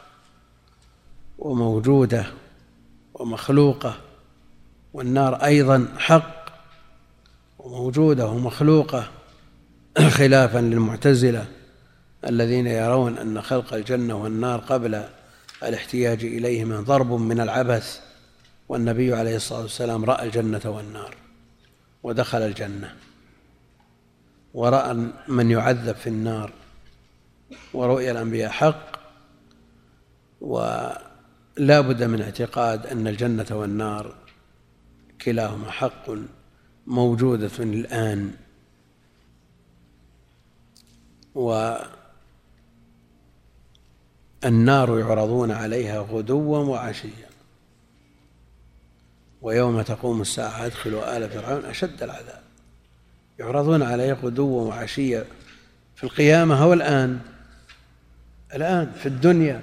وموجودة 1.39 2.27
ومخلوقة 3.15 4.01
والنار 4.93 5.35
أيضا 5.35 5.89
حق 5.99 6.43
وموجودة 7.59 8.27
ومخلوقة 8.27 9.11
خلافا 10.19 10.59
للمعتزلة. 10.59 11.47
الذين 12.27 12.67
يرون 12.67 13.19
أن 13.19 13.43
خلق 13.43 13.75
الجنة 13.75 14.23
والنار 14.23 14.61
قبل 14.61 15.05
الاحتياج 15.63 16.25
إليهما 16.25 16.81
ضرب 16.81 17.13
من 17.13 17.41
العبث 17.41 18.01
والنبي 18.69 19.15
عليه 19.15 19.37
الصلاة 19.37 19.63
والسلام 19.63 20.05
رأى 20.05 20.27
الجنة 20.27 20.61
والنار 20.65 21.17
ودخل 22.03 22.43
الجنة 22.43 22.95
ورأى 24.55 25.11
من 25.29 25.51
يعذب 25.51 25.95
في 25.97 26.07
النار 26.07 26.53
ورؤيا 27.75 28.13
الأنبياء 28.13 28.51
حق 28.51 28.93
ولا 30.41 31.81
بد 31.81 32.03
من 32.03 32.23
اعتقاد 32.23 32.87
أن 32.87 33.07
الجنة 33.07 33.47
والنار 33.51 34.15
كلاهما 35.25 35.71
حق 35.71 36.11
موجودة 36.87 37.51
الآن. 37.59 38.31
والنار 44.45 44.99
يعرضون 44.99 45.51
عليها 45.51 46.01
غدوا 46.01 46.59
وعشيا. 46.59 47.29
ويوم 49.43 49.83
تقوم 49.83 50.21
الساعة 50.21 50.67
أدخلوا 50.67 51.17
آل 51.17 51.31
فرعون 51.31 51.65
أشد 51.65 52.03
العذاب. 52.03 52.43
يعرضون 53.39 53.83
عليه 53.83 54.13
غدوا 54.13 54.69
وعشيا. 54.69 55.25
في 55.97 56.05
القيامة 56.05 56.55
هو 56.55 56.73
الآن 56.73 57.21
الآن 58.55 58.93
في 58.93 59.07
الدنيا. 59.07 59.61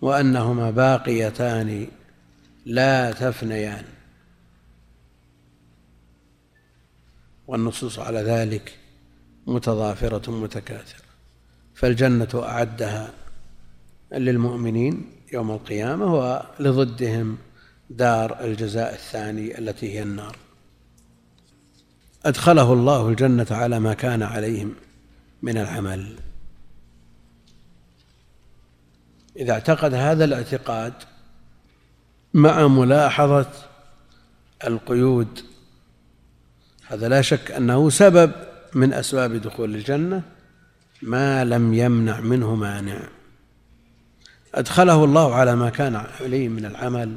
وأنهما 0.00 0.70
باقيتان 0.70 1.88
لا 2.66 3.12
تفنيان. 3.12 3.84
والنصوص 7.46 7.98
على 7.98 8.18
ذلك 8.18 8.78
متضافرة 9.46 10.30
متكاثرة. 10.30 11.03
فالجنة 11.74 12.28
أعدها 12.34 13.12
للمؤمنين 14.12 15.10
يوم 15.32 15.50
القيامة 15.50 16.14
ولضدهم 16.14 17.38
دار 17.90 18.44
الجزاء 18.44 18.94
الثاني 18.94 19.58
التي 19.58 19.94
هي 19.94 20.02
النار. 20.02 20.36
أدخله 22.24 22.72
الله 22.72 23.08
الجنة 23.08 23.46
على 23.50 23.80
ما 23.80 23.94
كان 23.94 24.22
عليهم 24.22 24.74
من 25.42 25.58
العمل. 25.58 26.16
إذا 29.36 29.52
اعتقد 29.52 29.94
هذا 29.94 30.24
الاعتقاد 30.24 30.92
مع 32.34 32.66
ملاحظة 32.66 33.50
القيود 34.66 35.40
هذا 36.86 37.08
لا 37.08 37.22
شك 37.22 37.50
أنه 37.50 37.90
سبب 37.90 38.32
من 38.74 38.92
أسباب 38.92 39.34
دخول 39.34 39.74
الجنة. 39.74 40.33
ما 41.04 41.44
لم 41.44 41.74
يمنع 41.74 42.20
منه 42.20 42.54
مانع. 42.54 42.98
أدخله 44.54 45.04
الله 45.04 45.34
على 45.34 45.56
ما 45.56 45.70
كان 45.70 45.96
عليه 45.96 46.48
من 46.48 46.64
العمل 46.64 47.14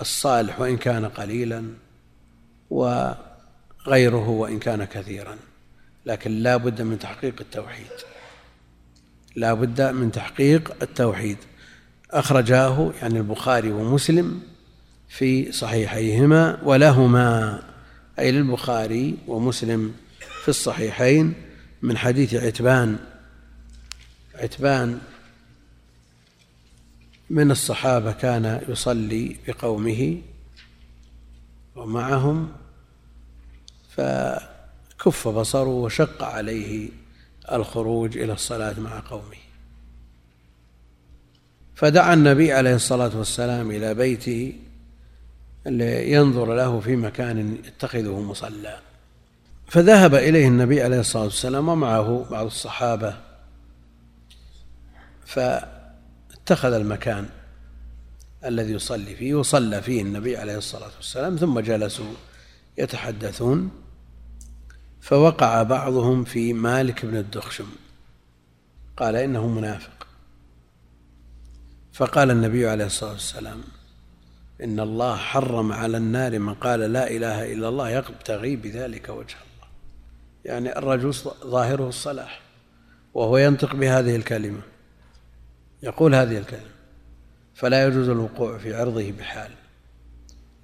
الصالح 0.00 0.60
وإن 0.60 0.76
كان 0.76 1.04
قليلا 1.04 1.64
وغيره 2.70 4.28
وإن 4.28 4.58
كان 4.58 4.84
كثيرا. 4.84 5.36
لكن 6.06 6.30
لا 6.30 6.56
بد 6.56 6.82
من 6.82 6.98
تحقيق 6.98 7.34
التوحيد. 7.40 7.86
لا 9.36 9.54
بد 9.54 9.80
من 9.80 10.12
تحقيق 10.12 10.72
التوحيد. 10.82 11.38
أخرجاه 12.10 12.92
يعني 13.02 13.18
البخاري 13.18 13.72
ومسلم 13.72 14.40
في 15.08 15.52
صحيحيهما 15.52 16.58
ولهما 16.62 17.62
أي 18.18 18.32
للبخاري 18.32 19.16
ومسلم 19.26 19.94
في 20.42 20.48
الصحيحين. 20.48 21.45
من 21.82 21.98
حديث 21.98 22.34
عتبان. 22.34 22.98
عتبان 24.34 25.00
من 27.30 27.50
الصحابة 27.50 28.12
كان 28.12 28.64
يصلي 28.68 29.36
بقومه 29.48 30.22
ومعهم 31.76 32.52
فكف 33.96 35.28
بصره 35.28 35.68
وشق 35.68 36.22
عليه 36.22 36.88
الخروج 37.52 38.18
إلى 38.18 38.32
الصلاة 38.32 38.80
مع 38.80 39.00
قومه. 39.00 39.36
فدعا 41.74 42.14
النبي 42.14 42.52
عليه 42.52 42.74
الصلاة 42.74 43.16
والسلام 43.16 43.70
إلى 43.70 43.94
بيته 43.94 44.52
لينظر 45.66 46.54
له 46.54 46.80
في 46.80 46.96
مكان 46.96 47.58
يتخذه 47.64 48.20
مصلى. 48.20 48.80
فذهب 49.66 50.14
إليه 50.14 50.48
النبي 50.48 50.82
عليه 50.82 51.00
الصلاة 51.00 51.24
والسلام 51.24 51.68
ومعه 51.68 52.26
بعض 52.30 52.46
الصحابة 52.46 53.16
فاتخذ 55.26 56.72
المكان 56.72 57.28
الذي 58.44 58.72
يصلي 58.72 59.16
فيه 59.16 59.34
وصلى 59.34 59.82
فيه 59.82 60.02
النبي 60.02 60.36
عليه 60.36 60.58
الصلاة 60.58 60.90
والسلام 60.96 61.36
ثم 61.36 61.60
جلسوا 61.60 62.14
يتحدثون 62.78 63.70
فوقع 65.00 65.62
بعضهم 65.62 66.24
في 66.24 66.52
مالك 66.52 67.06
بن 67.06 67.16
الدخشم 67.16 67.66
قال 68.96 69.16
إنه 69.16 69.46
منافق. 69.46 70.06
فقال 71.92 72.30
النبي 72.30 72.68
عليه 72.68 72.86
الصلاة 72.86 73.12
والسلام 73.12 73.60
إن 74.62 74.80
الله 74.80 75.16
حرم 75.16 75.72
على 75.72 75.96
النار 75.96 76.38
من 76.38 76.54
قال 76.54 76.80
لا 76.80 77.10
إله 77.10 77.52
إلا 77.52 77.68
الله 77.68 77.90
يبتغي 77.90 78.56
بذلك 78.56 79.08
وجه 79.08 79.36
يعني 80.46 80.78
الرجل 80.78 81.12
ظاهره 81.46 81.88
الصلاح 81.88 82.40
وهو 83.14 83.38
ينطق 83.38 83.74
بهذه 83.74 84.16
الكلمة 84.16 84.60
يقول 85.82 86.14
هذه 86.14 86.38
الكلمة 86.38 86.76
فلا 87.54 87.86
يجوز 87.86 88.08
الوقوع 88.08 88.58
في 88.58 88.74
عرضه 88.74 89.12
بحال 89.12 89.50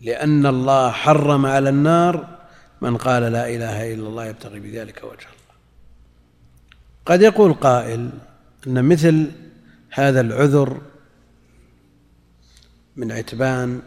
لأن 0.01 0.47
الله 0.47 0.91
حرم 0.91 1.47
على 1.47 1.68
النار 1.68 2.39
من 2.80 2.97
قال 2.97 3.22
لا 3.22 3.49
إله 3.49 3.95
إلا 3.95 4.09
الله 4.09 4.26
يبتغي 4.26 4.61
بذلك 4.61 5.05
وجه 5.05 5.26
الله. 5.26 5.57
قد 7.07 7.22
يقول 7.22 7.55
قائل 7.55 8.11
أن 8.66 8.85
مثل 8.85 9.30
هذا 9.91 10.20
العذر 10.20 10.80
من 12.97 13.12
عتبان 13.12 13.83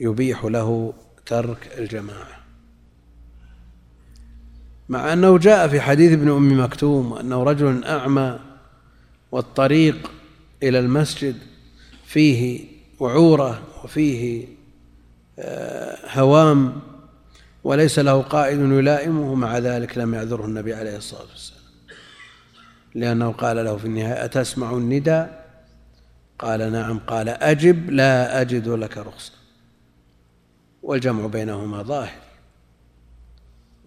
يبيح 0.00 0.44
له 0.44 0.94
ترك 1.26 1.78
الجماعة. 1.78 2.39
مع 4.90 5.12
أنه 5.12 5.38
جاء 5.38 5.68
في 5.68 5.80
حديث 5.80 6.12
ابن 6.12 6.30
أم 6.30 6.64
مكتوم 6.64 7.12
أنه 7.12 7.42
رجل 7.42 7.84
أعمى 7.84 8.38
والطريق 9.32 10.10
إلى 10.62 10.78
المسجد 10.78 11.36
فيه 12.06 12.64
وعورة 13.00 13.62
وفيه 13.84 14.46
آه، 15.38 15.98
هوام 16.18 16.80
وليس 17.64 17.98
له 17.98 18.22
قائد 18.22 18.60
يلائمه 18.60 19.34
مع 19.34 19.58
ذلك 19.58 19.98
لم 19.98 20.14
يعذره 20.14 20.44
النبي 20.44 20.74
عليه 20.74 20.96
الصلاة 20.96 21.26
والسلام. 21.30 21.60
لأنه 22.94 23.32
قال 23.32 23.64
له 23.64 23.76
في 23.76 23.84
النهاية 23.84 24.24
أتسمع 24.24 24.70
النداء؟ 24.70 25.50
قال 26.38 26.72
نعم. 26.72 26.98
قال 26.98 27.28
أجب 27.28 27.90
لا 27.90 28.40
أجد 28.40 28.68
لك 28.68 28.98
رخصة. 28.98 29.32
والجمع 30.82 31.26
بينهما 31.26 31.82
ظاهر. 31.82 32.29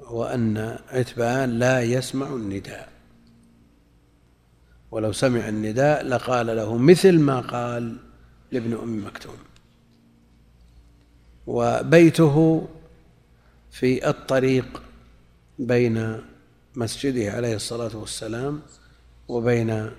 وأن 0.09 0.77
عتبان 0.89 1.59
لا 1.59 1.81
يسمع 1.81 2.27
النداء. 2.27 2.89
ولو 4.91 5.11
سمع 5.11 5.49
النداء 5.49 6.03
لقال 6.05 6.47
له 6.47 6.77
مثل 6.77 7.19
ما 7.19 7.39
قال 7.39 7.97
لابن 8.51 8.73
أم 8.73 9.05
مكتوم. 9.05 9.37
وبيته 11.47 12.67
في 13.71 14.09
الطريق 14.09 14.81
بين 15.59 16.21
مسجده 16.75 17.31
عليه 17.31 17.55
الصلاة 17.55 17.97
والسلام 17.97 18.61
وبين 19.27 19.91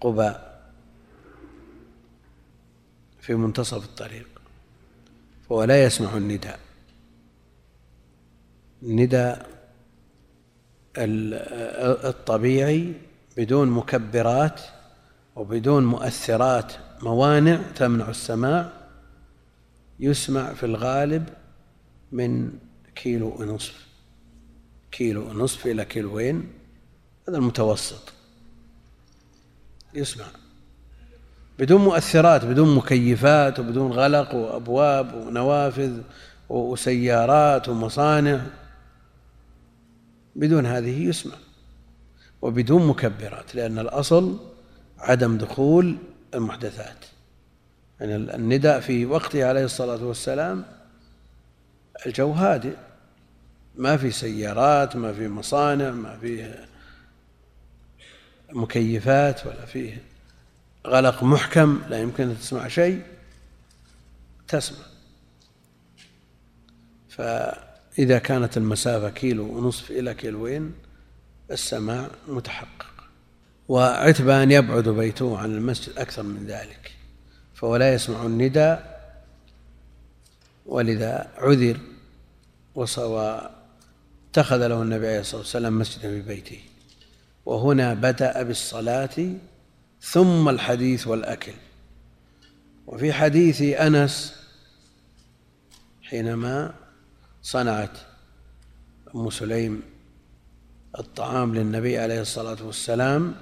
قباء 0.00 0.70
في 3.20 3.34
منتصف 3.34 3.84
الطريق. 3.84 4.26
فهو 5.48 5.64
لا 5.64 5.84
يسمع 5.84 6.16
النداء. 6.16 6.65
النداء 8.86 9.46
الطبيعي 12.08 12.92
بدون 13.36 13.70
مكبرات 13.70 14.60
وبدون 15.36 15.84
مؤثرات 15.84 16.72
موانع 17.02 17.60
تمنع 17.74 18.08
السماع 18.08 18.72
يسمع 20.00 20.54
في 20.54 20.66
الغالب 20.66 21.28
من 22.12 22.50
كيلو 22.94 23.36
ونصف. 23.38 23.86
كيلو 24.90 25.30
ونصف 25.30 25.66
إلى 25.66 25.84
كيلوين 25.84 26.52
هذا 27.28 27.38
المتوسط. 27.38 28.12
يسمع. 29.94 30.26
بدون 31.58 31.80
مؤثرات 31.80 32.44
بدون 32.44 32.74
مكيفات 32.74 33.58
وبدون 33.58 33.92
غلق 33.92 34.34
وأبواب 34.34 35.14
ونوافذ 35.14 36.00
وسيارات 36.48 37.68
ومصانع. 37.68 38.46
بدون 40.36 40.66
هذه 40.66 41.02
يسمع 41.02 41.34
وبدون 42.42 42.86
مكبرات 42.86 43.54
لأن 43.54 43.78
الأصل 43.78 44.38
عدم 44.98 45.38
دخول 45.38 45.96
المحدثات. 46.34 47.04
يعني 48.00 48.16
النداء 48.16 48.80
في 48.80 49.06
وقته 49.06 49.46
عليه 49.46 49.64
الصلاة 49.64 50.04
والسلام 50.04 50.64
الجو 52.06 52.32
هادئ 52.32 52.76
ما 53.74 53.96
في 53.96 54.10
سيارات 54.10 54.96
ما 54.96 55.12
في 55.12 55.28
مصانع 55.28 55.90
ما 55.90 56.18
فيه 56.18 56.66
مكيفات 58.52 59.46
ولا 59.46 59.66
فيه 59.66 60.02
غلق 60.86 61.22
محكم 61.24 61.82
لا 61.88 61.98
يمكن 61.98 62.28
أن 62.28 62.38
تسمع 62.38 62.68
شيء 62.68 63.02
تسمع. 64.48 64.86
فإذا 67.96 68.18
كانت 68.18 68.56
المسافة 68.56 69.10
كيلو 69.10 69.44
ونصف 69.44 69.90
إلى 69.90 70.14
كيلوين 70.14 70.72
السماع 71.50 72.10
متحقق 72.28 72.86
وعتبان 73.68 74.50
يبعد 74.50 74.88
بيته 74.88 75.38
عن 75.38 75.54
المسجد 75.54 75.98
أكثر 75.98 76.22
من 76.22 76.46
ذلك 76.46 76.92
فهو 77.54 77.76
لا 77.76 77.94
يسمع 77.94 78.26
النداء 78.26 78.96
ولذا 80.66 81.30
عذر 81.36 81.80
واتخذ 82.74 84.66
له 84.66 84.82
النبي 84.82 85.06
عليه 85.06 85.20
الصلاة 85.20 85.40
والسلام 85.40 85.78
مسجدا 85.78 86.08
في 86.08 86.20
بيته. 86.20 86.60
وهنا 87.46 87.94
بدأ 87.94 88.42
بالصلاة 88.42 89.34
ثم 90.02 90.48
الحديث 90.48 91.06
والأكل. 91.06 91.52
وفي 92.86 93.12
حديث 93.12 93.62
أنس 93.62 94.34
حينما 96.02 96.85
صنعت 97.46 97.98
أم 99.14 99.30
سليم 99.30 99.82
الطعام 100.98 101.54
للنبي 101.54 101.98
عليه 101.98 102.20
الصلاة 102.20 102.56
والسلام 102.62 103.34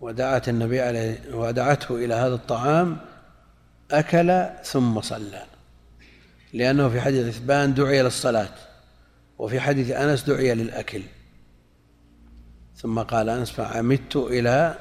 ودعت 0.00 0.48
النبي 0.48 0.80
عليه 0.80 1.34
ودعته 1.34 2.04
إلى 2.04 2.14
هذا 2.14 2.34
الطعام 2.34 2.96
أكل 3.90 4.46
ثم 4.64 5.00
صلى. 5.00 5.42
لأنه 6.52 6.88
في 6.88 7.00
حديث 7.00 7.26
إثبان 7.26 7.74
دعي 7.74 8.02
للصلاة 8.02 8.54
وفي 9.38 9.60
حديث 9.60 9.90
أنس 9.90 10.22
دعي 10.22 10.54
للأكل. 10.54 11.02
ثم 12.76 12.98
قال 12.98 13.28
أنس 13.28 13.50
فعمدت 13.50 14.16
إلى 14.16 14.78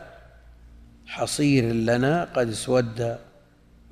حصير 1.05 1.63
لنا 1.63 2.23
قد 2.23 2.49
اسود 2.49 3.17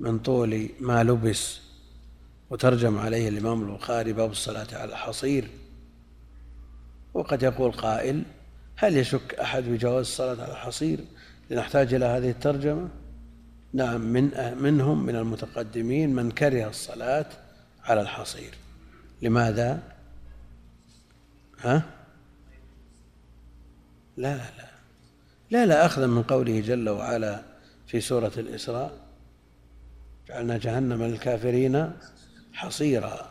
من 0.00 0.18
طول 0.18 0.68
ما 0.80 1.04
لبس 1.04 1.61
وترجم 2.52 2.98
عليه 2.98 3.28
الإمام 3.28 3.62
البخاري 3.62 4.12
باب 4.12 4.30
الصلاة 4.30 4.66
على 4.72 4.92
الحصير. 4.92 5.48
وقد 7.14 7.42
يقول 7.42 7.72
قائل 7.72 8.22
هل 8.76 8.96
يشك 8.96 9.34
أحد 9.34 9.62
بجواز 9.62 10.06
الصلاة 10.06 10.42
على 10.42 10.52
الحصير؟ 10.52 10.98
لنحتاج 11.50 11.94
إلى 11.94 12.04
هذه 12.04 12.30
الترجمة؟ 12.30 12.88
نعم 13.72 14.00
من 14.00 14.54
منهم 14.62 15.06
من 15.06 15.16
المتقدمين 15.16 16.14
من 16.14 16.30
كره 16.30 16.68
الصلاة 16.68 17.26
على 17.84 18.00
الحصير. 18.00 18.54
لماذا؟ 19.22 19.82
ها؟ 21.60 21.82
لا 24.16 24.36
لا 24.36 24.50
لا. 24.58 24.70
لا 25.50 25.66
لا 25.66 25.86
أخذا 25.86 26.06
من 26.06 26.22
قوله 26.22 26.60
جل 26.60 26.88
وعلا 26.88 27.42
في 27.86 28.00
سورة 28.00 28.32
الإسراء 28.36 28.92
جعلنا 30.28 30.58
جهنم 30.58 31.02
للكافرين 31.02 31.92
حصيرا 32.52 33.30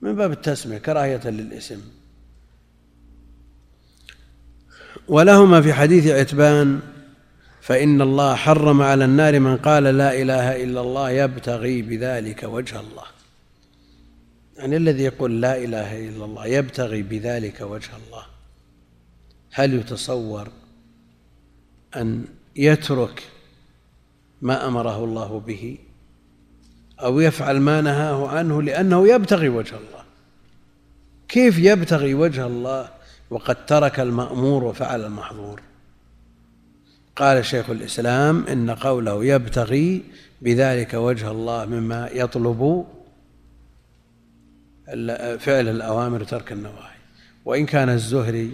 من 0.00 0.16
باب 0.16 0.32
التسمية 0.32 0.78
كراهية 0.78 1.20
للإسم. 1.24 1.80
ولهما 5.08 5.62
في 5.62 5.72
حديث 5.72 6.06
عتبان 6.06 6.80
فإن 7.60 8.02
الله 8.02 8.34
حرم 8.34 8.82
على 8.82 9.04
النار 9.04 9.40
من 9.40 9.56
قال 9.56 9.82
لا 9.84 10.22
إله 10.22 10.64
إلا 10.64 10.80
الله 10.80 11.10
يبتغي 11.10 11.82
بذلك 11.82 12.42
وجه 12.42 12.80
الله. 12.80 13.04
يعني 14.56 14.76
الذي 14.76 15.02
يقول 15.02 15.40
لا 15.40 15.56
إله 15.64 16.08
إلا 16.08 16.24
الله 16.24 16.46
يبتغي 16.46 17.02
بذلك 17.02 17.60
وجه 17.60 17.90
الله. 18.06 18.26
هل 19.52 19.74
يتصور 19.74 20.48
أن 21.96 22.24
يترك 22.56 23.22
ما 24.42 24.66
أمره 24.66 25.04
الله 25.04 25.40
به؟ 25.40 25.78
أو 27.02 27.20
يفعل 27.20 27.60
ما 27.60 27.80
نهاه 27.80 28.28
عنه 28.28 28.62
لأنه 28.62 29.08
يبتغي 29.08 29.48
وجه 29.48 29.74
الله. 29.74 30.04
كيف 31.28 31.58
يبتغي 31.58 32.14
وجه 32.14 32.46
الله؟ 32.46 32.88
وقد 33.30 33.66
ترك 33.66 34.00
المأمور 34.00 34.64
وفعل 34.64 35.04
المحظور. 35.04 35.60
قال 37.16 37.44
شيخ 37.44 37.70
الإسلام 37.70 38.46
إن 38.46 38.70
قوله 38.70 39.24
يبتغي 39.24 40.02
بذلك 40.42 40.94
وجه 40.94 41.30
الله 41.30 41.64
مما 41.64 42.08
يطلب 42.12 42.86
فعل 45.38 45.68
الأوامر 45.68 46.22
وترك 46.22 46.52
النواهي. 46.52 47.00
وإن 47.44 47.66
كان 47.66 47.88
الزهري 47.88 48.52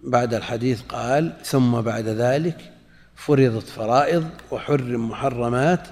بعد 0.00 0.34
الحديث 0.34 0.82
قال 0.82 1.32
ثم 1.44 1.80
بعد 1.80 2.08
ذلك 2.08 2.73
فرضت 3.16 3.66
فرائض 3.66 4.30
وحرم 4.50 5.08
محرمات. 5.08 5.88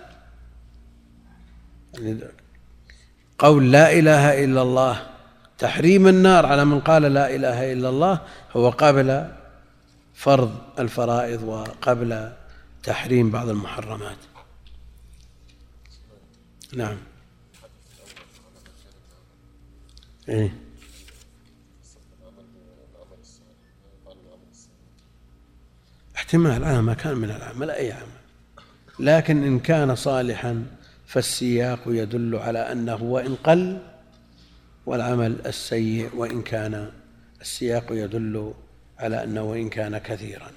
قول 3.38 3.72
لا 3.72 3.92
إله 3.92 4.44
إلا 4.44 4.62
الله 4.62 5.06
تحريم 5.58 6.08
النار 6.08 6.46
على 6.46 6.64
من 6.64 6.80
قال 6.80 7.02
لا 7.02 7.34
إله 7.34 7.72
إلا 7.72 7.88
الله 7.88 8.20
هو 8.56 8.70
قبل 8.70 9.32
فرض 10.14 10.54
الفرائض 10.78 11.42
وقبل 11.42 12.32
تحريم 12.82 13.30
بعض 13.30 13.48
المحرمات. 13.48 14.16
نعم. 16.72 16.96
إيه. 20.28 20.61
احتمال 26.32 26.64
على 26.64 26.82
ما 26.82 26.94
كان 26.94 27.16
من 27.16 27.30
العمل 27.30 27.70
أي 27.70 27.92
عمل. 27.92 28.06
لكن 28.98 29.44
إن 29.44 29.58
كان 29.58 29.94
صالحا 29.94 30.64
فالسياق 31.06 31.80
يدل 31.86 32.36
على 32.36 32.58
أنه 32.72 33.02
وإن 33.02 33.34
قل 33.34 33.78
والعمل 34.86 35.46
السيء 35.46 36.16
وإن 36.16 36.42
كان 36.42 36.90
السياق 37.40 37.86
يدل 37.90 38.54
على 38.98 39.24
أنه 39.24 39.42
وإن 39.42 39.68
كان 39.68 39.98
كثيرا. 39.98 40.50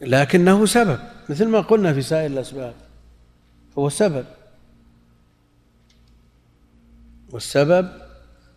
لكنه 0.00 0.66
سبب 0.66 0.98
مثل 1.28 1.48
ما 1.48 1.60
قلنا 1.60 1.92
في 1.92 2.02
سائر 2.02 2.30
الأسباب 2.30 2.74
هو 3.78 3.88
سبب. 3.88 4.24
والسبب 7.30 7.88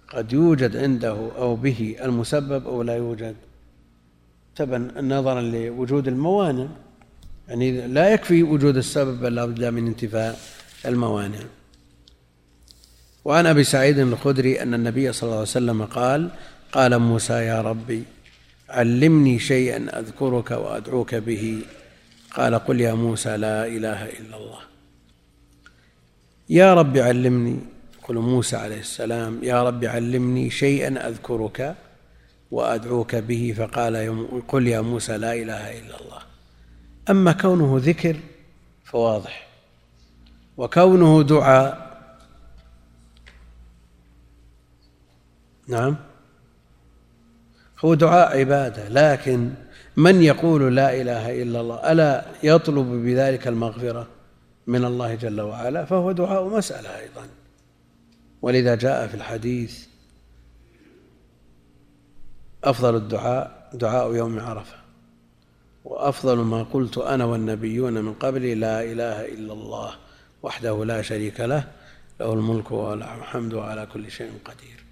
قد 0.08 0.34
يوجد 0.34 0.78
عنده 0.78 1.32
أو 1.38 1.56
به 1.56 1.96
المسبب 2.02 2.68
أو 2.68 2.84
لا 2.84 2.96
يوجد. 2.96 3.36
تبا 4.60 5.02
نظرا 5.02 5.42
لوجود 5.42 6.08
الموانع 6.08 6.68
يعني 7.48 7.88
لا 7.88 8.10
يكفي 8.10 8.44
وجود 8.44 8.78
السبب 8.78 9.20
بل 9.20 9.36
لابد 9.36 9.64
من 9.64 9.88
انتفاء 9.88 10.40
الموانع. 10.86 11.40
وعن 13.26 13.46
أبي 13.46 13.64
سعيد 13.64 14.00
الخدري 14.00 14.62
أن 14.62 14.74
النبي 14.74 15.12
صلى 15.12 15.24
الله 15.28 15.36
عليه 15.40 15.50
وسلم 15.50 15.86
قال 15.86 16.30
قال 16.72 17.00
موسى 17.00 17.34
يا 17.34 17.62
ربي 17.62 18.04
علمني 18.70 19.40
شيئا 19.40 20.00
أذكرك 20.00 20.52
وأدعوك 20.52 21.16
به. 21.16 21.62
قال 22.36 22.56
قل 22.56 22.82
يا 22.82 22.94
موسى 22.94 23.38
لا 23.38 23.68
إله 23.68 24.06
إلا 24.06 24.38
الله. 24.38 24.60
يا 26.50 26.74
رب 26.74 26.98
علمني. 26.98 27.60
يقول 28.04 28.18
موسى 28.18 28.56
عليه 28.56 28.80
السلام 28.80 29.44
يا 29.44 29.64
رب 29.64 29.86
علمني 29.86 30.50
شيئا 30.50 31.08
أذكرك 31.08 31.76
وأدعوك 32.52 33.16
به 33.16 33.54
فقال 33.58 34.26
قل 34.48 34.68
يا 34.68 34.82
موسى 34.82 35.18
لا 35.18 35.34
إله 35.34 35.80
إلا 35.80 36.02
الله. 36.02 36.22
أما 37.10 37.32
كونه 37.32 37.80
ذكر 37.84 38.18
فواضح. 38.84 39.48
وكونه 40.58 41.24
دعاء 41.24 41.90
نعم. 45.68 45.96
هو 47.86 47.94
دعاء 47.94 48.40
عبادة 48.40 48.90
لكن 48.90 49.52
من 49.98 50.22
يقول 50.22 50.76
لا 50.76 51.02
إله 51.02 51.42
إلا 51.42 51.62
الله 51.62 51.92
ألا 51.92 52.26
يطلب 52.44 52.86
بذلك 52.86 53.48
المغفرة 53.48 54.08
من 54.68 54.86
الله 54.86 55.16
جل 55.16 55.42
وعلا؟ 55.42 55.86
فهو 55.86 56.12
دعاء 56.12 56.48
مسألة 56.48 57.00
أيضا. 57.00 57.28
ولذا 58.42 58.76
جاء 58.76 59.08
في 59.08 59.16
الحديث 59.16 59.86
أفضل 62.64 62.96
الدعاء 62.96 63.70
دعاء 63.74 64.16
يوم 64.16 64.40
عرفة. 64.40 64.76
وأفضل 65.86 66.38
ما 66.38 66.64
قلت 66.64 66.98
أنا 66.98 67.26
والنبيون 67.26 67.94
من 67.94 68.14
قبلي 68.14 68.56
لا 68.56 68.84
إله 68.84 69.26
إلا 69.26 69.54
الله 69.54 69.96
وحده 70.44 70.86
لا 70.86 71.02
شريك 71.02 71.40
له 71.40 71.64
له 72.20 72.34
الملك 72.34 72.72
وله 72.72 73.18
الحمد 73.18 73.56
على 73.56 73.88
كل 73.94 74.12
شيء 74.12 74.32
قدير. 74.46 74.84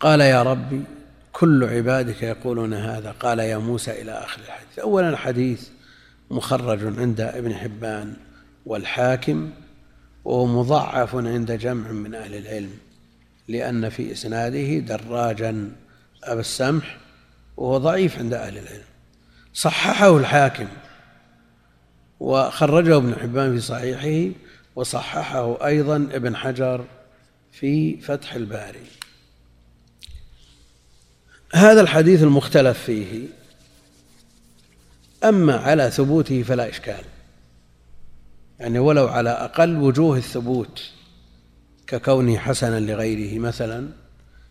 قال 0.00 0.20
يا 0.20 0.42
ربي 0.42 0.82
كل 1.32 1.64
عبادك 1.64 2.22
يقولون 2.22 2.74
هذا. 2.74 3.10
قال 3.10 3.38
يا 3.38 3.58
موسى 3.58 4.02
إلى 4.02 4.12
آخر 4.12 4.40
الحديث. 4.40 4.78
أولا 4.78 5.08
الحديث 5.08 5.68
مخرج 6.30 6.98
عند 6.98 7.20
ابن 7.20 7.54
حبان 7.54 8.16
والحاكم 8.66 9.50
وهو 10.24 10.74
عند 11.14 11.52
جمع 11.52 11.90
من 11.90 12.14
أهل 12.14 12.34
العلم. 12.34 12.85
لأن 13.48 13.88
في 13.88 14.12
إسناده 14.12 14.78
دراجا. 14.78 15.72
أبا 16.24 16.40
السمح 16.40 16.98
وهو 17.56 17.78
ضعيف 17.78 18.18
عند 18.18 18.34
أهل 18.34 18.58
العلم. 18.58 18.84
صححه 19.54 20.16
الحاكم 20.16 20.68
وخرجه 22.20 22.96
ابن 22.96 23.14
حبان 23.14 23.54
في 23.54 23.60
صحيحه 23.60 24.34
وصححه 24.76 25.66
أيضا 25.66 25.96
ابن 25.96 26.36
حجر 26.36 26.84
في 27.52 28.00
فتح 28.00 28.34
الباري. 28.34 28.86
هذا 31.52 31.80
الحديث 31.80 32.22
المختلف 32.22 32.78
فيه. 32.78 33.26
أما 35.24 35.56
على 35.56 35.90
ثبوته 35.90 36.42
فلا 36.42 36.68
إشكال. 36.68 37.04
يعني 38.60 38.78
ولو 38.78 39.08
على 39.08 39.30
أقل 39.30 39.76
وجوه 39.76 40.16
الثبوت. 40.16 40.95
ككونه 41.86 42.38
حسنا 42.38 42.80
لغيره 42.80 43.38
مثلا 43.38 43.88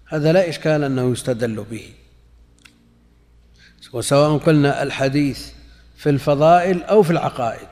هذا 0.06 0.34
لا 0.34 0.50
إشكال 0.50 0.84
أنه 0.84 1.12
يستدل 1.12 1.64
به. 1.72 1.90
وسواء 3.94 4.38
قلنا 4.38 4.84
الحديث 4.84 5.52
في 5.96 6.10
الفضائل 6.10 6.84
أو 6.84 7.04
في 7.04 7.12
العقائد. 7.12 7.68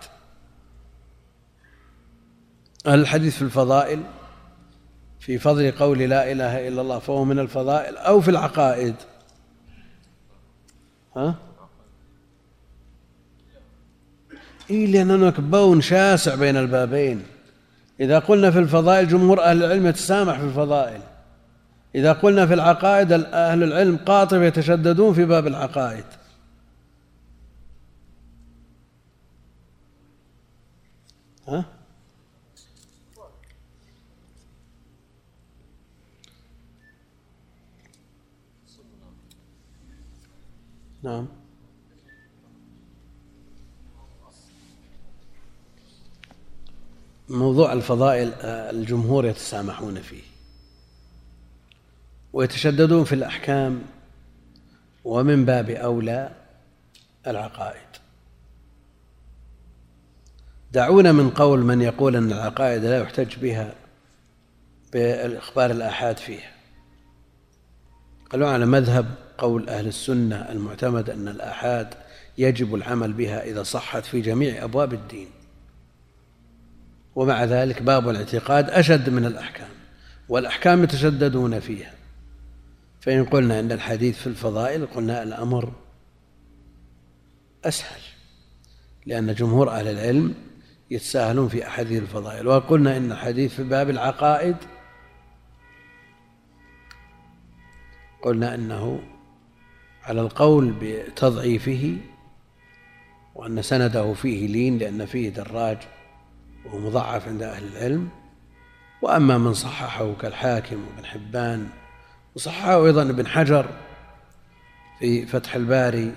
الحديث 2.87 3.35
في 3.35 3.41
الفضائل 3.41 4.03
في 5.19 5.39
فضل 5.39 5.71
قول 5.71 5.99
لا 5.99 6.31
إله 6.31 6.67
إلا 6.67 6.81
الله 6.81 6.99
فهو 6.99 7.25
من 7.25 7.39
الفضائل 7.39 7.97
أو 7.97 8.21
في 8.21 8.31
العقائد. 8.31 8.95
ها؟ 11.15 11.35
إيه 14.69 14.87
لأن 14.87 15.11
هناك 15.11 15.39
بون 15.39 15.81
شاسع 15.81 16.35
بين 16.35 16.57
البابين. 16.57 17.32
إذا 17.99 18.19
قلنا 18.19 18.51
في 18.51 18.59
الفضائل 18.59 19.07
جمهور 19.07 19.43
أهل 19.43 19.63
العلم 19.63 19.87
يتسامح 19.87 20.39
في 20.39 20.45
الفضائل. 20.45 21.01
إذا 21.95 22.13
قلنا 22.13 22.47
في 22.47 22.53
العقائد 22.53 23.11
أهل 23.11 23.63
العلم 23.63 23.97
قاطب 23.97 24.41
يتشددون 24.41 25.13
في 25.13 25.25
باب 25.25 25.47
العقائد. 25.47 26.05
ها؟ 31.47 31.65
نعم. 41.03 41.42
موضوع 47.33 47.73
الفضائل 47.73 48.33
الجمهور 48.43 49.25
يتسامحون 49.25 50.01
فيه. 50.01 50.23
ويتشددون 52.33 53.03
في 53.03 53.15
الأحكام 53.15 53.81
ومن 55.05 55.45
باب 55.45 55.69
أولى 55.69 56.31
العقائد. 57.27 57.87
دعونا 60.71 61.11
من 61.11 61.29
قول 61.29 61.59
من 61.59 61.81
يقول 61.81 62.15
أن 62.15 62.31
العقائد 62.31 62.85
لا 62.85 62.97
يحتج 62.97 63.35
بها 63.35 63.73
بالإخبار 64.93 65.71
الآحاد 65.71 66.17
فيها. 66.17 66.51
قالوا 68.31 68.47
على 68.47 68.65
مذهب 68.65 69.15
قول 69.37 69.69
أهل 69.69 69.87
السنة 69.87 70.35
المعتمد 70.35 71.09
أن 71.09 71.27
الآحاد 71.27 71.93
يجب 72.37 72.75
العمل 72.75 73.13
بها 73.13 73.43
إذا 73.43 73.63
صحت 73.63 74.05
في 74.05 74.21
جميع 74.21 74.63
أبواب 74.63 74.93
الدين. 74.93 75.27
ومع 77.15 77.43
ذلك 77.43 77.81
باب 77.81 78.09
الاعتقاد 78.09 78.69
أشد 78.69 79.09
من 79.09 79.25
الأحكام 79.25 79.69
والأحكام 80.29 80.83
يتشددون 80.83 81.59
فيها. 81.59 81.93
فإن 83.01 83.25
قلنا 83.25 83.59
أن 83.59 83.71
الحديث 83.71 84.17
في 84.17 84.27
الفضائل 84.27 84.85
قلنا 84.85 85.23
الأمر 85.23 85.71
أسهل 87.65 88.01
لأن 89.05 89.33
جمهور 89.33 89.69
أهل 89.69 89.87
العلم 89.87 90.35
يتساهلون 90.91 91.47
في 91.47 91.67
أحاديث 91.67 92.01
الفضائل 92.01 92.47
وقلنا 92.47 92.97
إن 92.97 93.11
الحديث 93.11 93.55
في 93.55 93.63
باب 93.63 93.89
العقائد 93.89 94.55
قلنا 98.21 98.55
أنه 98.55 99.03
على 100.03 100.21
القول 100.21 100.73
بتضعيفه 100.81 101.97
وأن 103.35 103.61
سنده 103.61 104.13
فيه 104.13 104.47
لين 104.47 104.77
لأن 104.77 105.05
فيه 105.05 105.29
دراج. 105.29 105.77
وهو 106.65 106.79
مضعف 106.79 107.27
عند 107.27 107.43
أهل 107.43 107.63
العلم. 107.63 108.09
وأما 109.01 109.37
من 109.37 109.53
صححه 109.53 110.13
كالحاكم 110.13 110.87
وابن 110.87 111.05
حبان 111.05 111.67
وصححه 112.35 112.85
أيضا 112.85 113.01
ابن 113.01 113.27
حجر 113.27 113.65
في 114.99 115.25
فتح 115.25 115.55
الباري. 115.55 116.15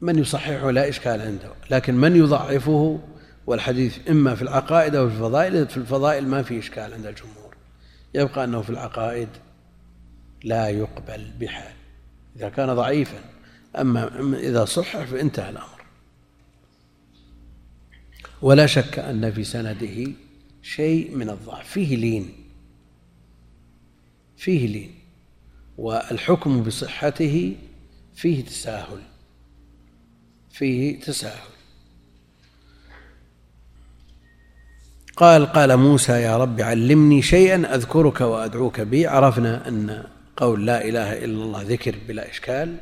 من 0.00 0.18
يصححه 0.18 0.70
لا 0.70 0.88
إشكال 0.88 1.20
عنده 1.20 1.50
لكن 1.70 1.94
من 1.94 2.16
يضعفه 2.16 3.00
والحديث 3.46 4.10
إما 4.10 4.34
في 4.34 4.42
العقائد 4.42 4.94
أو 4.94 5.08
في 5.08 5.14
الفضائل 5.14 5.68
في 5.68 5.76
الفضائل 5.76 6.28
ما 6.28 6.42
في 6.42 6.58
إشكال 6.58 6.94
عند 6.94 7.06
الجمهور. 7.06 7.54
يبقى 8.14 8.44
أنه 8.44 8.62
في 8.62 8.70
العقائد 8.70 9.28
لا 10.44 10.68
يقبل 10.68 11.30
بحال 11.40 11.72
إذا 12.36 12.48
كان 12.48 12.74
ضعيفا. 12.74 13.18
أما 13.80 14.10
إذا 14.38 14.64
صح 14.64 14.96
فانتهى 15.04 15.50
الأمر. 15.50 15.73
ولا 18.44 18.66
شك 18.66 18.98
أن 18.98 19.32
في 19.32 19.44
سنده 19.44 20.12
شيء 20.62 21.16
من 21.16 21.30
الضعف. 21.30 21.68
فيه 21.68 21.96
لين. 21.96 22.32
فيه 24.36 24.66
لين. 24.66 24.94
والحكم 25.78 26.62
بصحته 26.62 27.56
فيه 28.14 28.44
تساهل. 28.44 29.00
فيه 30.50 31.00
تساهل. 31.00 31.54
قال 35.16 35.46
قال 35.46 35.76
موسى 35.76 36.12
يا 36.12 36.36
رب 36.36 36.60
علمني 36.60 37.22
شيئا 37.22 37.74
أذكرك 37.74 38.20
وأدعوك 38.20 38.80
به 38.80 39.08
عرفنا 39.08 39.68
أن 39.68 40.04
قول 40.36 40.66
لا 40.66 40.84
إله 40.88 41.24
إلا 41.24 41.44
الله 41.44 41.62
ذكر 41.62 41.94
بلا 42.08 42.30
إشكال 42.30 42.76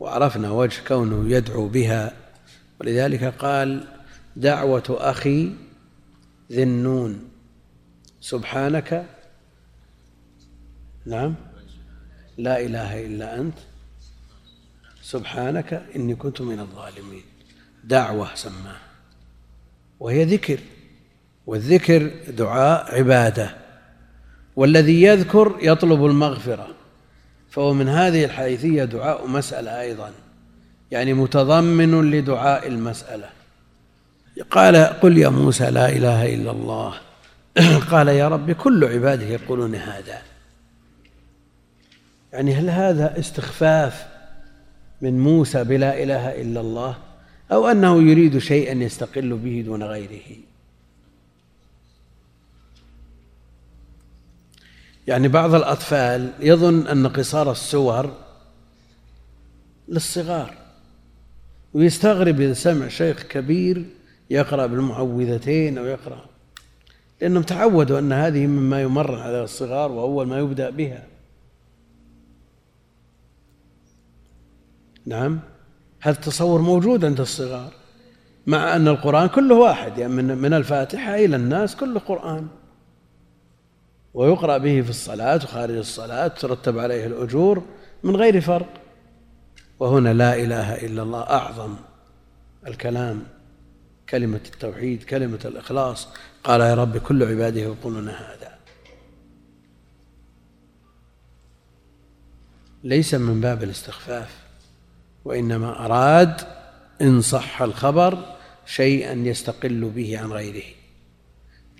وعرفنا 0.00 0.50
وجه 0.50 0.80
كونه 0.88 1.30
يدعو 1.30 1.68
بها. 1.68 2.12
ولذلك 2.80 3.24
قال 3.24 4.01
دعوة 4.36 4.82
أخي 4.90 5.52
ذي 6.52 6.62
النون. 6.62 7.28
سبحانك. 8.20 9.06
نعم. 11.06 11.34
لا 12.38 12.60
إله 12.60 13.06
إلا 13.06 13.40
أنت. 13.40 13.54
سبحانك. 15.02 15.82
إني 15.96 16.14
كنت 16.14 16.40
من 16.40 16.60
الظالمين. 16.60 17.22
دعوة 17.84 18.34
سماها. 18.34 18.80
وهي 20.00 20.24
ذكر. 20.24 20.60
والذكر 21.46 22.10
دعاء 22.28 22.94
عبادة. 22.98 23.56
والذي 24.56 25.02
يذكر 25.02 25.58
يطلب 25.62 26.06
المغفرة. 26.06 26.68
فهو 27.50 27.74
من 27.74 27.88
هذه 27.88 28.24
الحيثية 28.24 28.84
دعاء 28.84 29.26
مسألة 29.26 29.80
أيضا. 29.80 30.12
يعني 30.90 31.14
متضمن 31.14 32.10
لدعاء 32.10 32.66
المسألة. 32.66 33.41
قال 34.50 34.76
قل 34.76 35.18
يا 35.18 35.28
موسى 35.28 35.70
لا 35.70 35.88
إله 35.88 36.34
إلا 36.34 36.50
الله. 36.50 36.94
قال 37.90 38.08
يا 38.08 38.28
رب 38.28 38.50
كل 38.50 38.84
عباده 38.84 39.26
يقولون 39.26 39.74
هذا. 39.74 40.22
يعني 42.32 42.54
هل 42.54 42.70
هذا 42.70 43.18
استخفاف 43.18 44.06
من 45.00 45.20
موسى 45.20 45.64
بلا 45.64 46.02
إله 46.02 46.42
إلا 46.42 46.60
الله؟ 46.60 46.96
أو 47.52 47.68
أنه 47.68 48.02
يريد 48.02 48.38
شيئا 48.38 48.74
يستقل 48.74 49.36
به 49.36 49.62
دون 49.66 49.82
غيره؟ 49.82 50.36
يعني 55.06 55.28
بعض 55.28 55.54
الأطفال 55.54 56.32
يظن 56.40 56.86
أن 56.86 57.06
قصار 57.06 57.52
السور 57.52 58.12
للصغار 59.88 60.54
ويستغرب 61.74 62.40
إذا 62.40 62.52
سمع 62.52 62.88
شيخ 62.88 63.22
كبير 63.22 63.84
يقرأ 64.32 64.66
بالمعوذتين 64.66 65.78
أو 65.78 65.84
يقرأ 65.84 66.24
لأنهم 67.20 67.42
تعودوا 67.42 67.98
أن 67.98 68.12
هذه 68.12 68.46
مما 68.46 68.82
يمرن 68.82 69.18
على 69.18 69.44
الصغار 69.44 69.92
وأول 69.92 70.26
ما 70.26 70.38
يبدأ 70.38 70.70
بها. 70.70 71.06
نعم. 75.06 75.40
هذا 76.00 76.16
التصور 76.16 76.60
موجود 76.60 77.04
عند 77.04 77.20
الصغار 77.20 77.72
مع 78.46 78.76
أن 78.76 78.88
القرآن 78.88 79.28
كله 79.28 79.54
واحد 79.54 79.98
يعني 79.98 80.12
من 80.12 80.38
من 80.38 80.52
الفاتحة 80.54 81.14
إلى 81.14 81.36
الناس 81.36 81.76
كله 81.76 82.00
قرآن. 82.00 82.48
ويقرأ 84.14 84.58
به 84.58 84.80
في 84.82 84.90
الصلاة 84.90 85.36
وخارج 85.36 85.76
الصلاة 85.76 86.28
ترتب 86.28 86.78
عليه 86.78 87.06
الأجور 87.06 87.62
من 88.02 88.16
غير 88.16 88.40
فرق. 88.40 88.72
وهنا 89.80 90.12
لا 90.12 90.34
إله 90.34 90.74
إلا 90.74 91.02
الله 91.02 91.20
أعظم 91.20 91.74
الكلام. 92.66 93.22
كلمة 94.12 94.40
التوحيد 94.54 95.02
كلمة 95.02 95.38
الإخلاص. 95.44 96.08
قال 96.44 96.60
يا 96.60 96.74
رب 96.74 96.98
كل 96.98 97.22
عباده 97.22 97.60
يقولون 97.60 98.08
هذا. 98.08 98.58
ليس 102.84 103.14
من 103.14 103.40
باب 103.40 103.62
الاستخفاف 103.62 104.42
وإنما 105.24 105.84
أراد 105.84 106.40
إن 107.02 107.20
صح 107.20 107.62
الخبر 107.62 108.36
شيئا 108.66 109.12
يستقل 109.12 109.84
به 109.84 110.18
عن 110.18 110.32
غيره. 110.32 110.66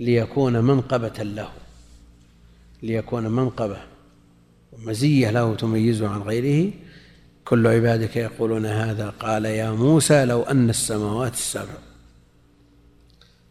ليكون 0.00 0.64
منقبة 0.64 1.22
له 1.22 1.52
ليكون 2.82 3.28
منقبة 3.28 3.80
ومزية 4.72 5.30
له 5.30 5.54
تميزه 5.54 6.08
عن 6.08 6.22
غيره. 6.22 6.72
كل 7.44 7.66
عبادك 7.66 8.16
يقولون 8.16 8.66
هذا. 8.66 9.10
قال 9.10 9.44
يا 9.44 9.70
موسى 9.70 10.24
لو 10.24 10.42
أن 10.42 10.70
السماوات 10.70 11.32
السبع 11.32 11.91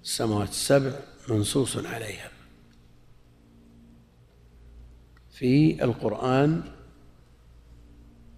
السماوات 0.04 0.50
السبع 0.50 0.92
منصوص 1.30 1.78
عليها. 1.78 2.32
في 5.32 5.84
القرآن 5.84 6.64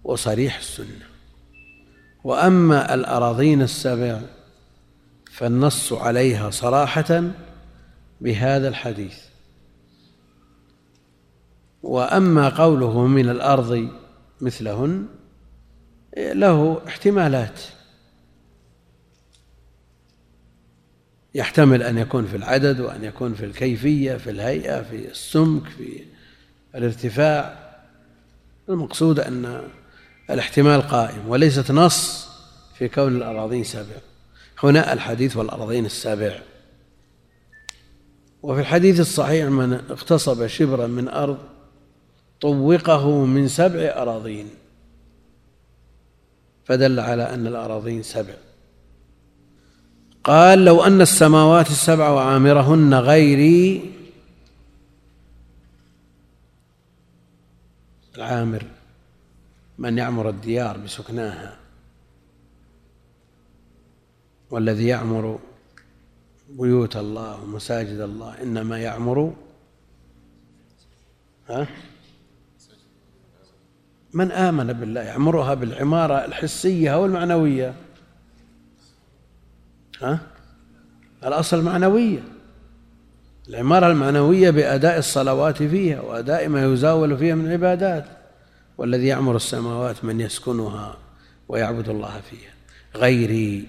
وصريح 0.04 0.56
السنة. 0.56 1.06
وأما 2.24 2.94
الأراضين 2.94 3.62
السبع 3.62 4.20
فالنص 5.32 5.92
عليها 5.92 6.50
صراحة 6.50 7.22
بهذا 8.20 8.68
الحديث. 8.68 9.18
وأما 11.82 12.48
قوله 12.48 13.06
من 13.06 13.28
الأرض 13.28 13.88
مثلهن 14.40 15.06
له 16.16 16.82
احتمالات. 16.86 17.60
يحتمل 21.34 21.82
أن 21.82 21.98
يكون 21.98 22.26
في 22.26 22.36
العدد 22.36 22.80
وأن 22.80 23.04
يكون 23.04 23.34
في 23.34 23.44
الكيفية 23.44 24.16
في 24.16 24.30
الهيئة 24.30 24.82
في 24.82 25.10
السمك 25.10 25.68
في 25.68 26.04
الارتفاع. 26.74 27.64
المقصود 28.68 29.20
أن 29.20 29.68
الاحتمال 30.30 30.82
قائم 30.82 31.28
وليست 31.28 31.70
نص 31.70 32.28
في 32.74 32.88
كون 32.88 33.16
الأراضين 33.16 33.64
سبع 33.64 33.96
هنا 34.62 34.92
الحديث 34.92 35.36
والأراضين 35.36 35.86
السبع 35.86 36.38
وفي 38.42 38.60
الحديث 38.60 39.00
الصحيح 39.00 39.46
من 39.46 39.72
اغتصب 39.72 40.46
شبرا 40.46 40.86
من 40.86 41.08
أرض 41.08 41.38
طوقه 42.40 43.24
من 43.24 43.48
سبع 43.48 43.92
أراضين 43.96 44.48
فدل 46.64 47.00
على 47.00 47.22
أن 47.34 47.46
الأراضين 47.46 48.02
سبع. 48.02 48.34
قال 50.24 50.64
لو 50.64 50.84
أن 50.84 51.00
السماوات 51.00 51.70
السبع 51.70 52.10
وعامرهن 52.10 52.94
غيري 52.94 53.92
العامر 58.16 58.64
من 59.78 59.98
يعمر 59.98 60.28
الديار 60.28 60.78
بسكناها 60.78 61.56
والذي 64.50 64.86
يعمر 64.86 65.38
بيوت 66.48 66.96
الله 66.96 67.42
ومساجد 67.42 68.00
الله 68.00 68.42
إنما 68.42 68.78
يعمر 68.78 69.32
ها؟ 71.48 71.66
من 74.12 74.32
آمن 74.32 74.72
بالله 74.72 75.00
يعمرها 75.00 75.54
بالعمارة 75.54 76.24
الحسية 76.24 76.94
أو 76.94 77.06
المعنوية 77.06 77.74
ها؟ 80.02 80.20
الأصل 81.24 81.62
معنوية. 81.62 82.22
العمارة 83.48 83.86
المعنوية 83.86 84.50
بأداء 84.50 84.98
الصلوات 84.98 85.62
فيها 85.62 86.00
وأداء 86.00 86.48
ما 86.48 86.64
يزاول 86.72 87.18
فيها 87.18 87.34
من 87.34 87.52
عبادات 87.52 88.04
والذي 88.78 89.06
يعمر 89.06 89.36
السماوات 89.36 90.04
من 90.04 90.20
يسكنها 90.20 90.96
ويعبد 91.48 91.88
الله 91.88 92.20
فيها. 92.20 92.54
غيري. 92.96 93.68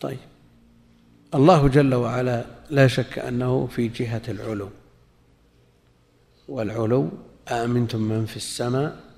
طيب. 0.00 0.18
الله 1.34 1.68
جل 1.68 1.94
وعلا 1.94 2.44
لا 2.70 2.86
شك 2.86 3.18
أنه 3.18 3.66
في 3.66 3.88
جهة 3.88 4.22
العلو. 4.28 4.68
والعلو 6.48 7.10
أأمنتم 7.48 8.00
من 8.00 8.26
في 8.26 8.36
السماء 8.36 9.09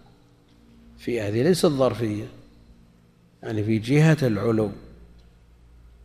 في 1.02 1.20
هذه 1.20 1.42
ليست 1.42 1.66
ظرفية 1.66 2.24
يعني 3.42 3.64
في 3.64 3.78
جهة 3.78 4.16
العلو. 4.22 4.70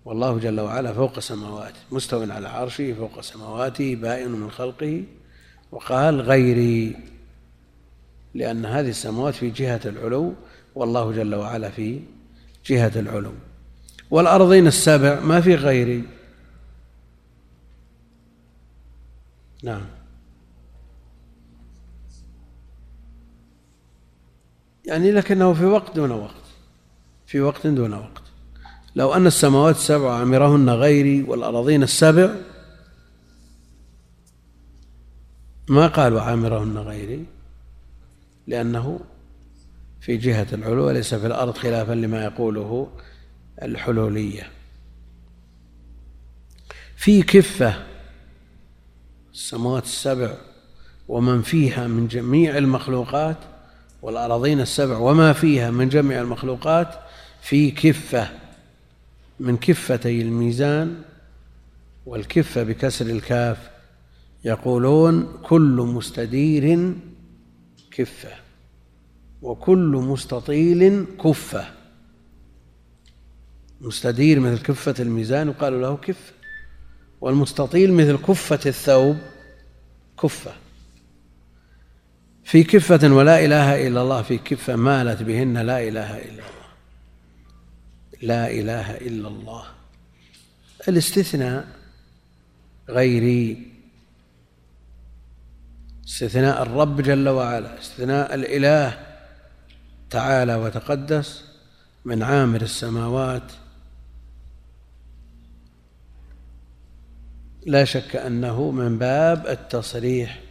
والله 0.05 0.37
جل 0.39 0.59
وعلا 0.59 0.93
فوق 0.93 1.19
سماواته 1.19 1.79
مستو 1.91 2.31
على 2.31 2.47
عرشه 2.47 2.93
فوق 2.93 3.21
سماواته 3.21 3.95
بائن 3.95 4.31
من 4.31 4.51
خلقه 4.51 5.03
وقال 5.71 6.21
غيري. 6.21 6.95
لأن 8.33 8.65
هذه 8.65 8.89
السماوات 8.89 9.35
في 9.35 9.49
جهة 9.49 9.81
العلو 9.85 10.33
والله 10.75 11.11
جل 11.11 11.35
وعلا 11.35 11.69
في 11.69 11.99
جهة 12.65 12.91
العلو. 12.95 13.33
والأرضين 14.11 14.67
السبع 14.67 15.19
ما 15.19 15.41
في 15.41 15.55
غيري. 15.55 16.03
نعم. 19.63 19.96
يعني 24.87 25.11
لكنه 25.11 25.53
في 25.53 25.65
وقت 25.65 25.95
دون 25.95 26.11
وقت 26.11 26.33
في 27.25 27.41
وقت 27.41 27.67
دون 27.67 27.93
وقت. 27.93 28.21
لو 28.95 29.13
أن 29.13 29.27
السماوات 29.27 29.75
السبع 29.75 30.19
عمرهن 30.19 30.69
غيري 30.69 31.23
والأراضين 31.23 31.83
السبع 31.83 32.35
ما 35.69 35.87
قالوا 35.87 36.21
عامرهن 36.21 36.77
غيري؟ 36.77 37.25
لأنه 38.47 38.99
في 40.01 40.17
جهة 40.17 40.47
العلو 40.53 40.87
وليس 40.87 41.15
في 41.15 41.27
الأرض 41.27 41.57
خلافا 41.57 41.93
لما 41.93 42.23
يقوله 42.23 42.91
الحلولية. 43.61 44.49
في 46.95 47.23
كفة 47.23 47.85
السماوات 49.33 49.83
السبع 49.83 50.33
ومن 51.07 51.41
فيها 51.41 51.87
من 51.87 52.07
جميع 52.07 52.57
المخلوقات 52.57 53.37
والأراضين 54.01 54.59
السبع 54.59 54.97
وما 54.97 55.33
فيها 55.33 55.71
من 55.71 55.89
جميع 55.89 56.21
المخلوقات 56.21 56.95
في 57.41 57.71
كفة 57.71 58.29
من 59.39 59.57
كفتي 59.57 60.21
الميزان 60.21 61.01
والكفة 62.05 62.63
بكسر 62.63 63.05
الكاف. 63.05 63.69
يقولون 64.45 65.37
كل 65.43 65.89
مستدير 65.93 66.93
كفة 67.91 68.29
وكل 69.41 70.01
مستطيل 70.03 71.05
كفة. 71.23 71.65
مستدير 73.81 74.39
مثل 74.39 74.61
كفة 74.61 74.95
الميزان 74.99 75.47
يقال 75.47 75.81
له 75.81 75.97
كفة 75.97 76.33
والمستطيل 77.21 77.93
مثل 77.93 78.17
كفة 78.17 78.59
الثوب 78.65 79.17
كفة. 80.23 80.51
في 82.47 82.63
كفة 82.63 83.13
ولا 83.13 83.45
إله 83.45 83.87
إلا 83.87 84.01
الله 84.01 84.21
في 84.21 84.37
كفة 84.37 84.75
مالت 84.75 85.23
بهن 85.23 85.57
لا 85.57 85.87
إله 85.87 86.17
إلا 86.17 86.31
الله. 86.31 86.67
لا 88.21 88.51
إله 88.51 88.97
إلا 88.97 89.27
الله. 89.27 89.63
الاستثناء 90.87 91.67
غيري. 92.89 93.71
استثناء 96.07 96.61
الرب 96.63 97.01
جل 97.01 97.29
وعلا. 97.29 97.79
استثناء 97.79 98.33
الإله 98.35 98.99
تعالى 100.09 100.55
وتقدس 100.55 101.43
من 102.05 102.23
عامر 102.23 102.61
السماوات. 102.61 103.51
لا 107.65 107.85
شك 107.85 108.15
أنه 108.15 108.71
من 108.71 108.97
باب 108.97 109.47
التصريح. 109.47 110.46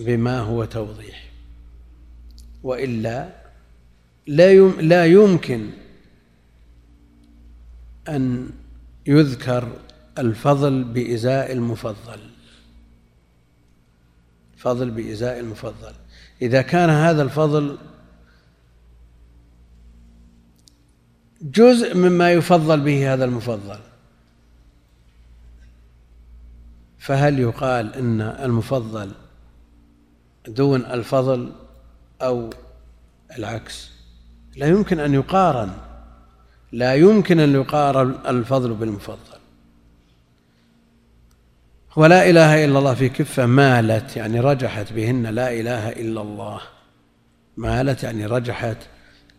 بما 0.00 0.38
هو 0.38 0.64
توضيح. 0.64 1.30
وإلا 2.62 3.28
لا 4.26 4.54
لا 4.68 5.06
يمكن 5.06 5.70
أن 8.08 8.50
يذكر 9.06 9.72
الفضل 10.18 10.84
بإزاء 10.84 11.52
المفضل. 11.52 12.20
فضل 14.56 14.90
بإزاء 14.90 15.40
المفضل. 15.40 15.92
إذا 16.42 16.62
كان 16.62 16.90
هذا 16.90 17.22
الفضل 17.22 17.78
جزء 21.42 21.96
مما 21.96 22.32
يفضل 22.32 22.80
به 22.80 23.14
هذا 23.14 23.24
المفضل 23.24 23.78
فهل 26.98 27.38
يقال 27.38 27.94
إن 27.94 28.20
المفضل 28.20 29.12
دون 30.54 30.80
الفضل 30.84 31.52
أو 32.22 32.50
العكس. 33.38 33.90
لا 34.56 34.66
يمكن 34.66 35.00
أن 35.00 35.14
يقارن 35.14 35.70
لا 36.72 36.94
يمكن 36.94 37.40
أن 37.40 37.54
يقارن 37.54 38.14
الفضل 38.26 38.74
بالمفضل. 38.74 39.40
ولا 41.96 42.30
إله 42.30 42.64
إلا 42.64 42.78
الله 42.78 42.94
في 42.94 43.08
كفة 43.08 43.46
مالت 43.46 44.16
يعني 44.16 44.40
رجحت 44.40 44.92
بهن 44.92 45.26
لا 45.26 45.52
إله 45.52 45.88
إلا 45.88 46.20
الله. 46.22 46.60
مالت 47.56 48.02
يعني 48.02 48.26
رجحت 48.26 48.76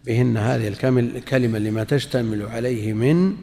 بهن 0.05 0.37
هذه 0.37 0.67
الكلمة 0.67 1.59
لما 1.59 1.83
تشتمل 1.83 2.45
عليه 2.45 2.93
من 2.93 3.35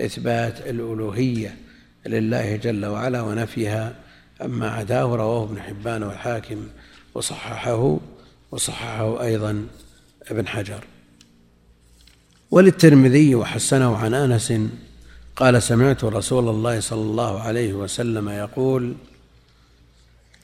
إثبات 0.00 0.60
الألوهية 0.60 1.56
لله 2.06 2.56
جل 2.56 2.86
وعلا 2.86 3.22
ونفيها. 3.22 3.94
أما 4.42 4.70
عداه 4.70 5.02
رواه 5.02 5.44
ابن 5.44 5.60
حبان 5.60 6.02
والحاكم 6.02 6.66
وصححه 7.14 7.98
وصححه 8.50 9.22
أيضا 9.22 9.66
ابن 10.30 10.48
حجر. 10.48 10.84
وللترمذي 12.50 13.34
وحسنه 13.34 13.96
عن 13.96 14.14
أنس 14.14 14.52
قال 15.36 15.62
سمعت 15.62 16.04
رسول 16.04 16.48
الله 16.48 16.80
صلى 16.80 17.00
الله 17.00 17.40
عليه 17.40 17.72
وسلم 17.72 18.28
يقول 18.28 18.94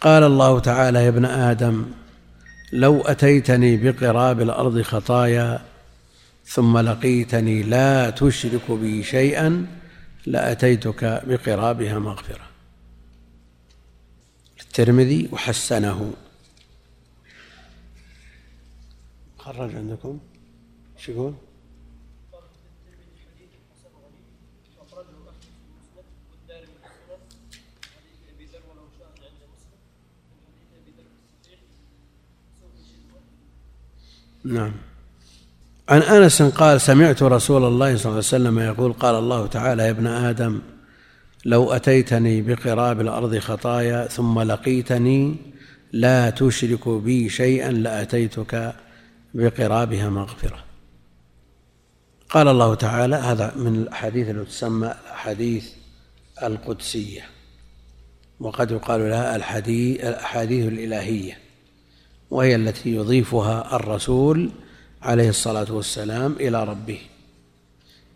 قال 0.01 0.23
الله 0.23 0.59
تعالى 0.61 1.05
يا 1.05 1.09
ابن 1.09 1.25
آدم 1.25 1.87
لو 2.73 3.01
أتيتني 3.01 3.77
بقراب 3.77 4.41
الأرض 4.41 4.83
خطايا 4.83 5.63
ثم 6.47 6.79
لقيتني 6.79 7.63
لا 7.63 8.11
تشرك 8.11 8.71
بي 8.71 9.03
شيئا 9.03 9.67
لأتيتك 10.27 11.23
بقرابها 11.27 11.99
مغفرة. 11.99 12.47
الترمذي 14.61 15.29
وحسنه. 15.33 16.13
خرج 19.45 19.75
عندكم 19.75 20.19
شو 20.97 21.13
يقول؟ 21.13 21.35
نعم 34.45 34.73
عن 35.89 36.03
أنس 36.03 36.43
قال 36.43 36.81
سمعت 36.81 37.23
رسول 37.23 37.65
الله 37.65 37.97
صلى 37.97 38.05
الله 38.05 38.11
عليه 38.11 38.19
وسلم 38.19 38.59
يقول 38.59 38.93
قال 38.93 39.15
الله 39.15 39.47
تعالى 39.47 39.83
يا 39.83 39.91
ابن 39.91 40.07
آدم 40.07 40.61
لو 41.45 41.73
أتيتني 41.73 42.43
بقراب 42.43 43.01
الأرض 43.01 43.39
خطايا 43.39 44.07
ثم 44.07 44.41
لقيتني 44.41 45.37
لا 45.93 46.31
تشرك 46.31 46.89
بي 46.89 47.29
شيئا 47.29 47.73
لأتيتك 47.73 48.75
بقرابها 49.35 50.09
مغفرة. 50.09 50.65
قال 52.31 52.49
الله 52.49 52.75
تعالى 52.75 53.17
هذا 53.17 53.55
من 53.57 53.77
الأحاديث 53.77 54.29
التي 54.29 54.45
تسمى 54.45 54.87
الأحاديث 54.87 55.69
القدسية. 56.43 57.23
وقد 58.41 58.71
يقال 58.71 59.01
لها 59.01 59.37
الحديث 59.37 60.01
الأحاديث 60.01 60.69
الإلهية 60.69 61.39
وهي 62.31 62.55
التي 62.55 62.95
يضيفها 62.95 63.77
الرسول 63.77 64.51
عليه 65.03 65.29
الصلاة 65.29 65.73
والسلام 65.73 66.33
إلى 66.33 66.65
ربه. 66.65 67.01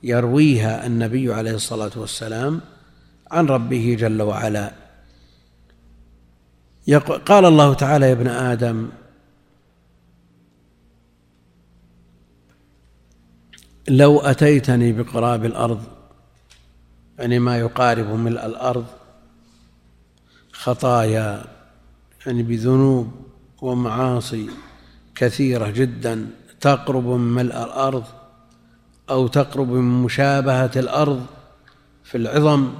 يرويها 0.02 0.86
النبي 0.86 1.34
عليه 1.34 1.54
الصلاة 1.54 1.90
والسلام 1.96 2.60
عن 3.30 3.46
ربه 3.46 3.96
جل 3.98 4.22
وعلا. 4.22 4.72
قال 7.26 7.44
الله 7.44 7.74
تعالى 7.74 8.06
يا 8.06 8.12
ابن 8.12 8.26
آدم 8.26 8.88
لو 13.88 14.20
أتيتني 14.20 14.92
بقراب 14.92 15.44
الأرض 15.44 15.82
يعني 17.18 17.38
ما 17.38 17.58
يقارب 17.58 18.06
ملء 18.06 18.46
الأرض 18.46 18.86
خطايا 20.52 21.44
يعني 22.26 22.42
بذنوب 22.42 23.12
ومعاصي 23.62 24.50
كثيرة 25.14 25.70
جدا 25.70 26.30
تقرب 26.60 27.06
من 27.06 27.34
ملء 27.34 27.64
الأرض 27.64 28.04
أو 29.10 29.26
تقرب 29.26 29.70
من 29.70 30.02
مشابهة 30.02 30.70
الأرض 30.76 31.26
في 32.04 32.16
العظم. 32.18 32.74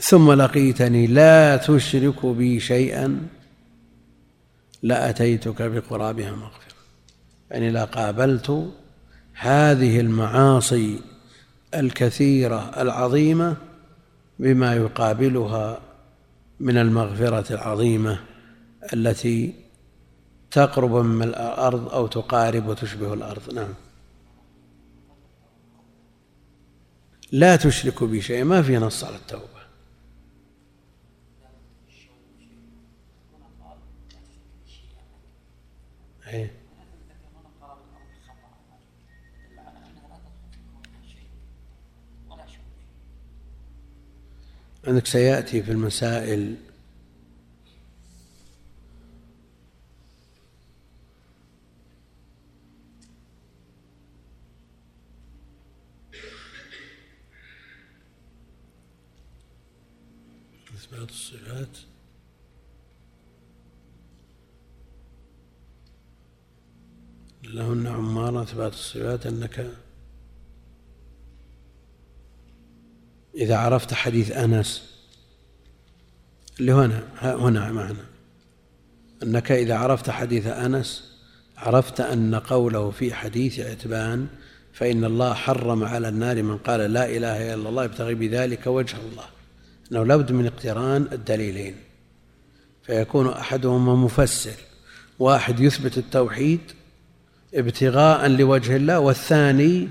ثم 0.00 0.32
لقيتني 0.32 1.06
لا 1.06 1.56
تشرك 1.56 2.26
بي 2.26 2.60
شيئا 2.60 3.28
لأتيتك 4.82 5.62
بقرابها 5.62 6.30
مغفرة. 6.30 6.63
يعني 7.50 7.70
لقابلت 7.70 8.72
هذه 9.32 10.00
المعاصي 10.00 11.00
الكثيرة 11.74 12.82
العظيمة 12.82 13.56
بما 14.38 14.74
يقابلها 14.74 15.80
من 16.60 16.76
المغفرة 16.76 17.54
العظيمة 17.54 18.20
التي 18.92 19.54
تقرب 20.50 20.94
من 20.94 21.22
الأرض 21.22 21.88
أو 21.88 22.06
تقارب 22.06 22.66
وتشبه 22.66 23.14
الأرض. 23.14 23.54
نعم. 23.54 23.74
لا 27.32 27.56
تشرك 27.56 28.04
بي 28.04 28.22
شيء 28.22 28.44
ما 28.44 28.62
في 28.62 28.78
نص 28.78 29.04
على 29.04 29.16
التوبة. 29.16 29.44
إيه. 36.26 36.63
عندك 44.86 45.06
سيأتي 45.06 45.62
في 45.62 45.70
المسائل. 45.70 46.56
إثبات 60.74 61.10
الصفات. 61.10 61.68
لهن 67.44 67.86
عمارة 67.86 68.42
إثبات 68.42 68.72
الصفات 68.72 69.26
أنك 69.26 69.83
إذا 73.36 73.56
عرفت 73.56 73.94
حديث 73.94 74.30
أنس 74.30 74.82
اللي 76.60 76.72
هنا 76.72 77.02
هنا 77.20 77.72
معنا. 77.72 78.04
أنك 79.22 79.52
إذا 79.52 79.74
عرفت 79.74 80.10
حديث 80.10 80.46
أنس 80.46 81.14
عرفت 81.56 82.00
أن 82.00 82.34
قوله 82.34 82.90
في 82.90 83.14
حديث 83.14 83.60
عتبان 83.60 84.26
فإن 84.72 85.04
الله 85.04 85.34
حرم 85.34 85.84
على 85.84 86.08
النار 86.08 86.42
من 86.42 86.56
قال 86.56 86.80
لا 86.92 87.16
إله 87.16 87.54
إلا 87.54 87.68
الله 87.68 87.84
يبتغي 87.84 88.14
بذلك 88.14 88.66
وجه 88.66 88.96
الله. 88.96 89.24
أنه 89.92 90.04
لابد 90.04 90.32
من 90.32 90.46
اقتران 90.46 91.08
الدليلين. 91.12 91.74
فيكون 92.82 93.28
أحدهما 93.28 93.94
مفسر 93.94 94.56
واحد 95.18 95.60
يثبت 95.60 95.98
التوحيد 95.98 96.60
ابتغاء 97.54 98.28
لوجه 98.28 98.76
الله 98.76 98.98
والثاني 98.98 99.88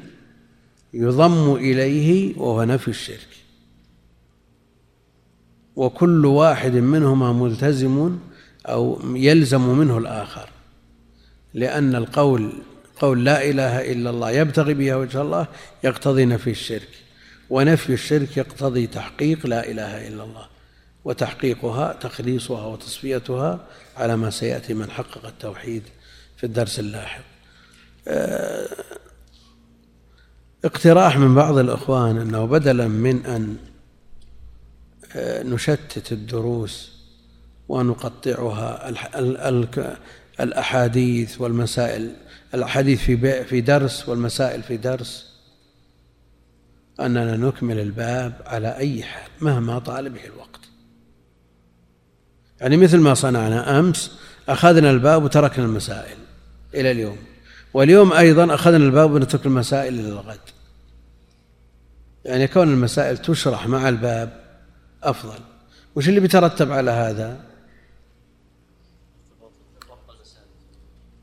يضم 0.94 1.56
إليه 1.56 2.38
وهو 2.38 2.64
نفي 2.64 2.88
الشرك. 2.88 3.28
وكل 5.76 6.26
واحد 6.26 6.74
منهما 6.74 7.34
ملتزم 7.34 8.18
أو 8.66 9.00
يلزم 9.16 9.78
منه 9.78 9.98
الآخر 9.98 10.50
لأن 11.54 11.96
القول 11.96 12.54
قول 13.00 13.26
لا 13.26 13.50
إله 13.50 13.92
إلا 13.92 14.10
الله 14.10 14.32
يبتغي 14.32 14.74
بها 14.74 14.96
وجه 14.96 15.22
الله 15.22 15.48
يقتضي 15.84 16.26
نفي 16.26 16.50
الشرك 16.50 16.90
ونفي 17.50 17.94
الشرك 17.94 18.38
يقتضي 18.38 18.88
تحقيق 18.88 19.48
لا 19.48 19.72
إله 19.72 20.08
إلا 20.08 20.24
الله 20.24 20.48
وتحقيقها 21.06 21.94
تخليصها 21.94 22.66
وتصفيتها 22.66 23.68
على 23.98 24.18
ما 24.18 24.30
سيأتي 24.30 24.74
من 24.74 24.92
حقق 24.92 25.26
التوحيد 25.26 25.84
في 26.38 26.44
الدرس 26.44 26.80
اللاحق. 26.80 27.24
آه، 28.08 28.68
اقتراح 30.66 31.18
من 31.18 31.36
بعض 31.36 31.58
الإخوان 31.58 32.18
أنه 32.18 32.46
بدلا 32.46 32.88
من 32.88 33.26
أن 33.26 33.58
آه، 35.16 35.44
نشتت 35.44 36.12
الدروس 36.12 36.92
ونقطعها 37.70 38.90
الأحاديث 40.40 41.42
والمسائل 41.42 42.16
الأحاديث 42.54 43.02
في 43.02 43.44
في 43.44 43.62
درس 43.62 44.10
والمسائل 44.10 44.64
في 44.64 44.78
درس. 44.78 45.34
أننا 47.00 47.38
نكمل 47.38 47.80
الباب 47.80 48.34
على 48.46 48.78
أي 48.78 49.04
حال 49.04 49.32
مهما 49.42 49.80
طال 49.80 50.10
به 50.10 50.26
الوقت. 50.26 50.60
يعني 52.62 52.78
مثل 52.78 52.98
ما 52.98 53.14
صنعنا 53.14 53.80
أمس 53.80 54.12
أخذنا 54.50 54.90
الباب 54.90 55.24
وتركنا 55.24 55.66
المسائل 55.66 56.18
إلى 56.74 56.92
اليوم. 56.92 57.18
واليوم 57.74 58.14
أيضا 58.14 58.54
أخذنا 58.54 58.86
الباب 58.86 59.12
ونترك 59.12 59.46
المسائل 59.46 60.00
إلى 60.00 60.10
الغد. 60.10 60.40
يعني 62.26 62.48
كون 62.48 62.74
المسائل 62.74 63.18
تشرح 63.18 63.68
مع 63.68 63.90
الباب 63.90 64.44
أفضل. 65.04 65.40
وش 65.96 66.10
اللي 66.10 66.20
بيترتب 66.20 66.72
على 66.72 66.92
هذا؟ 66.92 67.40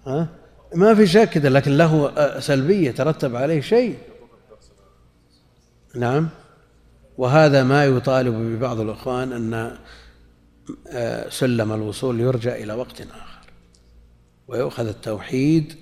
ها؟ 0.06 0.28
ما 0.74 0.94
في 0.94 1.06
شك 1.06 1.28
كذا 1.28 1.48
لكن 1.48 1.76
له 1.76 2.40
سلبية 2.40 2.90
ترتب 2.90 3.36
عليه 3.36 3.60
شيء. 3.60 3.98
نعم. 5.94 6.28
وهذا 7.18 7.64
ما 7.64 7.84
يطالب 7.84 8.34
ببعض 8.34 8.80
الإخوان 8.80 9.32
أن 9.32 9.76
آه، 10.88 11.28
سلم 11.28 11.72
الوصول 11.72 12.20
يرجع 12.20 12.54
إلى 12.54 12.72
وقت 12.72 13.00
آخر. 13.00 13.50
ويؤخذ 14.48 14.86
التوحيد 14.86 15.74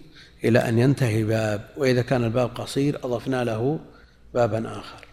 إلى 0.45 0.59
أن 0.59 0.79
ينتهي 0.79 1.25
باب 1.25 1.69
وإذا 1.77 2.03
كان 2.03 2.25
الباب 2.25 2.49
قصير 2.55 2.97
أضفنا 3.05 3.45
له 3.45 3.81
بابا 4.35 4.79
آخر. 4.79 5.07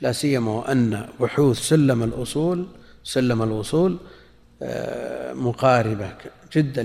لا 0.00 0.12
سيما 0.12 0.50
وأن 0.50 1.08
بحوث 1.20 1.58
سلم 1.58 2.02
الأصول 2.02 2.66
سلم 3.04 3.42
الوصول 3.42 3.98
آه، 4.62 5.32
مقاربة 5.32 6.14
جدا 6.52 6.82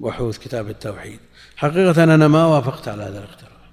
لبحوث 0.00 0.38
كتاب 0.38 0.68
التوحيد. 0.68 1.18
حقيقة 1.56 2.04
أنا 2.04 2.28
ما 2.28 2.46
وافقت 2.46 2.88
على 2.88 3.02
هذا 3.02 3.18
الاقتراح. 3.18 3.70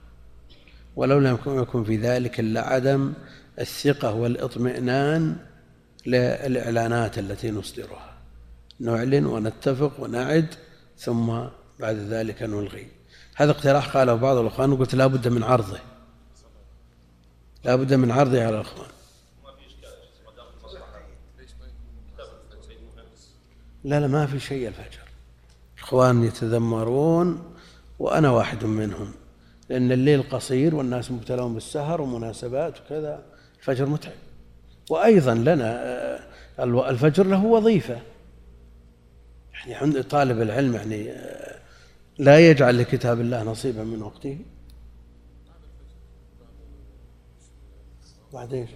ولو 0.96 1.20
لم 1.20 1.38
يكن 1.48 1.84
في 1.84 1.98
ذلك 1.98 2.40
إلا 2.40 2.62
عدم 2.62 3.14
الثقة 3.60 4.14
والإطمئنان 4.14 5.36
للإعلانات 6.06 7.20
التي 7.20 7.52
نصدرها. 7.52 8.18
نعلن 8.80 9.26
ونتفق 9.26 10.00
ونعد 10.00 10.48
ثم 10.98 11.48
بعد 11.80 11.96
ذلك 11.96 12.44
نلغي. 12.44 12.88
هذا 13.36 13.52
اقتراح 13.52 13.98
قاله 13.98 14.14
بعض 14.14 14.38
الأخوان 14.38 14.72
وقلت 14.72 14.96
لا 14.96 15.08
بد 15.08 15.28
من 15.28 15.44
عرضه. 15.44 15.80
لا 17.64 17.76
بد 17.76 17.94
من 17.94 18.12
عرضه 18.12 18.44
على 18.44 18.56
الأخوان. 18.56 18.90
لا 23.84 24.00
لا 24.00 24.08
ما 24.08 24.26
في 24.26 24.40
شيء 24.40 24.68
الفجر. 24.68 25.00
إخوان 25.80 26.24
يتذمرون 26.24 27.54
وأنا 28.00 28.30
واحد 28.30 28.66
منهم 28.66 29.12
لأن 29.70 29.92
الليل 29.92 30.30
قصير 30.30 30.76
والناس 30.76 31.12
مبتلون 31.12 31.54
بالسهر 31.54 32.02
ومناسبات 32.02 32.74
وكذا. 32.82 33.24
الفجر 33.60 33.86
متعب. 33.86 34.14
وأيضا 34.90 35.34
لنا 35.34 35.84
آه، 36.60 36.90
الفجر 36.90 37.26
له 37.26 37.46
وظيفة. 37.46 38.02
يعني 39.54 39.76
عند 39.76 40.04
طالب 40.04 40.42
العلم 40.42 40.76
يعني 40.76 41.12
آه، 41.12 41.45
لا 42.18 42.50
يجعل 42.50 42.78
لكتاب 42.78 43.22
الله 43.22 43.44
نصيبا 43.44 43.84
من 43.84 44.02
وقته. 44.02 44.40
بعد 48.34 48.54
إيش؟ 48.54 48.70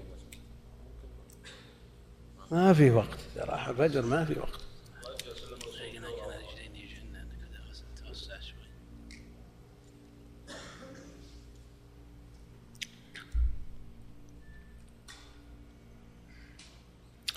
ما 2.51 2.73
في 2.73 2.91
وقت 2.91 3.19
راح 3.37 3.67
الفجر 3.67 4.05
ما 4.05 4.25
في 4.25 4.39
وقت. 4.39 4.59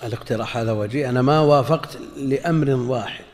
الاقتراح 0.05 0.57
هذا 0.57 0.73
وجيه. 0.73 1.11
أنا 1.11 1.23
ما 1.23 1.41
وافقت 1.41 1.97
لأمر 2.17 2.71
واحد. 2.71 3.32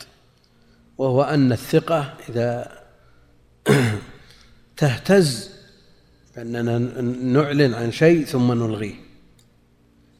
وهو 0.98 1.22
أن 1.22 1.52
الثقة 1.52 2.14
إذا 2.28 2.78
تهتز 4.76 5.50
فإننا 6.34 6.78
نعلن 7.22 7.74
عن 7.74 7.92
شيء 7.92 8.24
ثم 8.24 8.52
نلغيه. 8.52 8.94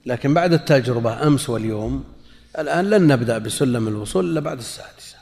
لكن 0.06 0.34
بعد 0.34 0.52
التجربة 0.52 1.26
أمس 1.26 1.50
واليوم 1.50 2.04
الآن 2.58 2.90
لن 2.90 3.06
نبدأ 3.06 3.38
بسلم 3.38 3.88
الوصول 3.88 4.30
إلا 4.30 4.40
بعد 4.40 4.58
السادسة 4.58 5.18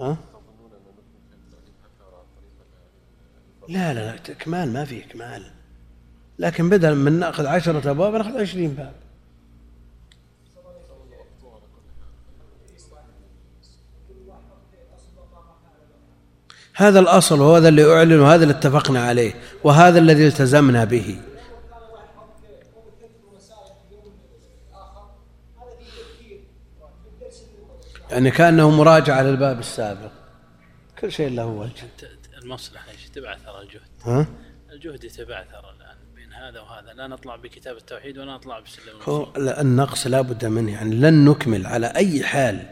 ها؟ 0.00 0.16
لا 3.68 3.94
لا 3.94 4.00
لا 4.00 4.14
إكمال 4.14 4.72
ما 4.72 4.84
في 4.84 5.04
إكمال. 5.04 5.50
لكن 6.38 6.68
بدل 6.70 6.94
من 6.94 7.12
نأخذ 7.12 7.46
عشرة 7.46 7.90
أبواب 7.90 8.14
نأخذ 8.14 8.40
عشرين 8.40 8.74
باب. 8.74 9.05
هذا 16.78 17.00
الأصل 17.00 17.40
وهذا 17.40 17.68
اللي 17.68 17.92
أعلن 17.92 18.20
وهذا 18.20 18.42
اللي 18.42 18.54
اتفقنا 18.54 19.00
عليه 19.00 19.34
وهذا 19.64 19.98
الذي 19.98 20.26
التزمنا 20.26 20.84
به. 20.84 21.18
يعني 28.10 28.30
كأنه 28.30 28.70
مراجعة 28.70 29.22
للباب 29.22 29.58
السابق. 29.58 30.10
كل 31.00 31.12
شيء 31.12 31.30
له 31.30 31.46
وجه. 31.46 31.70
المصلحة 32.42 32.90
إيش؟ 32.90 33.08
تبعثر 33.08 33.60
الجهد. 33.60 33.80
ها؟ 34.04 34.26
الجهد 34.72 35.04
يتبعثر 35.04 35.64
الآن 35.76 35.96
بين 36.14 36.32
هذا 36.32 36.60
وهذا. 36.60 36.92
لا 36.92 37.06
نطلع 37.06 37.36
بكتاب 37.36 37.76
التوحيد 37.76 38.18
ولا 38.18 38.34
نطلع 38.34 38.60
بسلم 38.60 38.94
هو 39.08 39.28
النقص 39.36 40.06
لا 40.06 40.20
بد 40.20 40.44
منه. 40.44 40.72
يعني 40.72 40.94
لن 40.94 41.24
نكمل 41.24 41.66
على 41.66 41.86
أي 41.86 42.24
حال. 42.24 42.66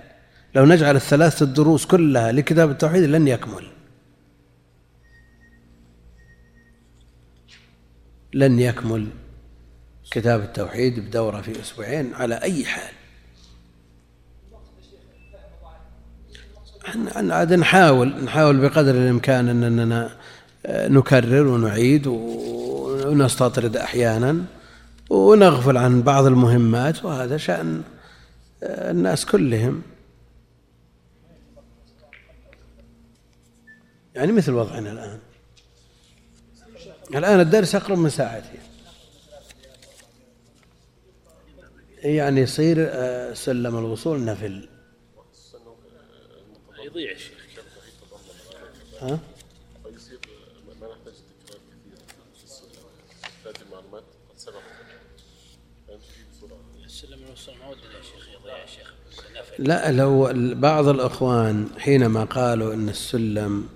لو 0.54 0.64
نجعل 0.64 0.96
الثلاثة 0.96 1.44
الدروس 1.44 1.86
كلها 1.86 2.32
لكتاب 2.32 2.70
التوحيد 2.70 3.04
لن 3.04 3.28
يكمل. 3.28 3.64
لن 8.34 8.58
يكمل 8.58 9.06
كتاب 10.10 10.40
التوحيد 10.40 11.00
بدورة 11.00 11.40
في 11.40 11.60
أسبوعين 11.60 12.14
على 12.14 12.34
أي 12.34 12.64
حال. 12.64 12.92
عاد 17.16 17.52
نحاول 17.52 18.24
نحاول 18.24 18.60
بقدر 18.60 18.90
الإمكان 18.90 19.48
أننا 19.48 20.16
نكرر 20.68 21.46
ونعيد 21.46 22.06
ونستطرد 22.06 23.76
أحيانا 23.76 24.44
ونغفل 25.10 25.76
عن 25.76 26.02
بعض 26.02 26.26
المهمات 26.26 27.04
وهذا 27.04 27.36
شأن 27.36 27.82
الناس 28.62 29.26
كلهم. 29.26 29.82
يعني 34.14 34.32
مثل 34.32 34.52
وضعنا 34.52 34.92
الآن. 34.92 35.18
الآن 37.10 37.40
الدرس 37.40 37.74
أقرب 37.74 37.98
من 37.98 38.10
ساعتين 38.10 38.60
يعني 42.02 42.40
يصير 42.40 42.76
آه، 42.78 43.34
سلم 43.34 43.78
الوصول 43.78 44.24
نفل. 44.24 44.68
يضيع 46.84 47.12
الشيخ 47.12 47.34
ها؟ 49.00 49.18
لا 59.58 59.92
لو 59.92 60.30
بعض 60.54 60.88
الأخوان 60.88 61.68
حينما 61.78 62.24
قالوا 62.24 62.74
أن 62.74 62.88
السلم 62.88 63.68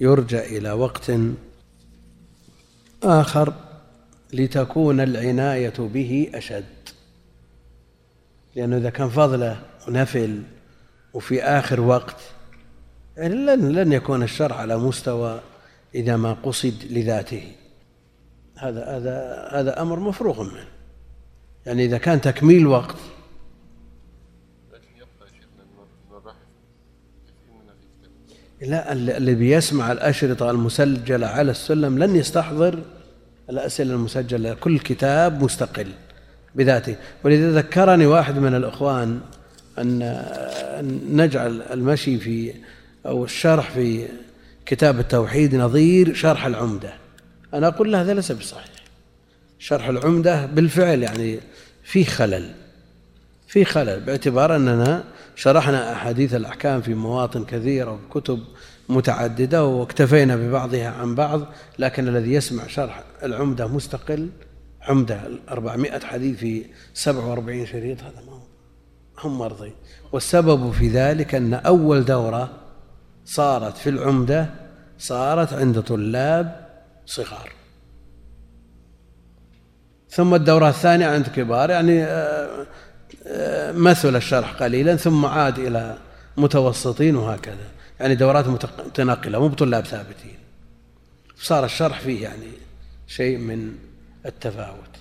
يرجع 0.00 0.44
إلى 0.44 0.72
وقت 0.72 1.10
آخر 3.04 3.52
لتكون 4.32 5.00
العناية 5.00 5.74
به 5.78 6.30
أشد. 6.34 6.64
لأنه 8.56 8.76
إذا 8.76 8.90
كان 8.90 9.08
فضله 9.08 9.62
ونفل 9.88 10.42
وفي 11.14 11.42
آخر 11.42 11.80
وقت 11.80 12.16
يعني 13.16 13.34
لن 13.34 13.72
لن 13.72 13.92
يكون 13.92 14.22
الشرع 14.22 14.56
على 14.56 14.76
مستوى 14.76 15.40
إذا 15.94 16.16
ما 16.16 16.32
قصد 16.32 16.74
لذاته. 16.90 17.52
هذا 18.56 18.84
هذا 18.84 19.48
هذا 19.52 19.82
أمر 19.82 20.00
مفروغ 20.00 20.42
منه. 20.42 20.66
يعني 21.66 21.84
إذا 21.84 21.98
كان 21.98 22.20
تكميل 22.20 22.66
وقت 22.66 22.96
لا 28.66 28.92
اللي 28.92 29.34
بيسمع 29.34 29.92
الأشرطة 29.92 30.50
المسجلة 30.50 31.26
على 31.26 31.50
السلم 31.50 31.98
لن 31.98 32.16
يستحضر 32.16 32.78
الأسئلة 33.50 33.94
المسجلة. 33.94 34.54
كل 34.54 34.78
كتاب 34.78 35.42
مستقل 35.42 35.86
بذاته. 36.54 36.96
ولذا 37.24 37.52
ذكرني 37.52 38.06
واحد 38.06 38.38
من 38.38 38.54
الإخوان 38.54 39.20
أن 39.78 40.16
نجعل 41.10 41.62
المشي 41.62 42.18
في 42.18 42.54
أو 43.06 43.24
الشرح 43.24 43.70
في 43.70 44.08
كتاب 44.66 45.00
التوحيد 45.00 45.54
نظير 45.54 46.14
شرح 46.14 46.46
العمدة. 46.46 46.92
أنا 47.54 47.68
أقول 47.68 47.92
له 47.92 48.00
هذا 48.00 48.14
ليس 48.14 48.32
بصحيح. 48.32 48.72
شرح 49.58 49.88
العمدة 49.88 50.46
بالفعل 50.46 51.02
يعني 51.02 51.40
فيه 51.84 52.04
خلل 52.04 52.50
في 53.48 53.64
خلل 53.64 54.00
باعتبار 54.00 54.56
أننا 54.56 55.04
شرحنا 55.34 55.92
أحاديث 55.92 56.34
الأحكام 56.34 56.80
في 56.80 56.94
مواطن 56.94 57.44
كثيرة 57.44 57.92
وكتب 57.92 58.40
متعددة 58.88 59.64
واكتفينا 59.64 60.36
ببعضها 60.36 60.88
عن 60.88 61.14
بعض 61.14 61.40
لكن 61.78 62.08
الذي 62.08 62.32
يسمع 62.32 62.66
شرح 62.66 63.02
العمدة 63.22 63.66
مستقل. 63.66 64.28
عمدة 64.82 65.20
400 65.48 65.98
حديث 65.98 66.38
في 66.38 66.64
47 66.94 67.66
شريط 67.66 68.00
هذا 68.00 68.22
ما 68.26 68.40
هم 69.18 69.38
مرضي. 69.38 69.72
والسبب 70.12 70.72
في 70.72 70.88
ذلك 70.88 71.34
أن 71.34 71.54
أول 71.54 72.04
دورة 72.04 72.50
صارت 73.24 73.76
في 73.76 73.90
العمدة 73.90 74.50
صارت 74.98 75.52
عند 75.52 75.80
طلاب 75.80 76.66
صغار. 77.06 77.52
ثم 80.12 80.34
الدورة 80.34 80.68
الثانية 80.68 81.06
عند 81.06 81.26
كبار 81.26 81.70
يعني 81.70 82.04
آه، 82.04 82.66
مثل 83.72 84.16
الشرح 84.16 84.52
قليلا 84.52 84.96
ثم 84.96 85.26
عاد 85.26 85.58
إلى 85.58 85.98
متوسطين 86.36 87.16
وهكذا. 87.16 87.70
يعني 88.00 88.14
دورات 88.14 88.46
متنقلة 88.46 89.40
مو 89.40 89.48
بطلاب 89.48 89.84
ثابتين. 89.84 90.38
صار 91.36 91.64
الشرح 91.64 92.00
فيه 92.00 92.22
يعني 92.22 92.52
شيء 93.06 93.38
من 93.38 93.78
التفاوت. 94.26 94.96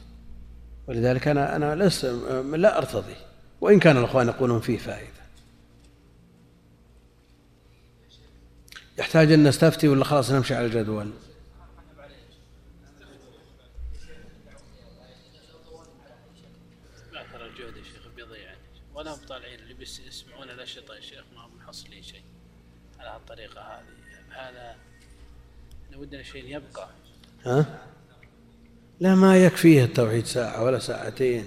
ولذلك 0.88 1.28
أنا 1.28 1.56
أنا 1.56 1.76
لست 1.76 2.06
لا 2.56 2.78
أرتضي. 2.78 3.16
وإن 3.62 3.80
كان 3.80 3.98
الأخوان 3.98 4.28
يقولون 4.28 4.60
فيه 4.60 4.78
فائدة. 4.78 5.22
يحتاج 8.98 9.32
أن 9.32 9.48
نستفتي 9.48 9.88
ولا 9.88 10.04
خلاص 10.04 10.32
نمشي 10.32 10.56
على 10.56 10.66
الجدول 10.66 11.12
ولا 18.94 19.14
هم 19.14 19.20
طالعين 19.30 19.60
اللي 19.60 19.74
بيسمعون 19.74 20.50
الأشرطة 20.50 20.96
يا 20.96 21.02
شيخ 21.02 21.24
ما 21.36 21.46
هم 21.46 21.58
محصلين 21.58 22.04
شيء 22.04 22.24
على 23.00 23.16
الطريقة 23.16 23.62
هذه 23.62 23.84
هذا 24.30 24.76
ودنا 26.12 26.24
شيء 26.24 26.46
يبقى. 26.46 26.88
ها؟ 27.46 27.66
لا 29.00 29.16
ما 29.16 29.38
يكفيه 29.38 29.84
التوحيد 29.84 30.26
ساعة 30.26 30.64
ولا 30.64 30.80
ساعتين. 30.80 31.46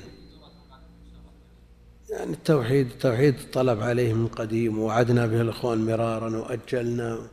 يعني 2.10 2.32
التوحيد 2.32 2.86
التوحيد 2.86 3.34
طلب 3.52 3.80
عليه 3.80 4.12
من 4.12 4.28
قديم 4.28 4.78
ووعدنا 4.78 5.26
به 5.26 5.40
الإخوان 5.40 5.86
مرارا 5.86 6.36
وأجلنا. 6.36 7.28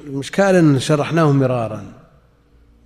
المشكلة 0.00 0.60
أن 0.60 0.80
شرحناه 0.80 1.32
مرارا 1.32 1.92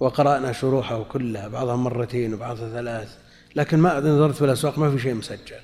وقرأنا 0.01 0.52
شروحه 0.52 1.02
كلها 1.02 1.48
بعضها 1.48 1.76
مرتين 1.76 2.35
وبعضها 2.35 2.68
ثلاث 2.70 3.18
لكن 3.56 3.78
ما 3.78 4.01
نظرت 4.01 4.35
في 4.35 4.44
الأسواق 4.44 4.78
ما 4.78 4.90
في 4.90 4.98
شيء 4.98 5.14
مسجل. 5.14 5.60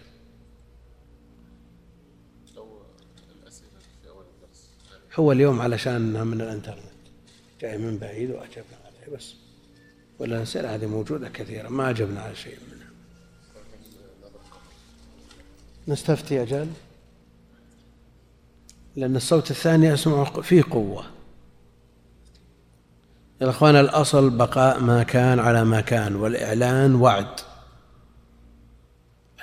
هو 5.14 5.32
اليوم 5.32 5.60
علشان 5.60 6.26
من 6.26 6.40
الإنترنت. 6.40 6.93
جاي 7.64 7.78
من 7.78 7.98
بعيد 7.98 8.30
وأجبنا 8.30 8.76
عليه 8.84 9.16
بس. 9.16 9.34
ولا 10.18 10.36
الاسئله 10.36 10.74
هذه 10.74 10.86
موجودة 10.86 11.28
كثيرا 11.28 11.68
ما 11.68 11.90
أجبنا 11.90 12.20
على 12.20 12.36
شيء 12.36 12.58
منها. 12.72 12.88
نستفتي 15.88 16.42
أجل 16.42 16.68
لأن 18.96 19.16
الصوت 19.16 19.50
الثاني 19.50 19.94
أسمع 19.94 20.24
فيه 20.24 20.62
قوة. 20.70 21.04
يا 23.40 23.50
إخوان 23.50 23.76
الأصل 23.76 24.30
بقاء 24.30 24.80
ما 24.80 25.02
كان 25.02 25.38
على 25.38 25.64
ما 25.64 25.80
كان 25.80 26.16
والإعلان 26.16 26.94
وعد. 26.94 27.40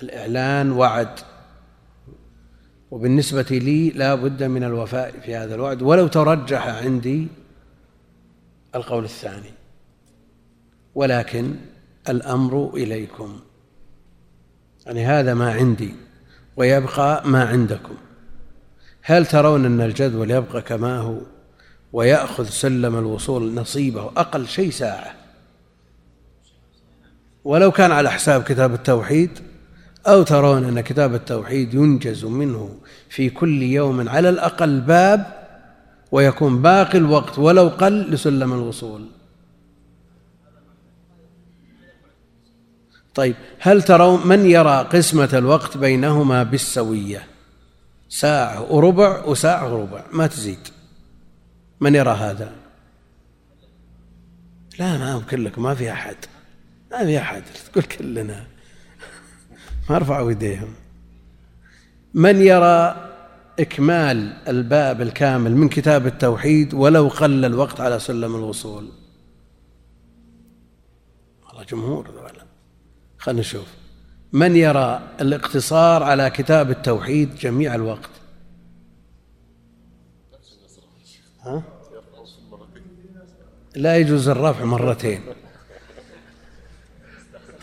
الإعلان 0.04 0.72
وعد. 0.72 1.20
وبالنسبة 2.92 3.42
لي 3.52 3.90
لا 3.90 4.16
بد 4.16 4.44
من 4.44 4.64
الوفاء 4.64 5.20
في 5.20 5.36
هذا 5.36 5.56
الوعد. 5.56 5.82
ولو 5.82 6.08
ترجح 6.08 6.68
عندي 6.68 7.28
القول 8.76 9.04
الثاني. 9.04 9.54
ولكن 10.96 11.56
الأمر 12.10 12.72
إليكم. 12.74 13.40
يعني 14.86 15.06
هذا 15.06 15.34
ما 15.34 15.54
عندي 15.54 15.94
ويبقى 16.58 17.28
ما 17.28 17.44
عندكم. 17.44 17.96
هل 19.02 19.26
ترون 19.26 19.66
أن 19.66 19.82
الجدول 19.82 20.32
يبقى 20.32 20.62
كما 20.62 20.98
هو 20.98 21.18
ويأخذ 21.94 22.46
سلم 22.50 22.98
الوصول 22.98 23.54
نصيبه 23.54 24.06
أقل 24.18 24.48
شيء 24.48 24.70
ساعة؟ 24.70 25.16
ولو 27.44 27.72
كان 27.72 27.92
على 27.92 28.12
حساب 28.12 28.44
كتاب 28.44 28.74
التوحيد 28.74 29.30
أو 30.08 30.24
ترون 30.24 30.64
أن 30.64 30.82
كتاب 30.82 31.16
التوحيد 31.16 31.74
ينجز 31.74 32.26
منه 32.26 32.78
في 33.10 33.30
كل 33.30 33.62
يوم 33.62 34.10
على 34.10 34.30
الأقل 34.30 34.82
باب 34.82 35.41
ويكون 36.12 36.62
باقي 36.62 36.98
الوقت 36.98 37.40
ولو 37.40 37.68
قل 37.68 38.12
لسلم 38.12 38.54
الوصول 38.54 39.08
طيب 43.16 43.36
هل 43.60 43.82
ترون 43.84 44.28
من 44.28 44.46
يرى 44.46 44.88
قسمة 44.92 45.30
الوقت 45.34 45.78
بينهما 45.78 46.44
بالسوية؟ 46.44 47.28
ساعة 48.10 48.72
وربع 48.74 49.26
وساعة 49.26 49.74
وربع 49.74 50.04
ما 50.12 50.28
تزيد. 50.28 50.68
من 51.80 51.96
يرى 51.96 52.12
هذا؟ 52.12 52.52
لا 54.80 54.98
ما 54.98 55.14
هو 55.14 55.22
كلكم 55.22 55.64
ما 55.64 55.76
في 55.76 55.92
أحد. 55.92 56.16
ما 56.92 57.06
في 57.06 57.18
أحد 57.18 57.44
تقول 57.72 57.84
كلنا. 57.84 58.46
ما 59.90 59.98
رفعوا 59.98 60.30
إيديهم. 60.30 60.74
من 62.14 62.42
يرى 62.42 63.11
إكمال 63.60 64.34
الباب 64.48 65.02
الكامل 65.02 65.56
من 65.56 65.70
كتاب 65.70 66.08
التوحيد 66.08 66.74
ولو 66.74 67.08
قل 67.08 67.46
الوقت 67.46 67.82
على 67.82 68.00
سلم 68.00 68.36
الوصول. 68.36 68.90
والله 71.48 71.64
جمهور 71.64 72.32
خلنا 73.18 73.40
نشوف. 73.40 73.68
من 74.34 74.56
يرى 74.56 75.02
الاقتصار 75.22 76.04
على 76.04 76.30
كتاب 76.30 76.72
التوحيد 76.72 77.36
جميع 77.36 77.76
الوقت؟ 77.76 78.10
ها؟ 81.42 81.64
لا 83.76 83.98
يجوز 83.98 84.30
الرفع 84.30 84.66
مرتين. 84.66 85.22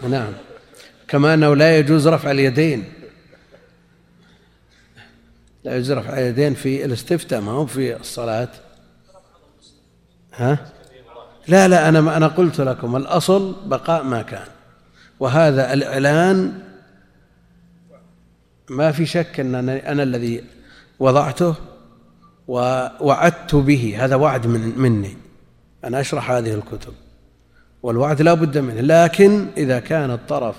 نعم. 0.09 0.33
كما 1.09 1.35
أنه 1.35 1.57
لا 1.57 1.79
يجوز 1.79 2.09
رفع 2.09 2.31
اليدين. 2.31 2.85
لا 5.65 5.77
يجوز 5.77 5.93
رفع 5.93 6.13
اليدين 6.13 6.55
في 6.55 6.85
الاستفتاء 6.85 7.41
ما 7.41 7.53
هو 7.53 7.67
في 7.67 7.97
الصلاة. 7.97 8.49
ها؟ 10.35 10.59
لا 11.49 11.69
لا 11.69 11.89
أنا 11.89 12.17
أنا 12.17 12.27
قلت 12.27 12.61
لكم 12.61 12.97
الأصل 12.97 13.69
بقاء 13.69 14.03
ما 14.03 14.23
كان. 14.23 14.47
وهذا 15.21 15.73
الإعلان 15.73 16.61
ما 18.71 18.93
في 18.93 19.07
شك 19.07 19.41
أن 19.41 19.55
أنا 19.69 20.03
الذي 20.03 20.45
وضعته 20.99 21.55
ووعدت 22.49 23.55
به. 23.55 24.05
هذا 24.05 24.17
وعد 24.17 24.47
من 24.47 24.79
مني. 24.79 25.17
أن 25.85 25.95
أشرح 25.95 26.31
هذه 26.31 26.55
الكتب. 26.55 26.93
والوعد 27.83 28.23
لا 28.23 28.35
بد 28.35 28.59
منه. 28.59 28.81
لكن 28.81 29.47
إذا 29.57 29.81
كان 29.81 30.11
الطرف 30.11 30.57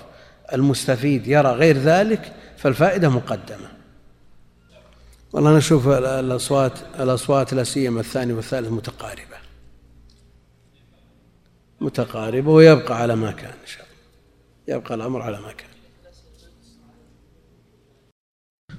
المستفيد 0.53 1.27
يرى 1.27 1.49
غير 1.49 1.77
ذلك 1.77 2.33
فالفائدة 2.57 3.09
مقدمة. 3.09 3.78
والله 5.33 5.57
نشوف 5.57 5.87
الأصوات 5.87 6.73
الأصوات 6.99 7.53
لا 7.53 7.63
سيما 7.63 7.99
الثاني 7.99 8.33
والثالث 8.33 8.71
متقاربة. 8.71 9.37
متقاربة 11.81 12.51
ويبقى 12.51 13.01
على 13.01 13.15
ما 13.15 13.31
كان 13.31 13.53
إن 13.61 13.67
شاء 13.67 13.85
الله. 13.85 14.77
يبقى 14.77 14.95
الأمر 14.95 15.21
على 15.21 15.41
ما 15.41 15.51
كان. 15.51 15.69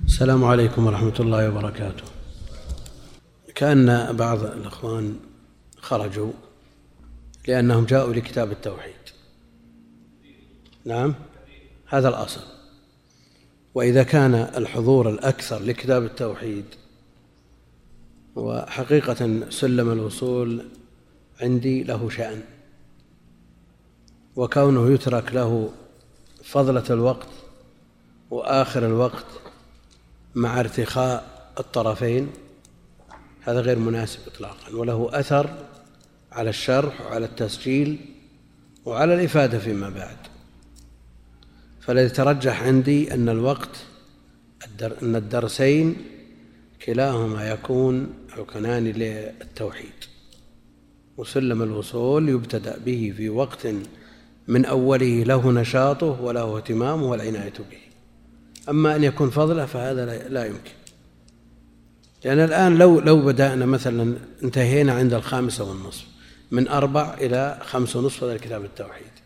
السلام 0.05 0.45
عليكم 0.45 0.87
ورحمة 0.87 1.15
الله 1.21 1.49
وبركاته. 1.49 2.05
كأن 3.55 4.17
بعض 4.17 4.45
الأخوان 4.45 5.17
خرجوا 5.81 6.33
لأنهم 7.49 7.85
جاءوا 7.85 8.15
لكتاب 8.15 8.53
التوحيد. 8.53 8.95
نعم؟ 10.85 11.15
هذا 11.87 12.09
الأصل. 12.09 12.60
وإذا 13.75 14.03
كان 14.03 14.35
الحضور 14.35 15.09
الأكثر 15.11 15.63
لكتاب 15.63 16.05
التوحيد 16.05 16.65
وحقيقة 18.37 19.51
سلم 19.51 19.93
الوصول 19.93 20.67
عندي 21.41 21.83
له 21.83 22.09
شأن 22.09 22.43
وكونه 24.37 24.93
يترك 24.93 25.35
له 25.35 25.71
فضلة 26.45 26.85
الوقت 26.91 27.29
وآخر 28.31 28.87
الوقت 28.87 29.27
مع 30.35 30.61
ارتخاء 30.61 31.53
الطرفين 31.59 32.31
هذا 33.43 33.61
غير 33.61 33.79
مناسب 33.79 34.19
إطلاقا 34.27 34.75
وله 34.75 35.11
أثر 35.13 35.51
على 36.33 36.51
الشرح 36.51 37.01
وعلى 37.01 37.27
التسجيل 37.27 37.99
وعلى 38.85 39.15
الإفادة 39.15 39.59
فيما 39.59 39.91
بعد. 39.91 40.30
فالذي 41.81 42.09
ترجح 42.09 42.63
عندي 42.63 43.15
أن 43.15 43.29
الوقت 43.29 43.77
أن 45.03 45.17
الدرسين 45.17 45.97
كلاهما 46.87 47.51
يكون 47.51 48.15
ركنان 48.39 48.85
للتوحيد. 48.85 49.93
وسلم 51.17 51.63
الوصول 51.63 52.29
يبتدأ 52.29 52.79
به 52.87 53.15
في 53.17 53.29
وقت 53.29 53.69
من 54.49 54.65
أوله 54.65 55.25
له 55.25 55.53
نشاطه 55.53 56.21
وله 56.23 56.57
اهتمامه 56.57 57.11
والعناية 57.11 57.53
به. 57.71 57.79
أما 58.69 58.97
أن 58.97 59.05
يكون 59.05 59.31
فضله 59.31 59.67
فهذا 59.67 60.29
لا 60.29 60.47
يمكن. 60.47 60.71
لأن 62.25 62.39
الآن 62.39 62.79
لو 62.79 63.01
لو 63.01 63.23
بدأنا 63.23 63.67
مثلا 63.67 64.17
انتهينا 64.43 64.93
عند 64.93 65.15
الخامسة 65.15 65.65
والنصف 65.71 66.07
من 66.51 66.69
أربع 66.69 67.15
إلى 67.15 67.59
خمس 67.65 67.97
ونصف 67.97 68.25
هذا 68.25 68.37
كتاب 68.37 68.65
التوحيد. 68.65 69.20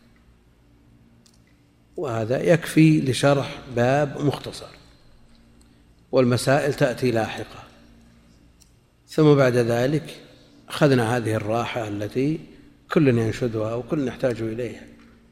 وهذا 1.97 2.41
يكفي 2.41 3.01
لشرح 3.01 3.59
باب 3.75 4.21
مختصر. 4.21 4.69
والمسائل 6.11 6.73
تأتي 6.73 7.11
لاحقة. 7.11 7.63
ثم 9.07 9.35
بعد 9.35 9.55
ذلك 9.55 10.21
أخذنا 10.69 11.17
هذه 11.17 11.33
الراحة 11.35 11.87
التي 11.87 12.39
كل 12.91 13.07
ينشدها 13.07 13.73
وكل 13.73 14.07
يحتاج 14.07 14.41
إليها. 14.41 14.83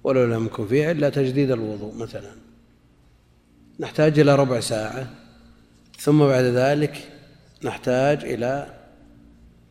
ولو 0.04 0.26
لم 0.26 0.46
يكن 0.46 0.68
فيها 0.68 0.92
إلا 0.92 1.10
تجديد 1.10 1.52
الوضوء 1.52 1.96
مثلا. 1.96 2.32
نحتاج 3.80 4.20
إلى 4.20 4.36
ربع 4.36 4.60
ساعة. 4.60 5.10
ثم 6.00 6.20
بعد 6.20 6.44
ذلك 6.44 7.10
نحتاج 7.64 8.24
إلى 8.24 8.74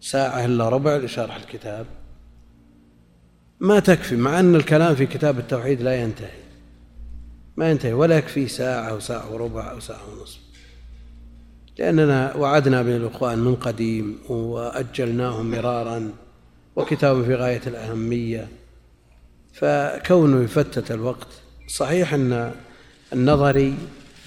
ساعة 0.01 0.45
إلا 0.45 0.69
ربع 0.69 0.97
لشرح 0.97 1.37
الكتاب. 1.37 1.87
ما 3.61 3.81
تكفي 3.81 4.17
مع 4.17 4.41
أن 4.41 4.55
الكلام 4.55 4.95
في 4.95 5.07
كتاب 5.07 5.39
التوحيد 5.39 5.83
لا 5.83 6.03
ينتهي. 6.03 6.42
ما 7.57 7.71
ينتهي 7.71 7.93
ولا 7.93 8.19
يكفي 8.19 8.49
ساعة 8.49 8.91
أو 8.91 9.01
ساعة 9.01 9.33
وربع 9.33 9.71
أو 9.71 9.81
ساعة 9.81 10.01
ونصف. 10.13 10.41
لأننا 11.79 12.37
وعدنا 12.37 12.83
بين 12.83 12.97
الإخوان 12.97 13.39
من 13.39 13.55
قديم 13.55 14.19
وأجلناهم 14.29 15.51
مرارا 15.51 16.13
وكتاب 16.77 17.25
في 17.25 17.35
غاية 17.35 17.63
الأهمية. 17.67 18.49
فكونه 19.53 20.43
يفتت 20.43 20.91
الوقت 20.91 21.29
صحيح 21.69 22.15
أن 22.15 22.53
النظري 23.13 23.75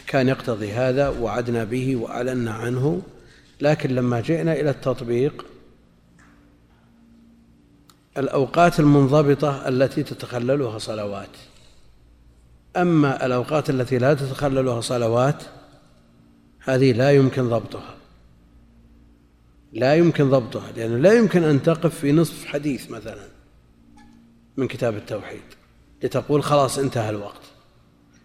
كان 0.07 0.27
يقتضي 0.27 0.71
هذا 0.71 1.09
وعدنا 1.09 1.63
به 1.63 1.95
وأعلنا 1.95 2.51
عنه 2.51 3.01
لكن 3.61 3.95
لما 3.95 4.21
جئنا 4.21 4.53
إلى 4.53 4.69
التطبيق 4.69 5.45
الأوقات 8.17 8.79
المنضبطة 8.79 9.67
التي 9.67 10.03
تتخللها 10.03 10.77
صلوات. 10.77 11.29
أما 12.75 13.25
الأوقات 13.25 13.69
التي 13.69 13.97
لا 13.97 14.13
تتخللها 14.13 14.81
صلوات 14.81 15.43
هذه 16.59 16.91
لا 16.91 17.11
يمكن 17.11 17.49
ضبطها. 17.49 17.95
لا 19.73 19.95
يمكن 19.95 20.29
ضبطها 20.29 20.71
لأنه 20.77 20.97
لا 20.97 21.13
يمكن 21.13 21.43
أن 21.43 21.63
تقف 21.63 21.99
في 21.99 22.11
نصف 22.11 22.45
حديث 22.45 22.91
مثلا 22.91 23.27
من 24.57 24.67
كتاب 24.67 24.95
التوحيد 24.95 25.41
لتقول 26.03 26.43
خلاص 26.43 26.77
انتهى 26.77 27.09
الوقت. 27.09 27.41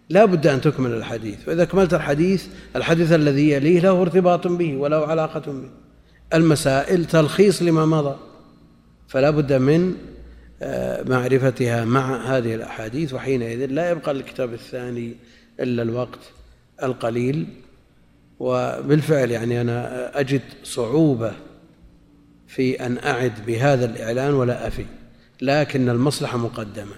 لا 0.08 0.24
بد 0.24 0.46
أن 0.46 0.60
تكمل 0.60 0.90
الحديث 0.90 1.48
وإذا 1.48 1.64
كملت 1.64 1.94
الحديث 1.94 2.46
الحديث 2.76 3.12
الذي 3.12 3.50
يليه 3.50 3.80
له 3.80 4.02
ارتباط 4.02 4.46
به 4.46 4.76
وله 4.76 5.06
علاقة 5.06 5.52
به. 5.52 5.70
المسائل 6.34 7.04
تلخيص 7.04 7.62
لما 7.62 7.86
مضى 7.86 8.16
فلا 9.08 9.30
بد 9.30 9.52
من 9.52 9.94
معرفتها 11.08 11.84
مع 11.84 12.16
هذه 12.16 12.54
الأحاديث 12.54 13.14
وحينئذ 13.14 13.66
لا 13.66 13.90
يبقى 13.90 14.10
الكتاب 14.10 14.52
الثاني 14.52 15.16
إلا 15.60 15.82
الوقت 15.82 16.18
القليل. 16.82 17.46
وبالفعل 18.40 19.30
يعني 19.30 19.60
أنا 19.60 20.20
أجد 20.20 20.42
صعوبة 20.64 21.32
في 22.48 22.86
أن 22.86 22.98
أعد 23.04 23.32
بهذا 23.46 23.84
الإعلان 23.84 24.34
ولا 24.34 24.66
أفي 24.66 24.84
لكن 25.42 25.88
المصلحة 25.88 26.38
مقدمة. 26.38 26.94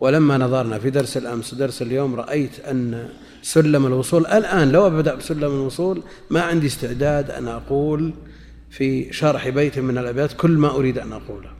ولما 0.00 0.38
نظرنا 0.38 0.78
في 0.78 0.90
درس 0.90 1.16
الأمس 1.16 1.52
ودرس 1.52 1.82
اليوم 1.82 2.14
رأيت 2.14 2.60
أن 2.60 3.08
سلم 3.42 3.86
الوصول 3.86 4.26
الآن 4.26 4.72
لو 4.72 4.86
أبدأ 4.86 5.14
بسلم 5.14 5.44
الوصول 5.44 6.02
ما 6.30 6.40
عندي 6.42 6.66
استعداد 6.66 7.30
أن 7.30 7.48
أقول 7.48 8.14
في 8.70 9.12
شرح 9.12 9.48
بيت 9.48 9.78
من 9.78 9.98
الأبيات 9.98 10.32
كل 10.32 10.50
ما 10.50 10.70
أريد 10.70 10.98
أن 10.98 11.12
أقوله. 11.12 11.55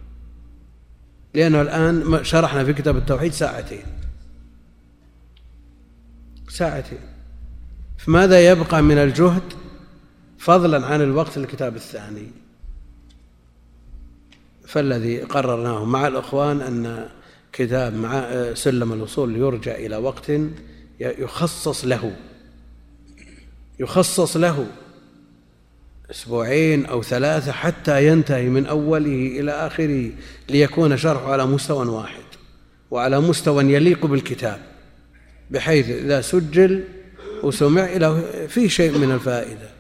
لأنه 1.37 1.63
الآن 1.63 2.25
شرحنا 2.25 2.65
في 2.65 2.73
كتاب 2.73 2.97
التوحيد 2.97 3.33
ساعتين. 3.33 3.85
ساعتين. 6.49 6.99
فماذا 7.99 8.51
يبقى 8.51 8.83
من 8.83 8.99
الجهد؟ 8.99 9.43
فضلا 10.39 10.87
عن 10.87 11.03
الوقت 11.03 11.37
الكتاب 11.37 11.77
الثاني. 11.77 12.31
فالذي 14.67 15.21
قررناه 15.21 15.85
مع 15.85 16.07
الإخوان 16.07 16.61
أن 16.61 17.09
كتاب 17.53 17.95
مع 17.95 18.31
سلم 18.55 18.93
الوصول 18.93 19.37
يرجع 19.37 19.75
إلى 19.75 19.97
وقت 19.97 20.33
يخصص 21.01 21.85
له. 21.85 22.17
يخصص 23.81 24.37
له. 24.37 24.67
أسبوعين 26.11 26.87
أو 26.87 27.03
ثلاثة 27.03 27.53
حتى 27.53 28.07
ينتهي 28.07 28.49
من 28.49 28.66
أوله 28.66 29.41
إلى 29.41 29.51
آخره 29.51 30.11
ليكون 30.49 30.97
شرحه 30.97 31.33
على 31.33 31.47
مستوى 31.47 31.87
واحد 31.87 32.23
وعلى 32.91 33.20
مستوى 33.20 33.65
يليق 33.65 34.07
بالكتاب 34.07 34.61
بحيث 35.51 35.91
إذا 35.91 36.20
سجل 36.20 36.85
وسمع 37.43 37.85
إلى 37.85 38.23
فيه 38.49 38.69
شيء 38.69 38.99
من 38.99 39.12
الفائدة 39.12 39.77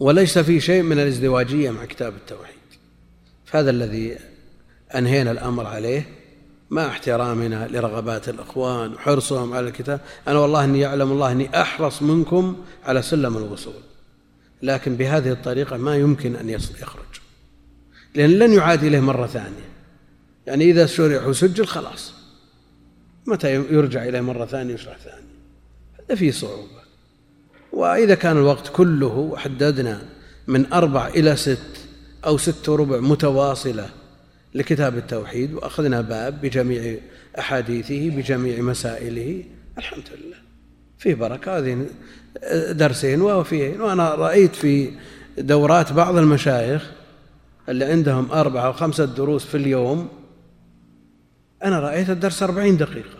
وليس 0.00 0.38
فيه 0.38 0.60
شيء 0.60 0.82
من 0.82 0.98
الازدواجية 0.98 1.70
مع 1.70 1.84
كتاب 1.84 2.12
التوحيد. 2.14 2.54
فهذا 3.46 3.70
الذي 3.70 4.16
أنهينا 4.94 5.30
الأمر 5.30 5.66
عليه 5.66 6.08
مع 6.70 6.86
احترامنا 6.86 7.68
لرغبات 7.70 8.28
الإخوان 8.28 8.94
وحرصهم 8.94 9.52
على 9.52 9.68
الكتاب. 9.68 10.00
أنا 10.28 10.38
والله 10.38 10.64
أني 10.64 10.80
يعلم 10.80 11.12
الله 11.12 11.32
أني 11.32 11.60
أحرص 11.60 12.02
منكم 12.02 12.56
على 12.84 13.02
سلم 13.02 13.36
الوصول. 13.36 13.87
لكن 14.62 14.96
بهذه 14.96 15.32
الطريقة 15.32 15.76
ما 15.76 15.96
يمكن 15.96 16.36
أن 16.36 16.48
يخرج. 16.50 17.20
لأن 18.14 18.30
لن 18.30 18.52
يعاد 18.52 18.84
إليه 18.84 19.00
مرة 19.00 19.26
ثانية. 19.26 19.68
يعني 20.46 20.64
إذا 20.64 20.86
شرح 20.86 21.26
وسجل 21.26 21.66
خلاص. 21.66 22.12
متى 23.26 23.54
يرجع 23.54 24.04
إليه 24.04 24.20
مرة 24.20 24.46
ثانية 24.46 24.74
يشرح 24.74 24.96
ثاني 24.98 25.28
هذا 25.98 26.14
فيه 26.14 26.30
صعوبة. 26.30 26.78
وإذا 27.72 28.14
كان 28.14 28.36
الوقت 28.36 28.68
كله 28.72 29.36
حددنا 29.36 30.02
من 30.46 30.72
أربع 30.72 31.08
إلى 31.08 31.36
ست 31.36 31.88
أو 32.26 32.38
ست 32.38 32.68
وربع 32.68 33.00
متواصلة 33.00 33.90
لكتاب 34.54 34.96
التوحيد 34.96 35.54
وأخذنا 35.54 36.00
باب 36.00 36.40
بجميع 36.40 36.96
أحاديثه 37.38 38.10
بجميع 38.10 38.60
مسائله 38.60 39.44
الحمد 39.78 40.04
لله. 40.18 40.47
فيه 40.98 41.14
بركة 41.14 41.58
هذه 41.58 41.86
درسين 42.70 43.22
وفيهن 43.22 43.80
وأنا 43.80 44.14
رأيت 44.14 44.56
في 44.56 44.90
دورات 45.38 45.92
بعض 45.92 46.16
المشايخ 46.16 46.90
اللي 47.68 47.84
عندهم 47.84 48.32
أربعة 48.32 48.66
أو 48.66 48.72
خمسة 48.72 49.04
دروس 49.04 49.44
في 49.44 49.56
اليوم 49.56 50.08
أنا 51.64 51.80
رأيت 51.80 52.10
الدرس 52.10 52.42
أربعين 52.42 52.76
دقيقة. 52.76 53.18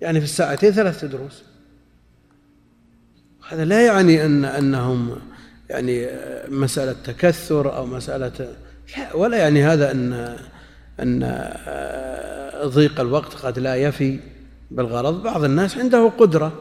يعني 0.00 0.20
في 0.20 0.24
الساعتين 0.24 0.72
ثلاثة 0.72 1.06
دروس. 1.06 1.42
هذا 3.48 3.64
لا 3.64 3.86
يعني 3.86 4.24
أن 4.24 4.44
أنهم 4.44 5.18
يعني 5.70 6.08
مسألة 6.48 6.92
تكثر 7.04 7.76
أو 7.76 7.86
مسألة 7.86 8.56
لا 8.98 9.16
ولا 9.16 9.36
يعني 9.36 9.64
هذا 9.64 9.90
أن 9.90 10.36
أن 11.00 11.22
آه، 11.22 12.66
ضيق 12.66 13.00
الوقت 13.00 13.34
قد 13.34 13.58
لا 13.58 13.74
يفي. 13.74 14.20
بالغرض 14.70 15.22
بعض 15.22 15.44
الناس 15.44 15.78
عنده 15.78 16.08
قدرة 16.08 16.52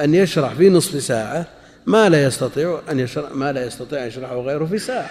أن 0.00 0.14
يشرح 0.14 0.54
في 0.54 0.70
نصف 0.70 1.02
ساعة 1.02 1.46
ما 1.86 2.08
لا 2.08 2.24
يستطيع 2.24 2.80
أن 2.90 3.00
يشرح 3.00 3.32
ما 3.32 3.52
لا 3.52 3.66
يستطيع 3.66 4.02
أن 4.02 4.08
يشرحه 4.08 4.40
غيره 4.40 4.64
في 4.64 4.78
ساعة. 4.78 5.10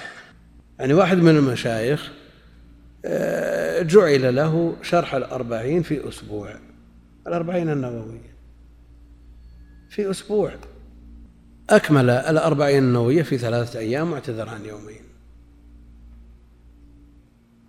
يعني 0.79 0.93
واحد 0.93 1.17
من 1.17 1.37
المشايخ 1.37 2.11
آه، 3.05 3.81
جعل 3.81 4.35
له 4.35 4.75
شرح 4.81 5.15
الأربعين 5.15 5.81
في 5.81 6.09
أسبوع. 6.09 6.55
الأربعين 7.27 7.69
النووية. 7.69 8.37
في 9.89 10.11
أسبوع. 10.11 10.51
أكمل 11.69 12.09
الأربعين 12.09 12.83
النووية 12.83 13.23
في 13.23 13.37
ثلاثة 13.37 13.79
أيام 13.79 14.11
واعتذر 14.11 14.49
عن 14.49 14.65
يومين. 14.65 15.01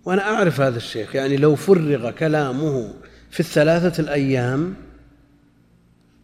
وأنا 0.05 0.21
أعرف 0.21 0.61
هذا 0.61 0.77
الشيخ 0.77 1.15
يعني 1.15 1.37
لو 1.37 1.55
فرغ 1.55 2.11
كلامه 2.11 2.93
في 3.29 3.39
الثلاثة 3.39 4.03
الأيام 4.03 4.75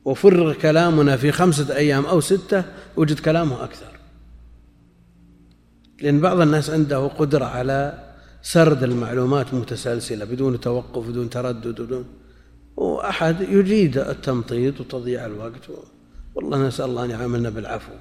وفرغ 0.06 0.54
كلامنا 0.54 1.18
في 1.18 1.32
خمسة 1.32 1.76
أيام 1.76 2.06
أو 2.06 2.20
ستة 2.20 2.64
وجد 2.98 3.20
كلامه 3.20 3.64
أكثر. 3.64 4.00
لأن 6.02 6.20
بعض 6.20 6.42
الناس 6.42 6.70
عنده 6.70 7.08
قدرة 7.08 7.46
على 7.46 8.06
سرد 8.42 8.84
المعلومات 8.84 9.54
متسلسلة 9.54 10.26
بدون 10.26 10.60
توقف 10.60 11.08
بدون 11.08 11.30
تردد 11.30 11.82
بدون 11.82 12.06
وأحد 12.78 13.42
يجيد 13.42 13.98
التمطيط 13.98 14.80
وتضييع 14.80 15.26
الوقت. 15.26 15.70
والله 16.36 16.68
نسأل 16.68 16.86
الله 16.86 17.06
أن 17.06 17.10
يعاملنا 17.10 17.50
بالعفو. 17.50 17.92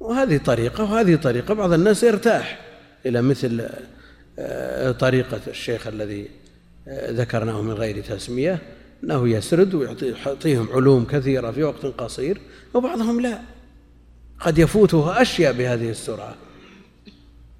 وهذه 0.00 0.36
طريقة 0.36 0.84
وهذه 0.84 1.16
طريقة 1.16 1.54
بعض 1.54 1.72
الناس 1.72 2.02
يرتاح 2.02 2.60
إلى 3.06 3.22
مثل 3.22 3.68
آه، 4.38 4.92
طريقة 4.92 5.40
الشيخ 5.46 5.86
الذي 5.86 6.28
ذكرناه 6.88 7.62
من 7.62 7.72
غير 7.72 8.00
تسمية 8.00 8.58
أنه 9.04 9.28
يسرد 9.28 9.74
ويعطيهم 9.74 10.68
علوم 10.72 11.04
كثيرة 11.04 11.50
في 11.50 11.62
وقت 11.62 11.86
قصير 11.86 12.40
وبعضهم 12.74 13.20
لا. 13.20 13.40
قد 14.40 14.58
يفوته 14.58 15.22
أشياء 15.22 15.52
بهذه 15.52 15.90
السرعة. 15.90 16.34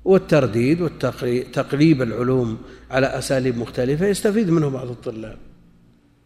والترديد 0.04 0.80
وتقليب 0.80 2.02
العلوم 2.02 2.58
على 2.90 3.06
أساليب 3.06 3.58
مختلفة 3.58 4.06
يستفيد 4.06 4.50
منه 4.50 4.70
بعض 4.70 4.90
الطلاب. 4.90 5.38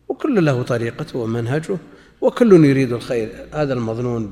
وكل 0.08 0.44
له 0.44 0.62
طريقته 0.62 1.18
ومنهجه 1.18 1.78
وكل 2.20 2.64
يريد 2.64 2.92
الخير. 2.92 3.28
هذا 3.52 3.74
المظنون 3.74 4.30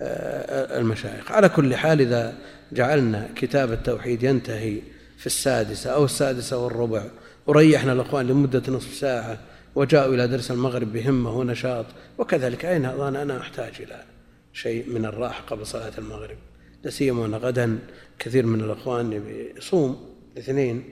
بالمشايخ. 0.00 1.32
على 1.32 1.48
كل 1.48 1.76
حال 1.76 2.00
إذا 2.00 2.34
جعلنا 2.72 3.28
كتاب 3.36 3.72
التوحيد 3.72 4.22
ينتهي 4.22 4.78
في 5.18 5.26
السادسة 5.26 5.90
أو 5.90 6.04
السادسة 6.04 6.58
والربع 6.58 7.04
وريحنا 7.50 7.92
الأخوان 7.92 8.26
لمدة 8.26 8.62
نصف 8.68 8.94
ساعة 8.94 9.38
وجاءوا 9.74 10.14
إلى 10.14 10.28
درس 10.28 10.50
المغرب 10.50 10.92
بهمة 10.92 11.38
ونشاط 11.38 11.86
وكذلك. 12.18 12.64
أين 12.64 12.84
أنا 12.84 13.40
أحتاج 13.40 13.72
إلى 13.80 14.04
شيء 14.52 14.90
من 14.90 15.04
الراحة 15.04 15.42
قبل 15.42 15.66
صلاة 15.66 15.92
المغرب؟ 15.98 16.36
لا 16.84 16.90
سيما 16.90 17.26
أن 17.26 17.34
غدا 17.34 17.78
كثير 18.18 18.46
من 18.46 18.60
الأخوان 18.60 19.22
يصوم 19.56 20.16
الاثنين. 20.32 20.84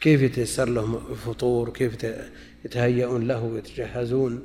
كيف 0.00 0.22
يتيسر 0.22 0.68
لهم 0.68 1.00
الفطور؟ 1.10 1.70
كيف 1.70 1.96
يتهيئون 2.64 3.28
له 3.28 3.44
ويتجهزون؟ 3.44 4.42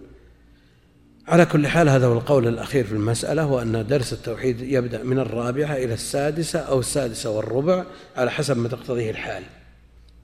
على 1.28 1.46
كل 1.46 1.68
حال 1.68 1.90
هذا 1.90 2.08
هو 2.08 2.14
القول 2.14 2.48
الأخير 2.48 2.84
في 2.84 2.92
المسألة 2.92 3.44
هو 3.44 3.62
أن 3.62 3.88
درس 3.88 4.14
التوحيد 4.14 4.62
يبدأ 4.62 5.04
من 5.04 5.20
الرابعة 5.20 5.76
إلى 5.76 5.94
السادسة 5.94 6.60
أو 6.60 6.80
السادسة 6.80 7.30
والربع 7.30 7.86
على 8.16 8.32
حسب 8.32 8.58
ما 8.58 8.70
تقتضيه 8.70 9.12
الحال. 9.12 9.44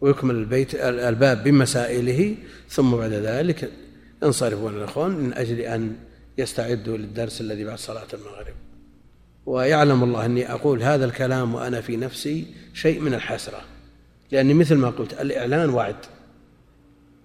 ويكمل 0.04 0.36
البيت 0.36 0.76
الباب 0.76 1.44
بمسائله 1.44 2.36
ثم 2.70 2.92
بعد 2.92 3.12
ذلك 3.12 3.72
ينصرفون 4.24 4.78
الأخوان 4.78 5.12
من 5.12 5.34
أجل 5.34 5.60
أن 5.60 5.96
يستعدوا 6.38 6.98
للدرس 6.98 7.42
الذي 7.42 7.64
بعد 7.64 7.78
صلاة 7.78 8.08
المغرب. 8.14 8.54
ويعلم 9.46 10.04
الله 10.04 10.26
أني 10.26 10.52
أقول 10.52 10.84
هذا 10.84 11.06
الكلام 11.06 11.56
وأنا 11.56 11.82
في 11.82 11.98
نفسي 11.98 12.46
شيء 12.74 13.00
من 13.00 13.14
الحسرة 13.14 13.62
لأني 14.32 14.54
مثل 14.54 14.76
ما 14.76 14.90
قلت 14.90 15.22
الإعلان 15.22 15.70
وعد 15.70 15.96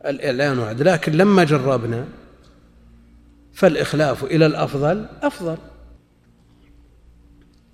الإعلان 0.06 0.58
وعد 0.58 0.82
لكن 0.82 1.12
لما 1.12 1.44
جربنا 1.44 2.08
فالإخلاف 3.52 4.24
إلى 4.24 4.46
الأفضل 4.46 5.06
أفضل. 5.22 5.58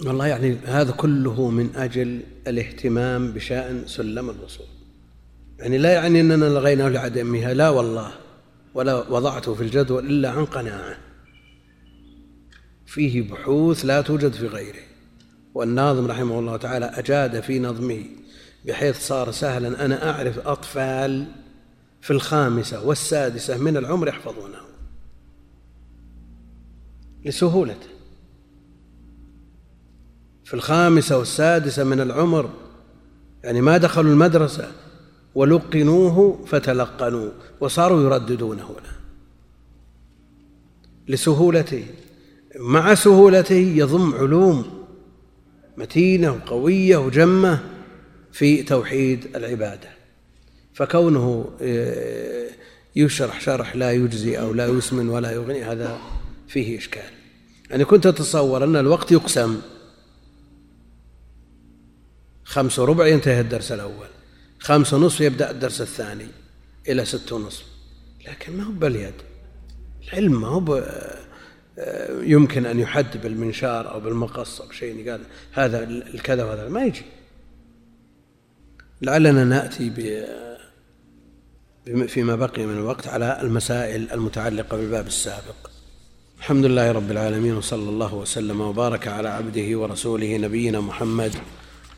والله 0.07 0.27
يعني 0.27 0.57
هذا 0.65 0.93
كله 0.93 1.51
من 1.51 1.77
أجل 1.77 2.21
الاهتمام 2.47 3.33
بشأن 3.33 3.83
سلم 3.87 4.31
الوصول 4.31 4.74
يعني 5.65 5.79
لا 5.79 5.93
يعني 5.93 6.21
أننا 6.21 6.45
لغيناه 6.45 6.89
لعدمها 6.89 7.55
لا 7.55 7.69
والله. 7.69 8.13
ولا 8.75 8.95
وضعته 8.95 9.55
في 9.55 9.63
الجدول 9.63 10.07
إلا 10.07 10.31
عن 10.31 10.45
قناعة. 10.45 10.97
فيه 12.87 13.31
بحوث 13.31 13.85
لا 13.85 14.01
توجد 14.01 14.33
في 14.33 14.47
غيره. 14.47 14.83
والناظم 15.55 16.07
رحمه 16.07 16.39
الله 16.39 16.57
تعالى 16.57 16.87
أجاد 16.87 17.41
في 17.41 17.59
نظمه 17.59 18.05
بحيث 18.67 19.07
صار 19.07 19.31
سهلا. 19.31 19.85
أنا 19.85 20.11
أعرف 20.11 20.47
أطفال 20.47 21.27
في 22.01 22.11
الخامسة 22.11 22.87
والسادسة 22.87 23.59
من 23.59 23.77
العمر 23.77 24.09
يحفظونه. 24.09 24.61
لسهولته 27.25 27.89
في 30.45 30.55
الخامسة 30.55 31.19
والسادسة 31.19 31.85
من 31.85 32.01
العمر 32.01 32.51
يعني 33.45 33.61
ما 33.61 33.77
دخلوا 33.77 34.13
المدرسة. 34.13 34.73
ولقنوه 35.35 36.45
فتلقنوه 36.47 37.33
وصاروا 37.61 38.03
يرددونه 38.03 38.69
له 38.69 38.95
لسهولته 41.09 41.85
مع 42.57 42.95
سهولته 42.95 43.55
يضم 43.55 44.15
علوم 44.15 44.85
متينة 45.77 46.33
وقوية 46.33 46.97
وجمة 46.97 47.59
في 48.33 48.63
توحيد 48.63 49.37
العبادة. 49.37 49.89
فكونه 50.75 51.53
آه، 51.61 52.49
يشرح 52.97 53.41
شرح 53.41 53.77
لا 53.77 53.93
يجزي 53.93 54.39
أو 54.39 54.55
لا 54.55 54.67
يسمن 54.67 55.09
ولا 55.09 55.33
يغني 55.33 55.65
هذا 55.65 55.99
فيه 56.49 56.79
إشكال. 56.79 57.11
يعني 57.71 57.85
كنت 57.85 58.07
أتصور 58.07 58.65
أن 58.65 58.77
الوقت 58.77 59.13
يقسم. 59.13 59.61
خمس 62.45 62.79
وربع 62.79 63.07
ينتهي 63.07 63.41
الدرس 63.41 63.73
الأول. 63.73 64.14
خمس 64.65 64.95
ونصف 64.95 65.21
يبدأ 65.21 65.51
الدرس 65.51 65.81
الثاني 65.81 66.27
إلى 66.89 67.05
ست 67.05 67.33
ونصف. 67.33 67.65
لكن 68.29 68.57
ما 68.57 68.65
هو 68.65 68.73
باليد. 68.73 69.15
العلم 70.09 70.41
ما 70.41 70.49
هو 70.49 70.85
يمكن 72.23 72.67
أن 72.67 72.81
يحد 72.81 73.23
بالمنشار 73.23 73.91
أو 73.91 74.01
بالمقص 74.01 74.61
أو 74.61 74.71
شيء 74.71 75.11
قال 75.11 75.21
هذا 75.53 75.85
الكذا 75.85 76.45
وهذا. 76.45 76.69
ما 76.69 76.85
يجي. 76.85 77.03
لعلنا 79.03 79.45
نأتي 79.45 79.91
فيما 82.07 82.37
بقي 82.37 82.67
من 82.67 82.77
الوقت 82.77 83.09
على 83.09 83.41
المسائل 83.43 84.13
المتعلقة 84.13 84.77
بالباب 84.77 85.07
السابق. 85.07 85.71
الحمد 86.39 86.65
لله 86.65 86.93
رب 86.93 87.11
العالمين 87.11 87.57
وصلى 87.57 87.91
الله 87.91 88.15
وسلم 88.15 88.61
وبارك 88.61 89.09
على 89.09 89.29
عبده 89.29 89.79
ورسوله 89.79 90.37
نبينا 90.37 90.81
محمد 90.81 91.35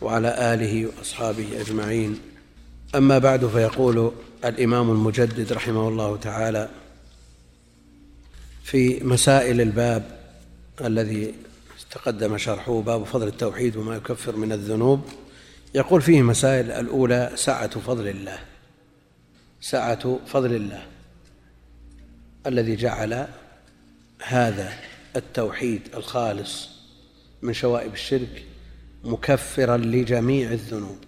وعلى 0.01 0.55
آله 0.55 0.87
وأصحابه 0.87 1.61
أجمعين. 1.61 2.19
أما 2.95 3.19
بعد 3.19 3.47
فيقول 3.47 4.13
الإمام 4.45 4.91
المجدد 4.91 5.53
رحمه 5.53 5.89
الله 5.89 6.17
تعالى 6.17 6.69
في 8.65 9.05
مسائل 9.05 9.61
الباب 9.61 10.21
الذي 10.81 11.35
تقدم 11.91 12.39
شرحه 12.39 12.81
باب 12.81 13.05
فضل 13.05 13.27
التوحيد 13.27 13.77
وما 13.77 13.97
يكفر 13.97 14.37
من 14.37 14.53
الذنوب 14.53 15.05
يقول 15.75 16.03
فيه 16.03 16.23
مسائل 16.23 16.71
الأولى 16.71 17.33
سعة 17.35 17.81
فضل 17.81 18.09
الله 18.09 18.39
سعة 19.61 20.19
فضل 20.27 20.55
الله 20.55 20.87
الذي 22.47 22.77
جعل 22.77 23.29
هذا 24.23 24.73
التوحيد 25.17 25.81
الخالص 25.95 26.69
من 27.43 27.53
شوائب 27.53 27.93
الشرك 27.93 28.45
مكفرا 29.05 29.77
لجميع 29.77 30.53
الذنوب. 30.53 30.99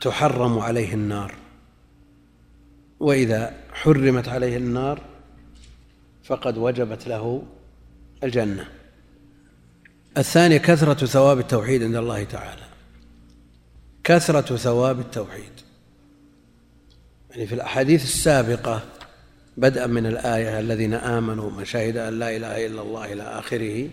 تحرم 0.00 0.58
عليه 0.58 0.94
النار. 0.94 1.34
وإذا 3.00 3.54
حرمت 3.72 4.28
عليه 4.28 4.56
النار 4.56 5.00
فقد 6.24 6.58
وجبت 6.58 7.06
له 7.06 7.42
الجنة. 8.24 8.68
الثانية 10.18 10.58
كثرة 10.58 11.06
ثواب 11.06 11.38
التوحيد 11.38 11.82
عند 11.82 11.96
الله 11.96 12.24
تعالى. 12.24 12.62
كثرة 14.04 14.56
ثواب 14.56 15.00
التوحيد. 15.00 15.52
يعني 17.30 17.46
في 17.46 17.54
الأحاديث 17.54 18.04
السابقة 18.04 18.82
بدءا 19.56 19.86
من 19.86 20.06
الآية 20.06 20.60
الذين 20.60 20.94
آمنوا 20.94 21.50
من 21.50 21.64
شهد 21.64 21.96
أن 21.96 22.18
لا 22.18 22.36
إله 22.36 22.66
إلا 22.66 22.82
الله 22.82 23.12
إلى 23.12 23.22
آخره. 23.22 23.88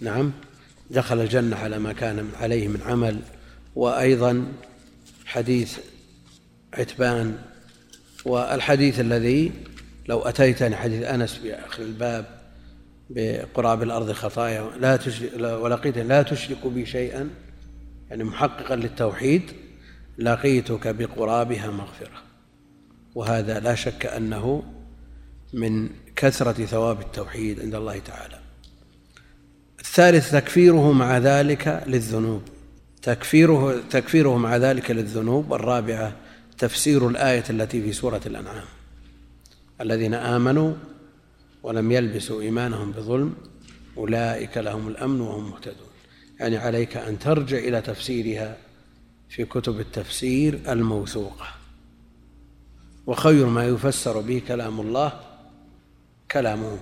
نعم 0.00 0.32
دخل 0.90 1.20
الجنة 1.20 1.56
على 1.56 1.78
ما 1.78 1.92
كان 1.92 2.30
عليه 2.40 2.68
من 2.68 2.80
عمل. 2.82 3.20
وأيضا 3.76 4.52
حديث 5.28 5.78
عتبان 6.74 7.38
والحديث 8.24 9.00
الذي 9.00 9.52
لو 10.08 10.20
أتيتني 10.20 10.76
حديث 10.76 11.02
أنس 11.02 11.34
في 11.34 11.54
آخر 11.54 11.82
الباب 11.82 12.26
بقراب 13.10 13.82
الأرض 13.82 14.12
خطايا 14.12 14.70
لا 14.80 14.96
تشرك 14.96 15.32
ولقيت 15.40 15.98
لا 15.98 16.22
تشرك 16.22 16.66
بي 16.66 16.86
شيئا 16.86 17.30
يعني 18.10 18.24
محققا 18.24 18.76
للتوحيد 18.76 19.42
لقيتك 20.18 20.88
بقرابها 20.94 21.70
مغفرة. 21.70 22.22
وهذا 23.14 23.60
لا 23.60 23.74
شك 23.74 24.06
أنه 24.06 24.62
من 25.52 25.88
كثرة 26.16 26.64
ثواب 26.64 27.00
التوحيد 27.00 27.60
عند 27.60 27.74
الله 27.74 27.98
تعالى. 27.98 28.38
الثالث 29.80 30.32
تكفيره 30.32 30.92
مع 30.92 31.18
ذلك 31.18 31.84
للذنوب. 31.86 32.42
تكفيره 33.02 33.80
تكفيره 33.90 34.36
مع 34.36 34.56
ذلك 34.56 34.90
للذنوب. 34.90 35.50
والرابعة 35.50 36.16
تفسير 36.58 37.08
الآية 37.08 37.44
التي 37.50 37.82
في 37.82 37.92
سورة 37.92 38.20
الأنعام. 38.26 38.66
الذين 39.80 40.14
آمنوا 40.14 40.74
ولم 41.62 41.92
يلبسوا 41.92 42.42
إيمانهم 42.42 42.92
بظلم 42.92 43.34
أولئك 43.96 44.58
لهم 44.58 44.88
الأمن 44.88 45.20
وهم 45.20 45.50
مهتدون. 45.50 45.88
يعني 46.40 46.56
عليك 46.56 46.96
أن 46.96 47.18
ترجع 47.18 47.58
إلى 47.58 47.80
تفسيرها 47.80 48.56
في 49.28 49.44
كتب 49.44 49.80
التفسير 49.80 50.60
الموثوقة. 50.68 51.46
وخير 53.06 53.46
ما 53.46 53.66
يفسر 53.66 54.20
به 54.20 54.42
كلام 54.48 54.80
الله 54.80 55.20
كلامه 56.30 56.78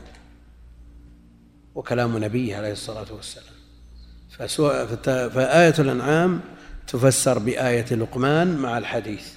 وكلام 1.75 2.25
نبيه 2.25 2.57
عليه 2.57 2.73
الصلاة 2.73 3.13
والسلام. 3.13 3.56
فآية 4.39 5.75
الأنعام 5.79 6.41
تفسر 6.87 7.39
بآية 7.39 7.95
لقمان 7.95 8.57
مع 8.57 8.79
الحديث. 8.79 9.33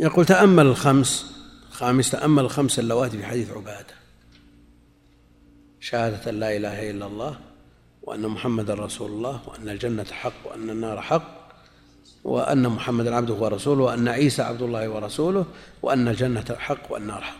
يقول 0.00 0.26
تأمل 0.26 0.66
الخمس 0.66 1.36
الخامس 1.68 2.10
تأمل 2.10 2.44
الخمس 2.44 2.78
اللواتي 2.78 3.18
في 3.18 3.26
حديث 3.26 3.50
عبادة. 3.50 3.94
شهادة 5.80 6.30
لا 6.30 6.56
إله 6.56 6.90
إلا 6.90 7.06
الله 7.06 7.38
وأن 8.02 8.28
محمدا 8.28 8.74
رسول 8.74 9.10
الله 9.10 9.40
وأن 9.46 9.68
الجنة 9.68 10.04
حق 10.04 10.32
وأن 10.44 10.70
النار 10.70 11.00
حق 11.00 11.42
وأن 12.24 12.68
محمدا 12.68 13.14
عبده 13.14 13.34
ورسوله 13.34 13.84
وأن 13.84 14.08
عيسى 14.08 14.42
عبد 14.42 14.62
الله 14.62 14.88
ورسوله 14.88 15.46
وأن 15.82 16.08
الجنة 16.08 16.56
حق 16.58 16.92
والنار 16.92 17.20
حق. 17.20 17.36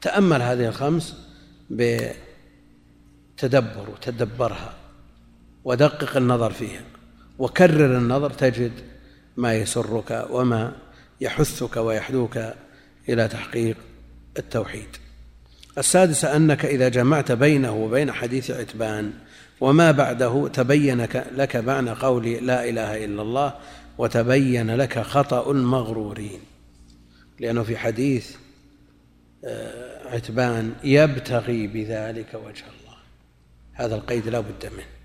تأمل 0.00 0.42
هذه 0.42 0.68
الخمس 0.68 1.16
بتدبر 1.70 2.14
وتدبرها 3.90 4.74
ودقق 5.64 6.16
النظر 6.16 6.50
فيها. 6.52 6.82
وكرر 7.38 7.98
النظر 7.98 8.30
تجد 8.30 8.72
ما 9.36 9.54
يسرك 9.54 10.26
وما 10.30 10.72
يحثك 11.20 11.76
ويحدوك 11.76 12.38
إلى 13.08 13.28
تحقيق 13.28 13.76
التوحيد. 14.38 14.88
السادسة 15.78 16.36
أنك 16.36 16.64
إذا 16.64 16.88
جمعت 16.88 17.32
بينه 17.32 17.76
وبين 17.76 18.12
حديث 18.12 18.50
عتبان 18.50 19.12
وما 19.60 19.90
بعده 19.90 20.48
تبين 20.48 21.00
لك 21.36 21.56
معنى 21.56 21.90
قول 21.90 22.28
لا 22.28 22.68
إله 22.68 23.04
إلا 23.04 23.22
الله 23.22 23.54
وتبين 23.98 24.76
لك 24.76 24.98
خطأ 24.98 25.50
المغرورين 25.50 26.40
لأنه 27.40 27.62
في 27.62 27.76
حديث 27.76 28.36
آه، 29.44 30.14
عتبان 30.14 30.72
يبتغي 30.84 31.66
بذلك 31.66 32.34
وجه 32.34 32.64
الله. 32.80 32.96
هذا 33.72 33.94
القيد 33.94 34.28
لا 34.28 34.40
بد 34.40 34.70
منه. 34.76 34.97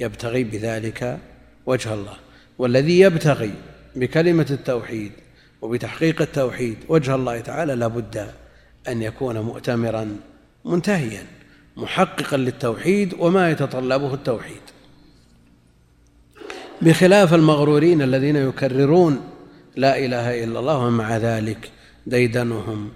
يبتغي 0.00 0.44
بذلك 0.44 1.18
وجه 1.66 1.94
الله. 1.94 2.16
والذي 2.58 3.00
يبتغي 3.00 3.54
بكلمة 3.96 4.46
التوحيد 4.50 5.12
وبتحقيق 5.62 6.22
التوحيد 6.22 6.76
وجه 6.88 7.14
الله 7.14 7.40
تعالى 7.40 7.74
لا 7.74 7.86
بد 7.86 8.26
أن 8.88 9.02
يكون 9.02 9.38
مؤتمرا 9.38 10.16
منتهيا 10.64 11.26
محققا 11.76 12.36
للتوحيد 12.36 13.14
وما 13.18 13.50
يتطلبه 13.50 14.14
التوحيد. 14.14 14.60
بخلاف 16.82 17.34
المغرورين 17.34 18.02
الذين 18.02 18.36
يكررون 18.36 19.20
لا 19.76 19.98
إله 19.98 20.44
إلا 20.44 20.58
الله 20.60 20.78
ومع 20.78 21.16
ذلك 21.16 21.70
ديدنهم 22.06 22.92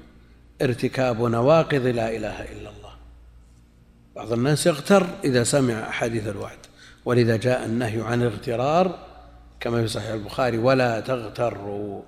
ارتكاب 0.62 1.22
نواقض 1.22 1.86
لا 1.86 2.16
إله 2.16 2.42
إلا 2.42 2.70
الله. 2.70 2.92
بعض 4.16 4.32
الناس 4.32 4.66
يغتر 4.66 5.06
إذا 5.24 5.44
سمع 5.44 5.88
أحاديث 5.88 6.26
الوعد. 6.26 6.58
ولذا 7.08 7.36
جاء 7.36 7.64
النهي 7.64 8.00
عن 8.02 8.22
الاغترار 8.22 8.98
كما 9.60 9.82
في 9.82 9.88
صحيح 9.88 10.10
البخاري 10.10 10.58
ولا 10.58 11.00
تغتروا 11.00 12.02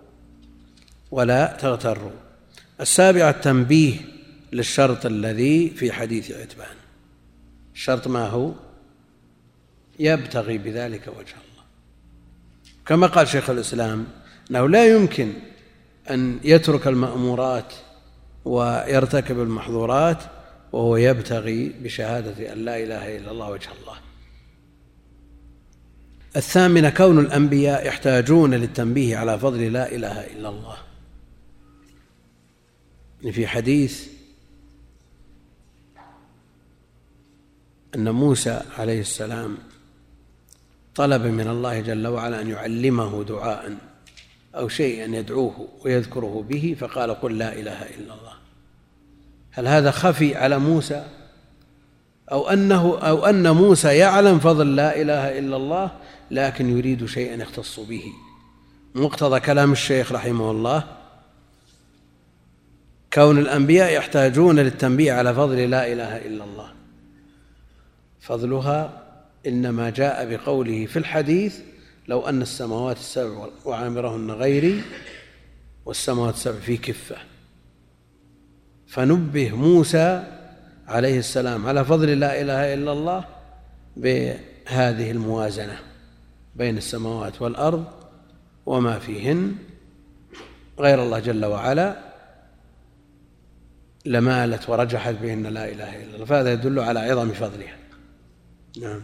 ولا 1.10 1.56
تغتروا. 1.60 2.10
السابعة 2.80 3.30
التنبيه 3.30 3.94
للشرط 4.52 5.06
الذي 5.06 5.70
في 5.70 5.92
حديث 5.92 6.30
عتبان. 6.30 6.76
الشرط 7.74 8.08
ما 8.08 8.26
هو؟ 8.26 8.52
يبتغي 9.98 10.58
بذلك 10.58 11.08
وجه 11.08 11.34
الله. 11.34 11.64
كما 12.86 13.06
قال 13.06 13.28
شيخ 13.28 13.50
الإسلام 13.50 14.06
أنه 14.50 14.68
لا 14.68 14.86
يمكن 14.86 15.32
أن 16.10 16.38
يترك 16.44 16.86
المأمورات 16.86 17.72
ويرتكب 18.44 19.40
المحظورات 19.40 20.22
وهو 20.72 20.96
يبتغي 20.96 21.68
بشهادة 21.68 22.52
أن 22.52 22.64
لا 22.64 22.76
إله 22.76 23.16
إلا 23.16 23.30
الله 23.30 23.50
وجه 23.50 23.68
الله. 23.80 24.09
الثامنة 26.36 26.90
كون 26.90 27.18
الأنبياء 27.18 27.86
يحتاجون 27.86 28.54
للتنبيه 28.54 29.16
على 29.16 29.38
فضل 29.38 29.72
لا 29.72 29.92
إله 29.92 30.26
إلا 30.26 30.48
الله. 30.48 30.76
في 33.32 33.46
حديث 33.46 34.08
أن 37.94 38.10
موسى 38.10 38.62
عليه 38.78 39.00
السلام 39.00 39.58
طلب 40.94 41.22
من 41.22 41.48
الله 41.48 41.80
جل 41.80 42.06
وعلا 42.06 42.40
أن 42.40 42.48
يعلمه 42.48 43.24
دعاء 43.24 43.76
أو 44.54 44.68
شيئا 44.68 45.16
يدعوه 45.16 45.68
ويذكره 45.84 46.44
به 46.48 46.76
فقال 46.80 47.10
قل 47.10 47.38
لا 47.38 47.52
إله 47.52 47.82
إلا 47.82 48.14
الله. 48.14 48.32
هل 49.50 49.68
هذا 49.68 49.90
خفي 49.90 50.36
على 50.36 50.58
موسى؟ 50.58 51.06
أو 52.32 52.48
أنه 52.48 52.98
أو 52.98 53.26
أن 53.26 53.50
موسى 53.50 53.96
يعلم 53.96 54.38
فضل 54.38 54.76
لا 54.76 55.00
إله 55.00 55.38
إلا 55.38 55.56
الله؟ 55.56 55.90
لكن 56.30 56.78
يريد 56.78 57.06
شيئا 57.06 57.42
يختص 57.42 57.80
به. 57.80 58.04
مقتضى 58.94 59.40
كلام 59.40 59.72
الشيخ 59.72 60.12
رحمه 60.12 60.50
الله 60.50 60.84
كون 63.12 63.38
الأنبياء 63.38 63.92
يحتاجون 63.92 64.58
للتنبيه 64.58 65.12
على 65.12 65.34
فضل 65.34 65.70
لا 65.70 65.92
إله 65.92 66.16
إلا 66.16 66.44
الله. 66.44 66.72
فضلها 68.20 69.06
إنما 69.46 69.90
جاء 69.90 70.36
بقوله 70.36 70.86
في 70.86 70.98
الحديث 70.98 71.58
لو 72.08 72.28
أن 72.28 72.42
السماوات 72.42 72.96
السبع 72.96 73.48
وعامرهن 73.64 74.30
غيري 74.30 74.82
والسماوات 75.86 76.34
السبع 76.34 76.58
في 76.58 76.76
كفة. 76.76 77.16
فنبه 78.86 79.50
موسى 79.50 80.24
عليه 80.86 81.18
السلام 81.18 81.66
على 81.66 81.84
فضل 81.84 82.20
لا 82.20 82.40
إله 82.40 82.74
إلا 82.74 82.92
الله 82.92 83.24
بهذه 83.96 85.10
الموازنة. 85.10 85.89
بين 86.60 86.76
السماوات 86.76 87.42
والأرض 87.42 87.84
وما 88.66 88.98
فيهن. 88.98 89.56
غير 90.78 91.02
الله 91.02 91.18
جل 91.18 91.44
وعلا 91.44 92.12
لمالت 94.06 94.70
ورجحت 94.70 95.14
بهن 95.14 95.46
لا 95.46 95.68
إله 95.68 96.02
إلا 96.04 96.14
الله. 96.14 96.24
فهذا 96.24 96.52
يدل 96.52 96.78
على 96.78 97.00
عظم 97.00 97.32
فضلها. 97.32 97.76
نعم. 98.80 99.02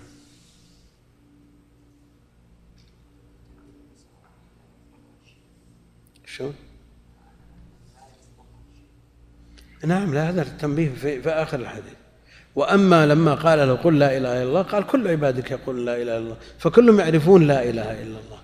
شو 6.27 6.51
نعم 9.85 10.15
لا 10.15 10.29
هذا 10.29 10.43
التنبيه 10.43 10.91
في, 10.91 11.23
في 11.23 11.29
آخر 11.31 11.61
الحديث. 11.61 12.06
وأما 12.57 13.07
لما 13.07 13.35
قال 13.35 13.59
له 13.59 13.75
قل 13.75 13.99
لا 13.99 14.17
إله 14.17 14.43
إلا 14.43 14.49
الله 14.49 14.63
قال 14.63 14.87
كل 14.87 15.09
عبادك 15.09 15.51
يقول 15.51 15.87
لا 15.87 15.93
إله 15.93 16.03
إلا 16.03 16.19
الله 16.19 16.37
فكلهم 16.59 17.01
يعرفون 17.01 17.47
لا 17.47 17.63
إله 17.63 18.03
إلا 18.03 18.19
الله 18.19 18.39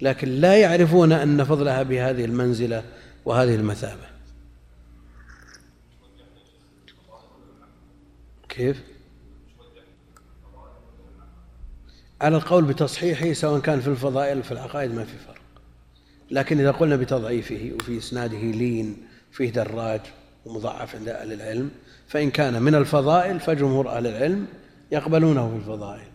لكن 0.00 0.28
لا 0.28 0.56
يعرفون 0.56 1.12
أن 1.12 1.44
فضلها 1.44 1.82
بهذه 1.82 2.24
المنزلة 2.24 2.82
وهذه 3.24 3.54
المثابة 3.54 4.10
كيف؟ 8.48 8.82
على 12.20 12.36
القول 12.36 12.64
بتصحيحه 12.64 13.32
سواء 13.32 13.60
كان 13.60 13.80
في 13.80 13.88
الفضائل 13.88 14.42
في 14.42 14.52
العقائد 14.52 14.94
ما 14.94 15.04
في 15.04 15.18
فرق 15.26 15.40
لكن 16.30 16.60
إذا 16.60 16.70
قلنا 16.70 16.96
بتضعيفه 16.96 17.72
وفي 17.74 17.98
إسناده 17.98 18.38
لين 18.38 18.96
فيه 19.32 19.50
دراج 19.50 20.00
ومضعف 20.46 20.96
عند 20.96 21.08
أهل 21.08 21.32
العلم 21.32 21.70
فإن 22.10 22.30
كان 22.30 22.62
من 22.62 22.74
الفضائل 22.74 23.40
فجمهور 23.40 23.90
أهل 23.90 24.06
العلم 24.06 24.46
يقبلونه 24.92 25.50
في 25.50 25.56
الفضائل. 25.56 26.06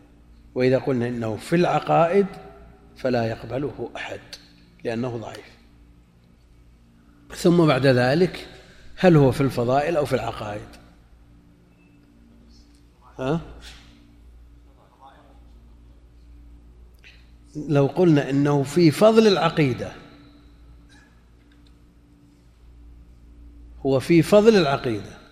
وإذا 0.55 0.77
قلنا 0.77 1.07
إنه 1.07 1.35
في 1.35 1.55
العقائد 1.55 2.25
فلا 2.95 3.25
يقبله 3.25 3.89
أحد 3.95 4.19
لأنه 4.83 5.17
ضعيف. 5.17 5.55
ثم 7.35 7.65
بعد 7.65 7.85
ذلك 7.85 8.47
هل 8.95 9.15
هو 9.15 9.31
في 9.31 9.41
الفضائل 9.41 9.97
أو 9.97 10.05
في 10.05 10.15
العقائد؟ 10.15 10.67
ها؟ 13.19 13.41
لو 17.55 17.85
قلنا 17.85 18.29
إنه 18.29 18.63
في 18.63 18.91
فضل 18.91 19.27
العقيدة 19.27 19.91
هو 23.85 23.99
في 23.99 24.21
فضل 24.21 24.55
العقيدة. 24.55 25.24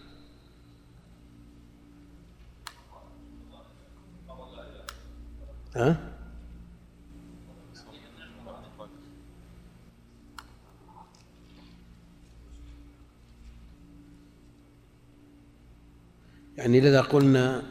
يعني 16.57 16.80
لذا 16.80 17.01
قلنا 17.01 17.64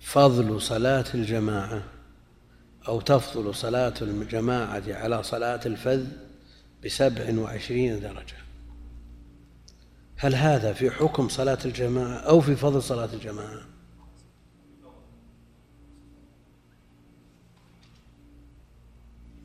فضل 0.00 0.62
صلاة 0.62 1.04
الجماعة 1.14 1.82
أو 2.88 3.00
تفضل 3.00 3.54
صلاة 3.54 3.94
الجماعة 4.02 4.82
على 4.88 5.22
صلاة 5.22 5.60
الفذ 5.66 6.06
بسبع 6.84 7.38
وعشرين 7.38 8.00
درجة. 8.00 8.36
هل 10.16 10.34
هذا 10.34 10.72
في 10.72 10.90
حكم 10.90 11.28
صلاة 11.28 11.58
الجماعة 11.64 12.16
أو 12.18 12.40
في 12.40 12.56
فضل 12.56 12.82
صلاة 12.82 13.08
الجماعة؟ 13.12 13.60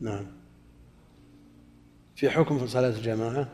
نعم. 0.00 0.26
في 2.16 2.30
حكم 2.30 2.66
صلاة 2.66 2.88
الجماعة؟ 2.88 3.48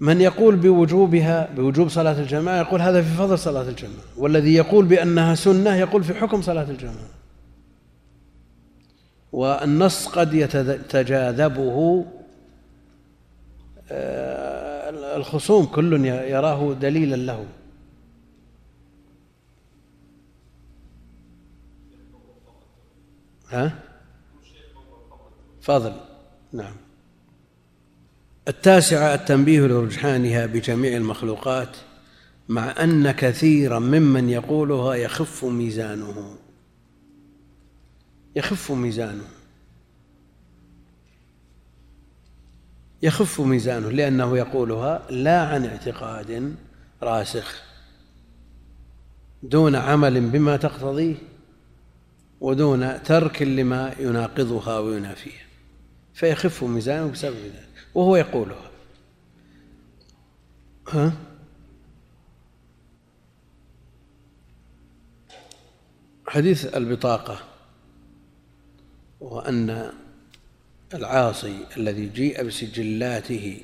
من 0.00 0.20
يقول 0.20 0.56
بوجوبها 0.56 1.48
بوجوب 1.56 1.88
صلاة 1.88 2.20
الجماعة 2.20 2.58
يقول 2.58 2.80
هذا 2.80 3.02
في 3.02 3.08
فضل 3.08 3.38
صلاة 3.38 3.68
الجماعة 3.68 4.04
والذي 4.16 4.54
يقول 4.54 4.84
بأنها 4.86 5.34
سنة 5.34 5.76
يقول 5.76 6.04
في 6.04 6.14
حكم 6.14 6.42
صلاة 6.42 6.70
الجماعة. 6.70 7.10
والنص 9.32 10.08
قد 10.08 10.34
يتجاذبه 10.34 12.04
آه، 13.90 15.16
الخصوم 15.16 15.66
كل 15.66 16.04
يراه 16.06 16.72
دليلا 16.72 17.16
له. 17.16 17.46
ها؟ 23.50 23.78
فضل. 25.60 25.92
نعم. 26.52 26.76
التاسعة 28.48 29.14
التنبيه 29.14 29.60
لرجحانها 29.60 30.46
بجميع 30.46 30.96
المخلوقات 30.96 31.76
مع 32.48 32.74
أن 32.82 33.10
كثيرا 33.10 33.78
ممن 33.78 34.28
يقولها 34.28 34.94
يخف 34.94 35.44
ميزانه. 35.44 36.36
يخف 38.36 38.70
ميزانه. 38.72 39.24
يخف 43.02 43.40
ميزانه 43.40 43.90
لأنه 43.90 44.36
يقولها 44.36 45.06
لا 45.10 45.40
عن 45.46 45.64
اعتقاد 45.64 46.54
راسخ 47.02 47.62
دون 49.42 49.76
عمل 49.76 50.20
بما 50.20 50.56
تقتضيه. 50.56 51.14
ودون 52.40 53.02
ترك 53.02 53.42
لما 53.42 53.94
يناقضها 53.98 54.78
وينافيها. 54.78 55.46
فيخف 56.14 56.64
ميزانه 56.64 57.10
بسبب 57.10 57.36
ذلك 57.36 57.68
وهو 57.94 58.16
يقولها. 58.16 58.70
ها؟ 60.88 61.12
حديث 66.28 66.76
البطاقة 66.76 67.38
وأن 69.20 69.92
العاصي 70.94 71.66
الذي 71.76 72.08
جيء 72.08 72.42
بسجلاته 72.42 73.62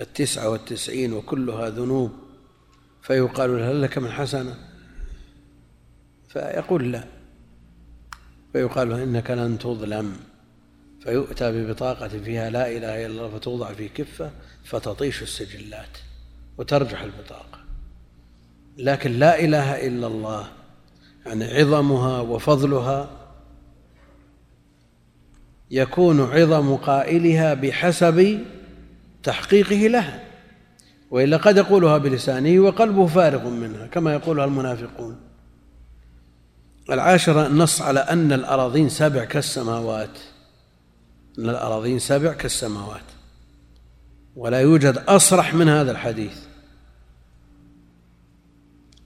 التسعة 0.00 0.48
والتسعين 0.48 1.12
وكلها 1.12 1.68
ذنوب 1.70 2.12
فيقال 3.02 3.56
له 3.56 3.70
هل 3.70 3.82
لك 3.82 3.98
من 3.98 4.10
حسنة؟ 4.10 4.58
فيقول 6.28 6.92
لا. 6.92 7.19
فيقال 8.52 8.92
إنك 8.92 9.30
لن 9.30 9.58
تظلم 9.58 10.16
فيؤتى 11.00 11.52
ببطاقة 11.52 12.08
فيها 12.08 12.50
لا 12.50 12.68
إله 12.68 13.06
إلا 13.06 13.06
الله 13.06 13.28
فتوضع 13.28 13.72
في 13.72 13.88
كفة 13.88 14.30
فتطيش 14.64 15.22
السجلات 15.22 15.98
وترجح 16.58 17.02
البطاقة. 17.02 17.60
لكن 18.78 19.12
لا 19.12 19.40
إله 19.40 19.86
إلا 19.86 20.06
الله 20.06 20.48
يعني 21.26 21.44
عظمها 21.44 22.20
وفضلها 22.20 23.10
يكون 25.70 26.20
عظم 26.20 26.76
قائلها 26.76 27.54
بحسب 27.54 28.38
تحقيقه 29.22 29.86
لها. 29.86 30.24
وإلا 31.10 31.36
قد 31.36 31.56
يقولها 31.56 31.98
بلسانه 31.98 32.60
وقلبه 32.60 33.06
فارغ 33.06 33.50
منها 33.50 33.86
كما 33.86 34.12
يقولها 34.12 34.44
المنافقون. 34.44 35.29
العاشره 36.92 37.46
النص 37.46 37.82
على 37.82 38.00
أن 38.00 38.32
الأراضين 38.32 38.88
سبع 38.88 39.24
كالسماوات. 39.24 40.18
أن 41.38 41.50
الأراضين 41.50 41.98
سبع 41.98 42.32
كالسماوات. 42.32 43.02
ولا 44.36 44.60
يوجد 44.60 44.98
أصرح 44.98 45.54
من 45.54 45.68
هذا 45.68 45.90
الحديث. 45.90 46.38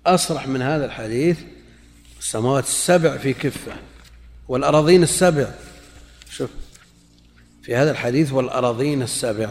أصرح 0.06 0.48
من 0.48 0.62
هذا 0.62 0.84
الحديث. 0.84 1.40
السماوات 2.18 2.64
السبع 2.64 3.16
في 3.16 3.32
كفة 3.32 3.72
والأراضين 4.48 5.02
السبع. 5.02 5.54
شوف 6.30 6.50
في 7.62 7.76
هذا 7.76 7.90
الحديث 7.90 8.32
والأراضين 8.32 9.02
السبع 9.02 9.48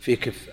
في 0.00 0.16
كفة. 0.16 0.52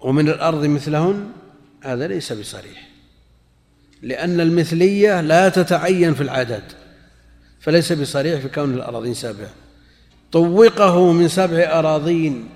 ومن 0.00 0.28
الأرض 0.28 0.64
مثلهن 0.64 1.32
هذا 1.82 2.06
ليس 2.06 2.32
بصريح. 2.32 2.87
لأن 4.02 4.40
المثلية 4.40 5.20
لا 5.20 5.48
تتعين 5.48 6.14
في 6.14 6.20
العدد 6.20 6.62
فليس 7.60 7.92
بصريح 7.92 8.40
في 8.40 8.48
كون 8.48 8.74
الأراضين 8.74 9.14
سبع 9.14 9.48
طوقه 10.32 11.12
من 11.12 11.28
سبع 11.28 11.78
أراضين. 11.78 12.48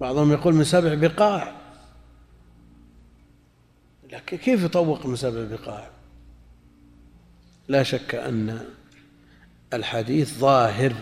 بعضهم 0.00 0.32
يقول 0.32 0.54
من 0.54 0.64
سبع 0.64 0.94
بقاع. 0.94 1.52
لكن 4.12 4.36
كيف 4.36 4.62
يطوق 4.62 5.06
من 5.06 5.16
سبع 5.16 5.44
بقاع؟ 5.50 5.90
لا 7.68 7.82
شك 7.82 8.14
أن 8.14 8.60
الحديث 9.72 10.38
ظاهر. 10.38 10.92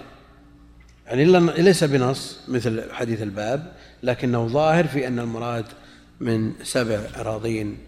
يعني 1.06 1.24
ليس 1.62 1.84
بنص 1.84 2.40
مثل 2.48 2.92
حديث 2.92 3.22
الباب 3.22 3.72
لكنه 4.02 4.46
ظاهر 4.46 4.86
في 4.86 5.06
أن 5.06 5.18
المراد 5.18 5.64
من 6.20 6.52
سبع 6.62 7.00
أراضين. 7.16 7.78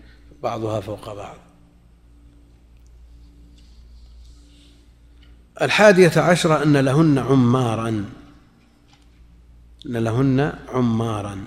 بعضها 0.43 0.81
فوق 0.81 1.15
بعض. 1.15 1.37
الحادية 5.63 6.13
عشرة 6.17 6.63
أن 6.63 6.77
لهن 6.77 7.19
عمارا. 7.19 7.89
أن 9.87 9.97
لهن 9.97 10.53
عمارا. 10.69 11.45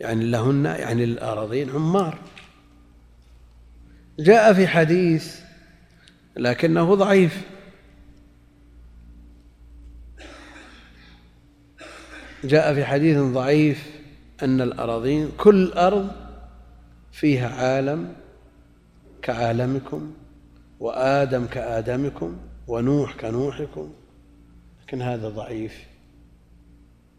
يعني 0.00 0.24
لهن 0.24 0.64
يعني 0.64 1.04
الأراضين 1.04 1.70
عمار. 1.70 2.18
جاء 4.18 4.52
في 4.52 4.66
حديث 4.66 5.40
لكنه 6.36 6.94
ضعيف. 6.94 7.42
جاء 12.44 12.74
في 12.74 12.84
حديث 12.84 13.18
ضعيف 13.18 13.86
أن 14.42 14.60
الأراضين 14.60 15.30
كل 15.38 15.72
أرض 15.72 16.23
فيها 17.14 17.48
عالم 17.48 18.14
كعالمكم 19.22 20.12
وآدم 20.80 21.46
كآدمكم 21.46 22.36
ونوح 22.66 23.16
كنوحكم 23.16 23.92
لكن 24.82 25.02
هذا 25.02 25.28
ضعيف 25.28 25.72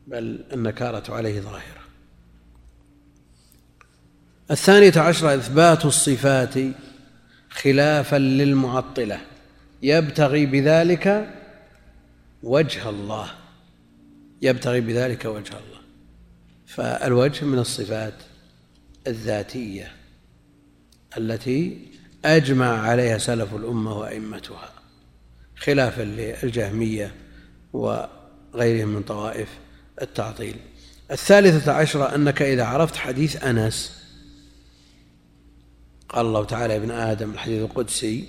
بل 0.08 0.46
النكارة 0.54 1.14
عليه 1.14 1.42
ظاهرة. 1.42 1.82
الثانية 4.52 4.94
عشرة 4.98 5.36
إثبات 5.36 5.86
الصفات 5.86 6.54
خلافا 7.50 8.16
للمعطلة. 8.16 9.20
يبتغي 9.82 10.46
بذلك 10.46 11.30
وجه 12.44 12.90
الله. 12.90 13.28
يبتغي 14.42 14.82
بذلك 14.82 15.26
وجه 15.26 15.54
الله. 15.54 15.82
فالوجه 16.66 17.46
من 17.46 17.60
الصفات 17.60 18.14
الذاتية 19.08 19.92
التي 21.18 21.88
أجمع 22.26 22.82
عليها 22.82 23.18
سلف 23.18 23.56
الأمة 23.56 23.98
وأئمتها 23.98 24.74
خلافا 25.58 26.02
للجهمية 26.02 27.16
وغيرهم 27.74 28.88
من 28.88 29.04
طوائف 29.04 29.50
التعطيل. 30.02 30.56
الثالثة 31.12 31.72
عشرة 31.72 32.16
أنك 32.16 32.42
إذا 32.42 32.64
عرفت 32.64 32.96
حديث 32.96 33.44
أنس 33.44 34.06
قال 36.10 36.26
الله 36.26 36.46
تعالى 36.46 36.76
ابن 36.76 36.92
آدم 36.92 37.32
الحديث 37.32 37.62
القدسي 37.62 38.26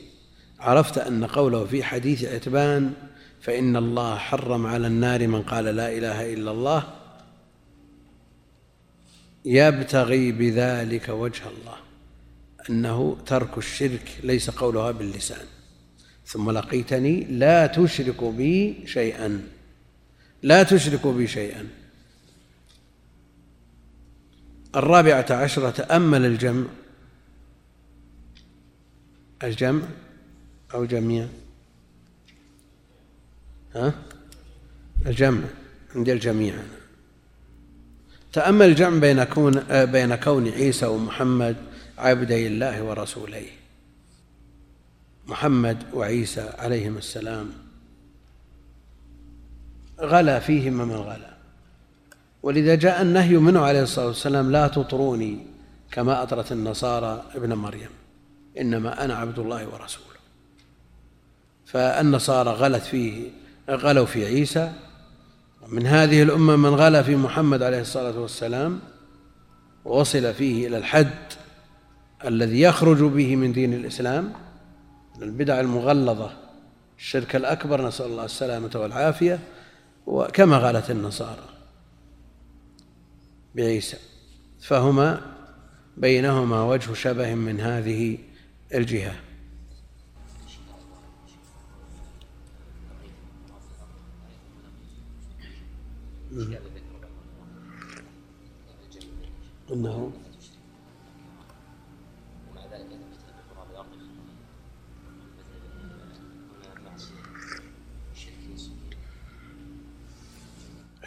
عرفت 0.61 0.99
أن 0.99 1.25
قوله 1.25 1.65
في 1.65 1.85
حديث 1.85 2.25
عتبان 2.25 2.93
فإن 3.41 3.77
الله 3.77 4.17
حرم 4.17 4.67
على 4.67 4.87
النار 4.87 5.29
من 5.29 5.43
قال 5.43 5.65
لا 5.65 5.93
إله 5.93 6.33
إلا 6.33 6.51
الله 6.51 6.96
يبتغي 9.47 10.33
بذلك 10.33 11.09
وجه 11.09 11.43
الله. 11.49 11.77
أنه 12.71 13.17
ترك 13.27 13.59
الشرك 13.59 14.19
ليس 14.23 14.51
قولها 14.51 14.91
باللسان. 14.91 15.47
ثم 16.27 16.51
لقيتني 16.51 17.25
لا 17.25 17.67
تشرك 17.67 18.25
بي 18.25 18.87
شيئا. 18.87 19.49
لا 20.43 20.63
تشرك 20.63 21.07
بي 21.07 21.27
شيئا. 21.27 21.69
الرابعة 24.77 25.27
عشرة 25.31 25.71
تأمل 25.71 26.27
الجمع 26.27 26.67
الجمع 29.43 29.83
أو 30.75 30.85
جميع؟ 30.85 31.29
ها؟ 33.75 33.95
الجمع. 35.07 35.45
عندي 35.95 36.13
الجميع 36.13 36.55
تأمل 38.37 38.67
الجمع 38.67 38.99
بين 38.99 39.25
كون 39.25 39.61
بين 39.71 40.15
كون 40.15 40.49
عيسى 40.49 40.87
ومحمد 40.87 41.57
عبدي 41.99 42.47
الله 42.47 42.83
ورسوليه 42.83 43.51
محمد 45.27 45.79
وعيسى 45.93 46.51
عليهما 46.59 46.99
السلام. 46.99 47.51
غلا 50.01 50.39
فيهما 50.39 50.85
من 50.85 50.95
غلا. 50.95 51.37
ولذا 52.43 52.75
جاء 52.75 53.03
النهي 53.03 53.37
منه 53.37 53.61
عليه 53.61 53.83
الصلاة 53.83 54.07
والسلام 54.07 54.53
لا 54.53 54.69
تطروني 54.69 55.47
كما 55.91 56.23
أطرت 56.23 56.53
النصارى 56.53 57.25
ابن 57.35 57.55
مريم. 57.55 57.91
إنما 58.61 59.05
أنا 59.05 59.15
عبد 59.15 59.39
الله 59.39 59.67
ورسوله. 59.67 60.21
فالنصارى 61.67 62.51
غلت 62.51 62.83
فيه 62.83 63.31
غلوا 63.71 64.07
في 64.07 64.27
عيسى 64.27 64.73
ومن 65.67 65.87
هذه 65.87 66.23
الأمة 66.23 66.57
من 66.57 66.75
غلا 66.75 67.03
في 67.03 67.17
محمد 67.17 67.63
عليه 67.63 67.81
الصلاة 67.81 68.19
والسلام 68.19 68.81
ووصل 69.85 70.35
فيه 70.35 70.67
إلى 70.67 70.79
الحد 70.79 71.33
الذي 72.25 72.61
يخرج 72.61 73.03
به 73.03 73.37
من 73.37 73.53
دين 73.53 73.75
الإسلام 73.75 74.33
البدع 75.23 75.61
المغلظة 75.61 76.31
الشرك 76.99 77.37
الأكبر 77.37 77.87
نسأل 77.89 78.07
الله 78.07 78.25
السلامة 78.25 78.71
والعافية 78.75 79.39
وكما 80.07 80.59
قالت 80.59 80.91
النصارى 80.91 81.49
بعيسى. 83.55 83.97
فهما 84.61 85.21
بينهما 85.97 86.63
وجه 86.63 86.95
شبه 86.95 87.35
من 87.35 87.61
هذه 87.61 88.19
إنه 99.73 100.13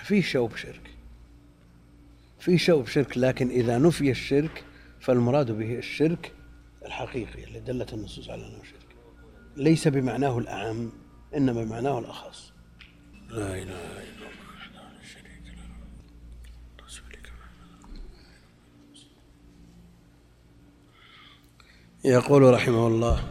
في 0.10 0.22
شوب 0.22 0.56
شرك. 0.56 0.96
في 2.40 2.58
شوب 2.58 2.88
شرك 2.88 3.18
لكن 3.18 3.50
إذا 3.50 3.78
نفي 3.78 4.12
الشرك 4.12 4.64
فالمراد 5.00 5.52
به 5.52 5.78
الشرك 5.78 6.34
الحقيقي 6.86 7.44
اللي 7.44 7.60
دلت 7.60 7.94
النصوص 7.94 8.30
على 8.30 8.48
أنه 8.48 8.64
شرك. 8.64 8.96
ليس 9.58 9.88
بمعناه 9.88 10.38
الأعم 10.38 10.92
إنما 11.36 11.64
بمعناه 11.64 12.00
الأخص. 12.00 12.54
لا 13.30 13.56
إله 13.56 13.64
إلا 13.64 14.28
الله 14.28 14.30
وحده 14.56 15.04
شريك 15.04 15.44
له 15.46 16.86
رسولك 16.86 17.32
يقول 22.06 22.54
رحمه 22.54 22.88
الله 22.88 23.24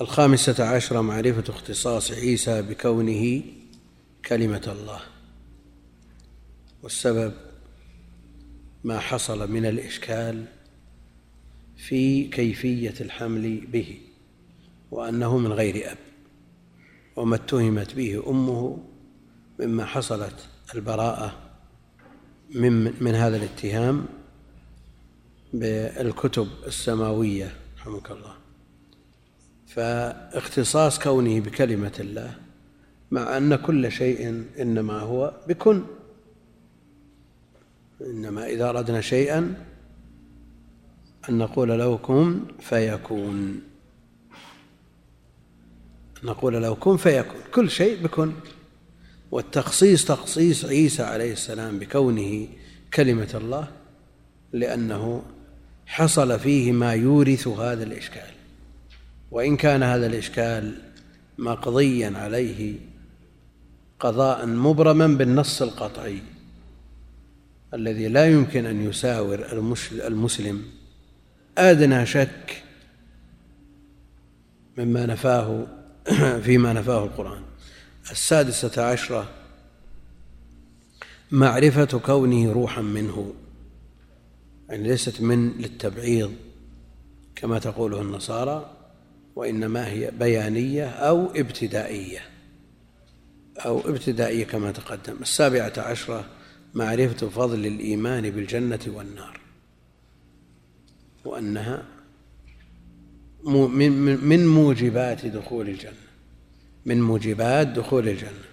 الخامسة 0.00 0.64
عشرة 0.64 1.00
معرفة 1.00 1.44
اختصاص 1.48 2.12
عيسى 2.12 2.62
بكونه 2.62 3.42
كلمة 4.26 4.62
الله 4.66 5.00
والسبب 6.82 7.32
ما 8.84 8.98
حصل 8.98 9.50
من 9.50 9.66
الإشكال 9.66 10.44
في 11.76 12.24
كيفية 12.24 12.94
الحمل 13.00 13.66
به 13.66 13.98
وأنه 14.90 15.38
من 15.38 15.52
غير 15.52 15.92
أب 15.92 15.98
وما 17.16 17.36
اتهمت 17.36 17.94
به 17.94 18.30
أمه 18.30 18.78
مما 19.60 19.84
حصلت 19.84 20.48
البراءة 20.74 21.38
من, 22.54 23.02
من 23.04 23.14
هذا 23.14 23.36
الاتهام 23.36 24.06
بالكتب 25.52 26.48
السماوية. 26.66 27.61
رحمك 27.82 28.10
الله. 28.10 28.34
فاختصاص 29.66 30.98
كونه 30.98 31.40
بكلمة 31.40 31.92
الله 32.00 32.34
مع 33.10 33.36
أن 33.36 33.56
كل 33.56 33.92
شيء 33.92 34.44
إنما 34.60 34.98
هو 35.00 35.34
بكن. 35.48 35.82
إنما 38.00 38.46
إذا 38.46 38.68
أردنا 38.68 39.00
شيئا 39.00 39.64
أن 41.28 41.38
نقول 41.38 41.68
له 41.68 41.96
كن 41.96 42.40
فيكون. 42.60 43.60
نقول 46.24 46.62
له 46.62 46.74
كن 46.74 46.96
فيكون. 46.96 47.40
كل 47.54 47.70
شيء 47.70 48.02
بكن. 48.02 48.32
والتخصيص 49.30 50.04
تخصيص 50.04 50.64
عيسى 50.64 51.02
عليه 51.02 51.32
السلام 51.32 51.78
بكونه 51.78 52.48
كلمة 52.94 53.30
الله 53.34 53.68
لأنه 54.52 55.22
حصل 55.86 56.38
فيه 56.38 56.72
ما 56.72 56.92
يورث 56.92 57.48
هذا 57.48 57.84
الإشكال. 57.84 58.30
وإن 59.30 59.56
كان 59.56 59.82
هذا 59.82 60.06
الإشكال 60.06 60.74
مقضيا 61.38 62.12
عليه 62.16 62.74
قضاء 64.00 64.46
مبرما 64.46 65.06
بالنص 65.06 65.62
القطعي 65.62 66.18
الذي 67.74 68.08
لا 68.08 68.26
يمكن 68.26 68.66
أن 68.66 68.88
يساور 68.88 69.46
المسلم 70.06 70.62
أدنى 71.58 72.06
شك 72.06 72.62
مما 74.78 75.06
نفاه 75.06 75.66
فيما 76.44 76.72
نفاه 76.72 77.04
القرآن. 77.04 77.42
السادسة 78.10 78.82
عشرة 78.84 79.28
معرفة 81.30 81.98
كونه 81.98 82.52
روحا 82.52 82.82
منه. 82.82 83.34
يعني 84.68 84.88
ليست 84.88 85.20
من 85.20 85.52
للتبعيض 85.52 86.32
كما 87.36 87.58
تقوله 87.58 88.02
النصارى 88.02 88.76
وإنما 89.36 89.88
هي 89.88 90.10
بيانية 90.10 90.88
أو 90.88 91.26
ابتدائية 91.26 92.20
أو 93.58 93.80
ابتدائية 93.80 94.44
كما 94.44 94.72
تقدم. 94.72 95.16
السابعة 95.22 95.72
عشرة 95.76 96.24
معرفة 96.74 97.28
فضل 97.28 97.66
الإيمان 97.66 98.30
بالجنة 98.30 98.80
والنار 98.86 99.40
وأنها 101.24 101.84
من 103.44 104.46
موجبات 104.46 105.26
دخول 105.26 105.68
الجنة 105.68 105.92
من 106.86 107.02
موجبات 107.02 107.66
دخول 107.66 108.08
الجنة. 108.08 108.51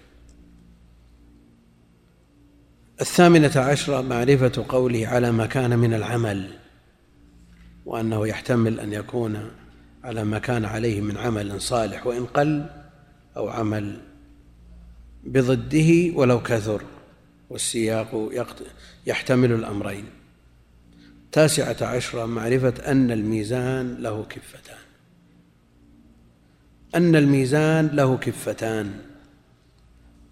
الثامنة 3.00 3.52
عشرة 3.56 4.00
معرفة 4.00 4.64
قوله 4.68 5.06
على 5.06 5.32
ما 5.32 5.46
كان 5.46 5.78
من 5.78 5.94
العمل 5.94 6.50
وأنه 7.86 8.28
يحتمل 8.28 8.80
أن 8.80 8.92
يكون 8.92 9.50
على 10.04 10.24
ما 10.24 10.38
كان 10.38 10.64
عليه 10.64 11.00
من 11.00 11.16
عمل 11.16 11.60
صالح 11.60 12.06
وإن 12.06 12.26
قل 12.26 12.66
أو 13.36 13.48
عمل 13.48 14.00
بضده 15.24 16.12
ولو 16.14 16.42
كثر 16.42 16.82
والسياق 17.50 18.30
يحتمل 19.06 19.52
الأمرين. 19.52 20.04
تاسعة 21.32 21.76
عشرة 21.80 22.26
معرفة 22.26 22.74
أن 22.86 23.10
الميزان 23.10 23.94
له 23.94 24.24
كفتان. 24.24 24.76
أن 26.94 27.16
الميزان 27.16 27.86
له 27.86 28.16
كفتان. 28.16 28.94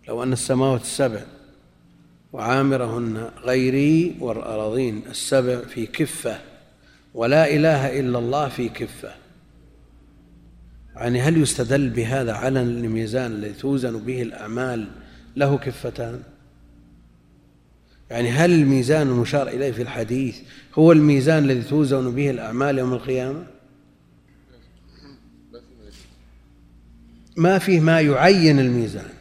لو 0.09 0.23
أن 0.23 0.32
السماوات 0.32 0.81
السبع 0.81 1.20
وعامرهن 2.32 3.30
غيري 3.44 4.16
والأراضين 4.20 5.02
السبع 5.10 5.60
في 5.60 5.86
كفة 5.86 6.40
ولا 7.14 7.55
إله 7.55 8.00
إلا 8.00 8.18
الله 8.18 8.48
في 8.48 8.68
كفة. 8.68 9.14
يعني 10.96 11.20
هل 11.20 11.36
يستدل 11.42 11.90
بهذا 11.90 12.32
على 12.32 12.62
الميزان 12.62 13.32
الذي 13.32 13.52
توزن 13.52 13.98
به 13.98 14.22
الأعمال 14.22 14.88
له 15.36 15.59
كفتان؟ 15.59 16.22
يعني 18.10 18.30
هل 18.30 18.52
الميزان 18.52 19.09
المشار 19.09 19.48
إليه 19.48 19.72
في 19.72 19.82
الحديث 19.82 20.38
هو 20.74 20.92
الميزان 20.92 21.44
الذي 21.44 21.62
توزن 21.62 22.14
به 22.14 22.30
الأعمال 22.30 22.78
يوم 22.78 22.92
القيامة؟ 22.92 23.46
ما 27.36 27.59
فيه 27.59 27.80
ما 27.80 28.00
يعين 28.00 28.59
الميزان. 28.59 29.18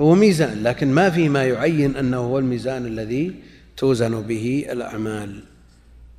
هو 0.00 0.14
ميزان 0.14 0.62
لكن 0.62 0.92
ما 0.92 1.10
فيه 1.10 1.28
ما 1.28 1.44
يعين 1.44 1.96
أنه 1.96 2.16
هو 2.16 2.38
الميزان 2.38 2.86
الذي 2.86 3.34
توزن 3.76 4.22
به 4.22 4.66
الأعمال. 4.70 5.42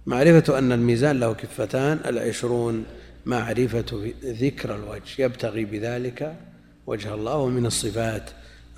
معرفة 0.06 0.58
أن 0.58 0.72
الميزان 0.72 1.20
له 1.20 1.34
كفتان 1.34 2.00
العشرون 2.06 2.86
معرفة 3.26 4.14
ذكر 4.24 4.76
الوجه. 4.76 5.02
يبتغي 5.20 5.66
بذلك 5.66 6.36
وجه 6.88 7.14
الله 7.14 7.36
ومن 7.36 7.66
الصفات 7.66 8.30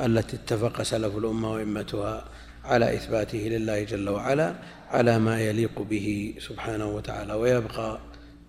التي 0.01 0.35
اتفق 0.35 0.81
سلف 0.81 1.17
الأمة 1.17 1.51
وإمتها 1.51 2.25
على 2.65 2.95
إثباته 2.95 3.37
لله 3.37 3.83
جل 3.83 4.09
وعلا 4.09 4.55
على 4.91 5.19
ما 5.19 5.41
يليق 5.41 5.81
به 5.81 6.35
سبحانه 6.39 6.85
وتعالى. 6.85 7.33
ويبقى 7.33 7.99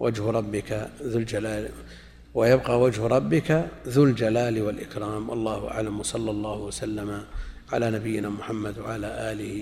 وجه 0.00 0.30
ربك 0.30 0.88
ذو 1.02 1.18
الجلال 1.18 1.68
ويبقى 2.38 2.80
وجه 2.80 3.06
ربك 3.06 3.68
ذو 3.94 4.04
الجلال 4.04 4.62
والإكرام. 4.62 5.22
والله 5.30 5.60
أعلم. 5.70 6.00
وصلى 6.00 6.30
الله 6.30 6.58
وسلم 6.58 7.10
على 7.72 7.86
نبينا 7.90 8.28
محمد 8.28 8.78
وعلى 8.78 9.08
آله 9.32 9.56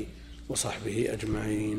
وصحبه 0.48 0.96
أجمعين. 1.16 1.78